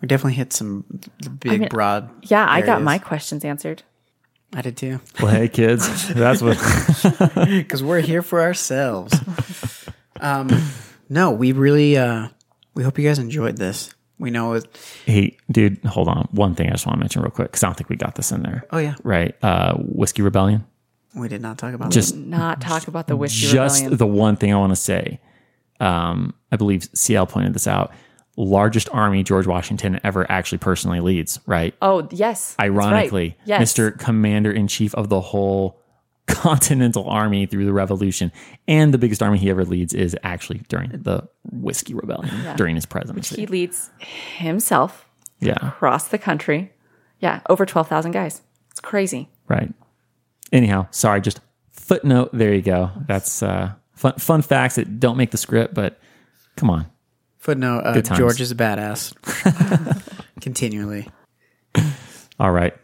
We 0.00 0.08
definitely 0.08 0.34
hit 0.34 0.52
some 0.52 0.84
the 1.22 1.30
big, 1.30 1.60
mean, 1.60 1.68
broad. 1.68 2.08
Yeah, 2.22 2.46
I 2.48 2.62
got 2.62 2.82
my 2.82 2.98
questions 2.98 3.44
answered. 3.44 3.82
I 4.54 4.62
did 4.62 4.76
too. 4.76 5.00
well, 5.20 5.32
hey 5.34 5.48
kids, 5.48 6.08
that's 6.14 6.40
what, 6.40 6.56
because 7.46 7.82
we're 7.82 8.00
here 8.00 8.22
for 8.22 8.40
ourselves. 8.40 9.14
um, 10.20 10.48
no, 11.08 11.30
we 11.32 11.52
really 11.52 11.96
uh, 11.96 12.28
we 12.74 12.82
hope 12.82 12.98
you 12.98 13.06
guys 13.06 13.18
enjoyed 13.18 13.56
this. 13.58 13.90
We 14.18 14.30
know 14.30 14.54
it. 14.54 14.66
Hey, 15.04 15.36
dude, 15.50 15.84
hold 15.84 16.08
on. 16.08 16.26
One 16.30 16.54
thing 16.54 16.68
I 16.68 16.72
just 16.72 16.86
want 16.86 16.96
to 16.96 17.00
mention 17.00 17.20
real 17.22 17.30
quick 17.30 17.48
because 17.48 17.62
I 17.62 17.66
don't 17.66 17.74
think 17.76 17.90
we 17.90 17.96
got 17.96 18.14
this 18.14 18.32
in 18.32 18.42
there. 18.42 18.64
Oh 18.70 18.78
yeah, 18.78 18.94
Right. 19.02 19.34
Uh, 19.42 19.74
Whiskey 19.76 20.22
Rebellion. 20.22 20.64
we 21.14 21.28
did 21.28 21.42
not 21.42 21.58
talk 21.58 21.74
about 21.74 21.90
Just, 21.90 22.16
Not 22.16 22.60
talk 22.62 22.88
about 22.88 23.08
the 23.08 23.16
whiskey 23.16 23.46
rebellion. 23.48 23.68
just 23.68 23.80
rebellion. 23.82 23.98
the 23.98 24.06
one 24.06 24.36
thing 24.36 24.54
I 24.54 24.56
want 24.56 24.72
to 24.72 24.76
say. 24.76 25.20
Um, 25.80 26.32
I 26.50 26.56
believe 26.56 26.88
CL 26.94 27.26
pointed 27.26 27.52
this 27.52 27.66
out. 27.66 27.92
Largest 28.36 28.88
army 28.92 29.22
George 29.22 29.46
Washington 29.46 29.98
ever 30.04 30.30
actually 30.30 30.58
personally 30.58 31.00
leads. 31.00 31.40
Right. 31.46 31.74
oh 31.80 32.06
yes. 32.10 32.54
that's 32.54 32.58
right. 32.58 32.64
Ironically, 32.66 33.38
yes. 33.44 33.72
Mr. 33.72 33.98
Commander 33.98 34.52
in 34.52 34.68
Chief 34.68 34.94
of 34.94 35.08
the 35.08 35.20
whole 35.20 35.80
Continental 36.26 37.08
Army 37.08 37.46
through 37.46 37.64
the 37.64 37.72
Revolution, 37.72 38.32
and 38.66 38.92
the 38.92 38.98
biggest 38.98 39.22
army 39.22 39.38
he 39.38 39.48
ever 39.48 39.64
leads 39.64 39.94
is 39.94 40.16
actually 40.24 40.62
during 40.68 40.90
the 40.90 41.26
Whiskey 41.50 41.94
Rebellion 41.94 42.56
during 42.56 42.74
his 42.74 42.84
presidency. 42.84 43.36
He 43.36 43.46
leads 43.46 43.90
himself 44.36 45.06
yeah. 45.38 45.56
across 45.62 46.08
the 46.08 46.18
country. 46.18 46.72
Yeah, 47.20 47.40
over 47.48 47.64
twelve 47.64 47.88
thousand 47.88 48.10
guys. 48.10 48.42
It's 48.70 48.80
crazy. 48.80 49.30
Right. 49.48 49.72
Anyhow, 50.52 50.88
sorry, 50.90 51.20
just 51.20 51.40
footnote. 51.70 52.30
There 52.32 52.52
you 52.52 52.62
go. 52.62 52.90
That's 53.06 53.42
uh, 53.42 53.72
fun, 53.94 54.14
fun 54.14 54.42
facts 54.42 54.74
that 54.74 55.00
don't 55.00 55.16
make 55.16 55.30
the 55.30 55.38
script, 55.38 55.74
but 55.74 55.98
come 56.56 56.70
on. 56.70 56.86
Footnote: 57.46 57.82
uh, 57.84 58.00
George 58.16 58.40
is 58.40 58.50
a 58.50 58.56
badass. 58.56 59.14
Continually. 60.40 61.08
All 62.40 62.50
right. 62.50 62.74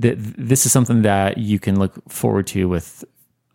Th- 0.00 0.14
this 0.16 0.66
is 0.66 0.70
something 0.70 1.02
that 1.02 1.38
you 1.38 1.58
can 1.58 1.80
look 1.80 1.94
forward 2.08 2.46
to 2.48 2.68
with 2.68 3.04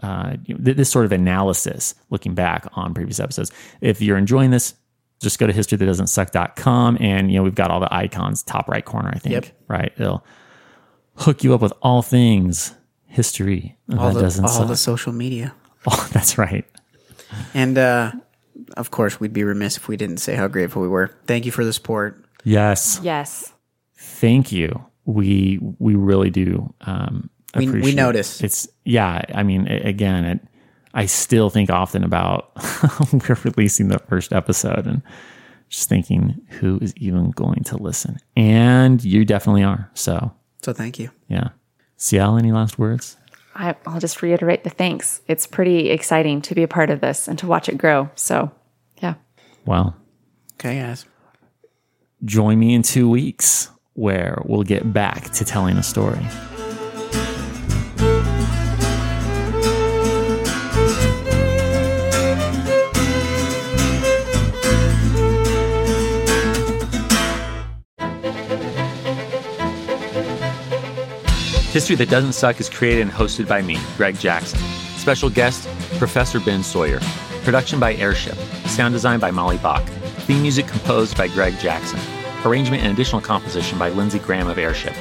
uh, 0.01 0.35
you 0.45 0.55
know, 0.55 0.63
th- 0.65 0.75
this 0.75 0.89
sort 0.89 1.05
of 1.05 1.13
analysis 1.13 1.95
looking 2.09 2.33
back 2.35 2.67
on 2.73 2.93
previous 2.93 3.21
episodes. 3.21 3.53
If 3.79 4.01
you're 4.01 4.17
enjoying 4.17 4.51
this, 4.51 4.75
just 5.21 5.39
go 5.39 5.47
to 5.47 5.53
historythatdoesn't.suck.com 5.53 6.97
and 6.99 7.31
you 7.31 7.37
know 7.37 7.43
we've 7.43 7.55
got 7.55 7.71
all 7.71 7.79
the 7.79 7.93
icons 7.95 8.43
top 8.43 8.67
right 8.67 8.83
corner 8.83 9.11
I 9.13 9.19
think 9.19 9.33
Yep. 9.35 9.45
right 9.69 9.93
it'll 9.97 10.25
hook 11.15 11.45
you 11.45 11.53
up 11.53 11.61
with 11.61 11.71
all 11.81 12.01
things 12.01 12.73
history 13.05 13.77
All 13.97 14.07
that 14.09 14.15
the 14.15 14.19
doesn't 14.21 14.43
all 14.43 14.51
suck. 14.51 14.67
the 14.67 14.75
social 14.75 15.13
media, 15.13 15.53
oh, 15.87 16.09
that's 16.11 16.37
right 16.37 16.65
and 17.53 17.77
uh, 17.77 18.11
of 18.77 18.91
course, 18.91 19.19
we'd 19.19 19.33
be 19.33 19.43
remiss 19.43 19.77
if 19.77 19.87
we 19.87 19.97
didn't 19.97 20.17
say 20.17 20.35
how 20.35 20.47
grateful 20.47 20.81
we 20.81 20.87
were. 20.87 21.11
Thank 21.27 21.45
you 21.45 21.51
for 21.51 21.63
the 21.65 21.73
support. 21.73 22.23
yes 22.43 22.99
Yes. 23.03 23.53
thank 23.97 24.51
you. 24.51 24.83
We 25.05 25.59
we 25.79 25.95
really 25.95 26.29
do. 26.29 26.73
Um, 26.81 27.29
We- 27.55 27.67
we 27.69 27.93
notice. 27.93 28.41
It's 28.41 28.67
yeah. 28.85 29.21
I 29.33 29.43
mean, 29.43 29.67
a- 29.67 29.81
again, 29.89 30.25
it. 30.25 30.39
I 30.95 31.05
still 31.07 31.49
think 31.49 31.69
often 31.69 32.03
about 32.03 32.51
we're 33.13 33.37
releasing 33.43 33.89
the 33.89 33.99
first 34.09 34.31
episode 34.33 34.85
and 34.87 35.01
just 35.69 35.89
thinking 35.89 36.39
who 36.59 36.77
is 36.81 36.93
even 36.97 37.31
going 37.31 37.63
to 37.65 37.77
listen, 37.77 38.17
and 38.37 39.03
you 39.03 39.25
definitely 39.25 39.63
are. 39.63 39.89
So 39.93 40.31
So 40.61 40.71
thank 40.73 40.99
you. 40.99 41.09
yeah. 41.27 41.49
Ciel, 41.97 42.37
any 42.37 42.51
last 42.51 42.77
words? 42.79 43.17
I, 43.55 43.75
I'll 43.85 43.99
just 43.99 44.21
reiterate 44.21 44.63
the 44.63 44.69
thanks. 44.69 45.21
It's 45.27 45.45
pretty 45.47 45.89
exciting 45.89 46.41
to 46.43 46.55
be 46.55 46.63
a 46.63 46.67
part 46.67 46.89
of 46.89 47.01
this 47.01 47.27
and 47.27 47.37
to 47.39 47.47
watch 47.47 47.69
it 47.69 47.77
grow. 47.77 48.09
So, 48.15 48.51
yeah. 49.01 49.15
Well, 49.65 49.95
Okay, 50.55 50.79
guys. 50.79 51.05
join 52.25 52.57
me 52.59 52.73
in 52.73 52.81
two 52.83 53.09
weeks 53.09 53.69
where 53.93 54.41
we'll 54.45 54.63
get 54.63 54.91
back 54.93 55.29
to 55.31 55.45
telling 55.45 55.77
a 55.77 55.83
story. 55.83 56.25
History 71.73 71.95
That 71.95 72.11
Doesn't 72.11 72.33
Suck 72.33 72.59
is 72.59 72.69
created 72.69 73.01
and 73.01 73.09
hosted 73.09 73.47
by 73.47 73.63
me, 73.63 73.79
Greg 73.97 74.15
Jackson. 74.19 74.59
Special 74.95 75.27
guest, 75.27 75.67
Professor 75.97 76.39
Ben 76.39 76.61
Sawyer. 76.61 76.99
Production 77.43 77.79
by 77.79 77.95
Airship. 77.95 78.35
Sound 78.67 78.93
design 78.93 79.19
by 79.19 79.31
Molly 79.31 79.57
Bach. 79.57 79.83
Theme 80.27 80.43
music 80.43 80.67
composed 80.67 81.17
by 81.17 81.27
Greg 81.29 81.57
Jackson. 81.57 81.99
Arrangement 82.45 82.83
and 82.83 82.93
additional 82.93 83.21
composition 83.21 83.79
by 83.79 83.89
Lindsey 83.89 84.19
Graham 84.19 84.47
of 84.49 84.59
Airship. 84.59 84.93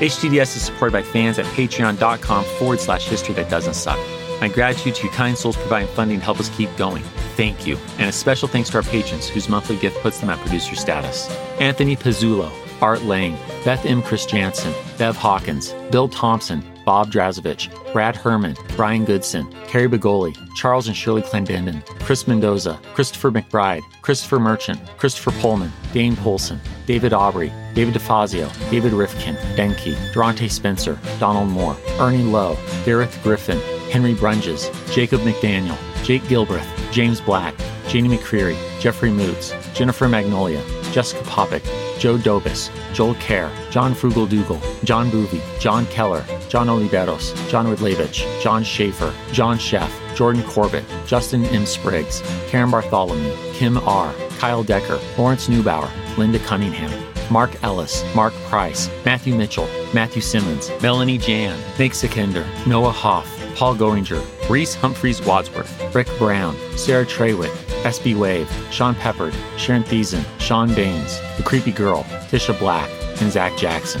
HTDS 0.00 0.54
is 0.54 0.60
supported 0.60 0.92
by 0.92 1.02
fans 1.02 1.38
at 1.38 1.46
patreon.com 1.46 2.44
forward 2.58 2.80
slash 2.80 3.08
history 3.08 3.32
that 3.32 3.48
doesn't 3.48 3.72
suck. 3.72 3.98
My 4.38 4.48
gratitude 4.48 4.96
to 4.96 5.06
you 5.06 5.12
kind 5.12 5.36
souls 5.36 5.56
providing 5.56 5.88
funding 5.94 6.18
to 6.18 6.24
help 6.26 6.40
us 6.40 6.50
keep 6.50 6.68
going. 6.76 7.04
Thank 7.38 7.66
you. 7.66 7.78
And 7.96 8.10
a 8.10 8.12
special 8.12 8.48
thanks 8.48 8.68
to 8.68 8.76
our 8.76 8.82
patrons 8.82 9.30
whose 9.30 9.48
monthly 9.48 9.78
gift 9.78 9.98
puts 10.02 10.20
them 10.20 10.28
at 10.28 10.38
producer 10.40 10.76
status. 10.76 11.30
Anthony 11.58 11.96
Pizzulo, 11.96 12.52
Art 12.80 13.02
Lang, 13.02 13.36
Beth 13.64 13.84
M. 13.84 14.02
Chris 14.02 14.26
Jansen, 14.26 14.72
Bev 14.98 15.16
Hawkins, 15.16 15.72
Bill 15.90 16.08
Thompson, 16.08 16.62
Bob 16.84 17.12
Drazovich, 17.12 17.68
Brad 17.92 18.16
Herman, 18.16 18.56
Brian 18.74 19.04
Goodson, 19.04 19.46
Carrie 19.66 19.88
Begoli, 19.88 20.34
Charles 20.56 20.86
and 20.86 20.96
Shirley 20.96 21.20
Clendenden, 21.20 21.84
Chris 22.00 22.26
Mendoza, 22.26 22.80
Christopher 22.94 23.30
McBride, 23.30 23.82
Christopher 24.00 24.38
Merchant, 24.40 24.80
Christopher 24.96 25.32
Pullman, 25.32 25.70
Dane 25.92 26.16
Polson, 26.16 26.58
David 26.86 27.12
Aubrey, 27.12 27.52
David 27.74 27.94
DeFazio, 27.94 28.50
David 28.70 28.92
Rifkin, 28.94 29.34
Benke, 29.54 29.94
Durante 30.14 30.48
Spencer, 30.48 30.98
Donald 31.20 31.50
Moore, 31.50 31.76
Ernie 32.00 32.22
Lowe, 32.22 32.56
Gareth 32.86 33.20
Griffin, 33.22 33.58
Henry 33.90 34.14
Brunges, 34.14 34.70
Jacob 34.92 35.20
McDaniel, 35.20 35.76
Jake 36.02 36.22
Gilbreth, 36.22 36.66
James 36.90 37.20
Black, 37.20 37.54
Janie 37.88 38.16
McCreary, 38.16 38.56
Jeffrey 38.80 39.10
Moots, 39.10 39.52
Jennifer 39.74 40.08
Magnolia, 40.08 40.62
Jessica 40.92 41.22
Popick, 41.24 41.62
Joe 41.98 42.16
Dobis, 42.16 42.70
Joel 42.94 43.14
Kerr, 43.16 43.50
John 43.70 43.94
Frugal 43.94 44.26
Dougal, 44.26 44.60
John 44.84 45.10
Boovy, 45.10 45.40
John 45.60 45.86
Keller, 45.86 46.24
John 46.48 46.68
Oliveros, 46.68 47.34
John 47.50 47.66
Ridlevich, 47.66 48.24
John 48.42 48.62
Schaefer, 48.62 49.12
John 49.32 49.58
Sheff, 49.58 49.90
Jordan 50.14 50.42
Corbett, 50.44 50.84
Justin 51.06 51.44
M. 51.46 51.66
Spriggs, 51.66 52.22
Karen 52.48 52.70
Bartholomew, 52.70 53.34
Kim 53.52 53.78
R., 53.78 54.14
Kyle 54.38 54.62
Decker, 54.62 54.98
Lawrence 55.16 55.48
Neubauer, 55.48 55.90
Linda 56.16 56.38
Cunningham, 56.40 56.90
Mark 57.30 57.50
Ellis, 57.62 58.04
Mark 58.14 58.32
Price, 58.48 58.88
Matthew 59.04 59.34
Mitchell, 59.34 59.68
Matthew 59.92 60.22
Simmons, 60.22 60.70
Melanie 60.82 61.18
Jan, 61.18 61.58
Nick 61.78 61.92
Sikander, 61.92 62.46
Noah 62.66 62.90
Hoff, 62.90 63.28
Paul 63.54 63.74
Goinger, 63.76 64.24
Reese 64.48 64.74
Humphreys 64.76 65.20
Wadsworth, 65.24 65.94
Rick 65.94 66.08
Brown, 66.18 66.56
Sarah 66.76 67.04
Trawick, 67.04 67.52
SB 67.84 68.16
Wave, 68.16 68.50
Sean 68.70 68.94
Peppard, 68.94 69.34
Sharon 69.56 69.84
Thiessen, 69.84 70.24
Sean 70.40 70.74
Baines, 70.74 71.18
The 71.36 71.42
Creepy 71.42 71.72
Girl, 71.72 72.02
Tisha 72.30 72.58
Black, 72.58 72.90
and 73.20 73.30
Zach 73.30 73.56
Jackson. 73.56 74.00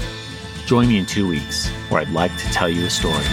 Join 0.66 0.88
me 0.88 0.98
in 0.98 1.06
two 1.06 1.28
weeks, 1.28 1.68
where 1.88 2.00
I'd 2.00 2.10
like 2.10 2.36
to 2.36 2.44
tell 2.52 2.68
you 2.68 2.84
a 2.84 2.90
story. 2.90 3.24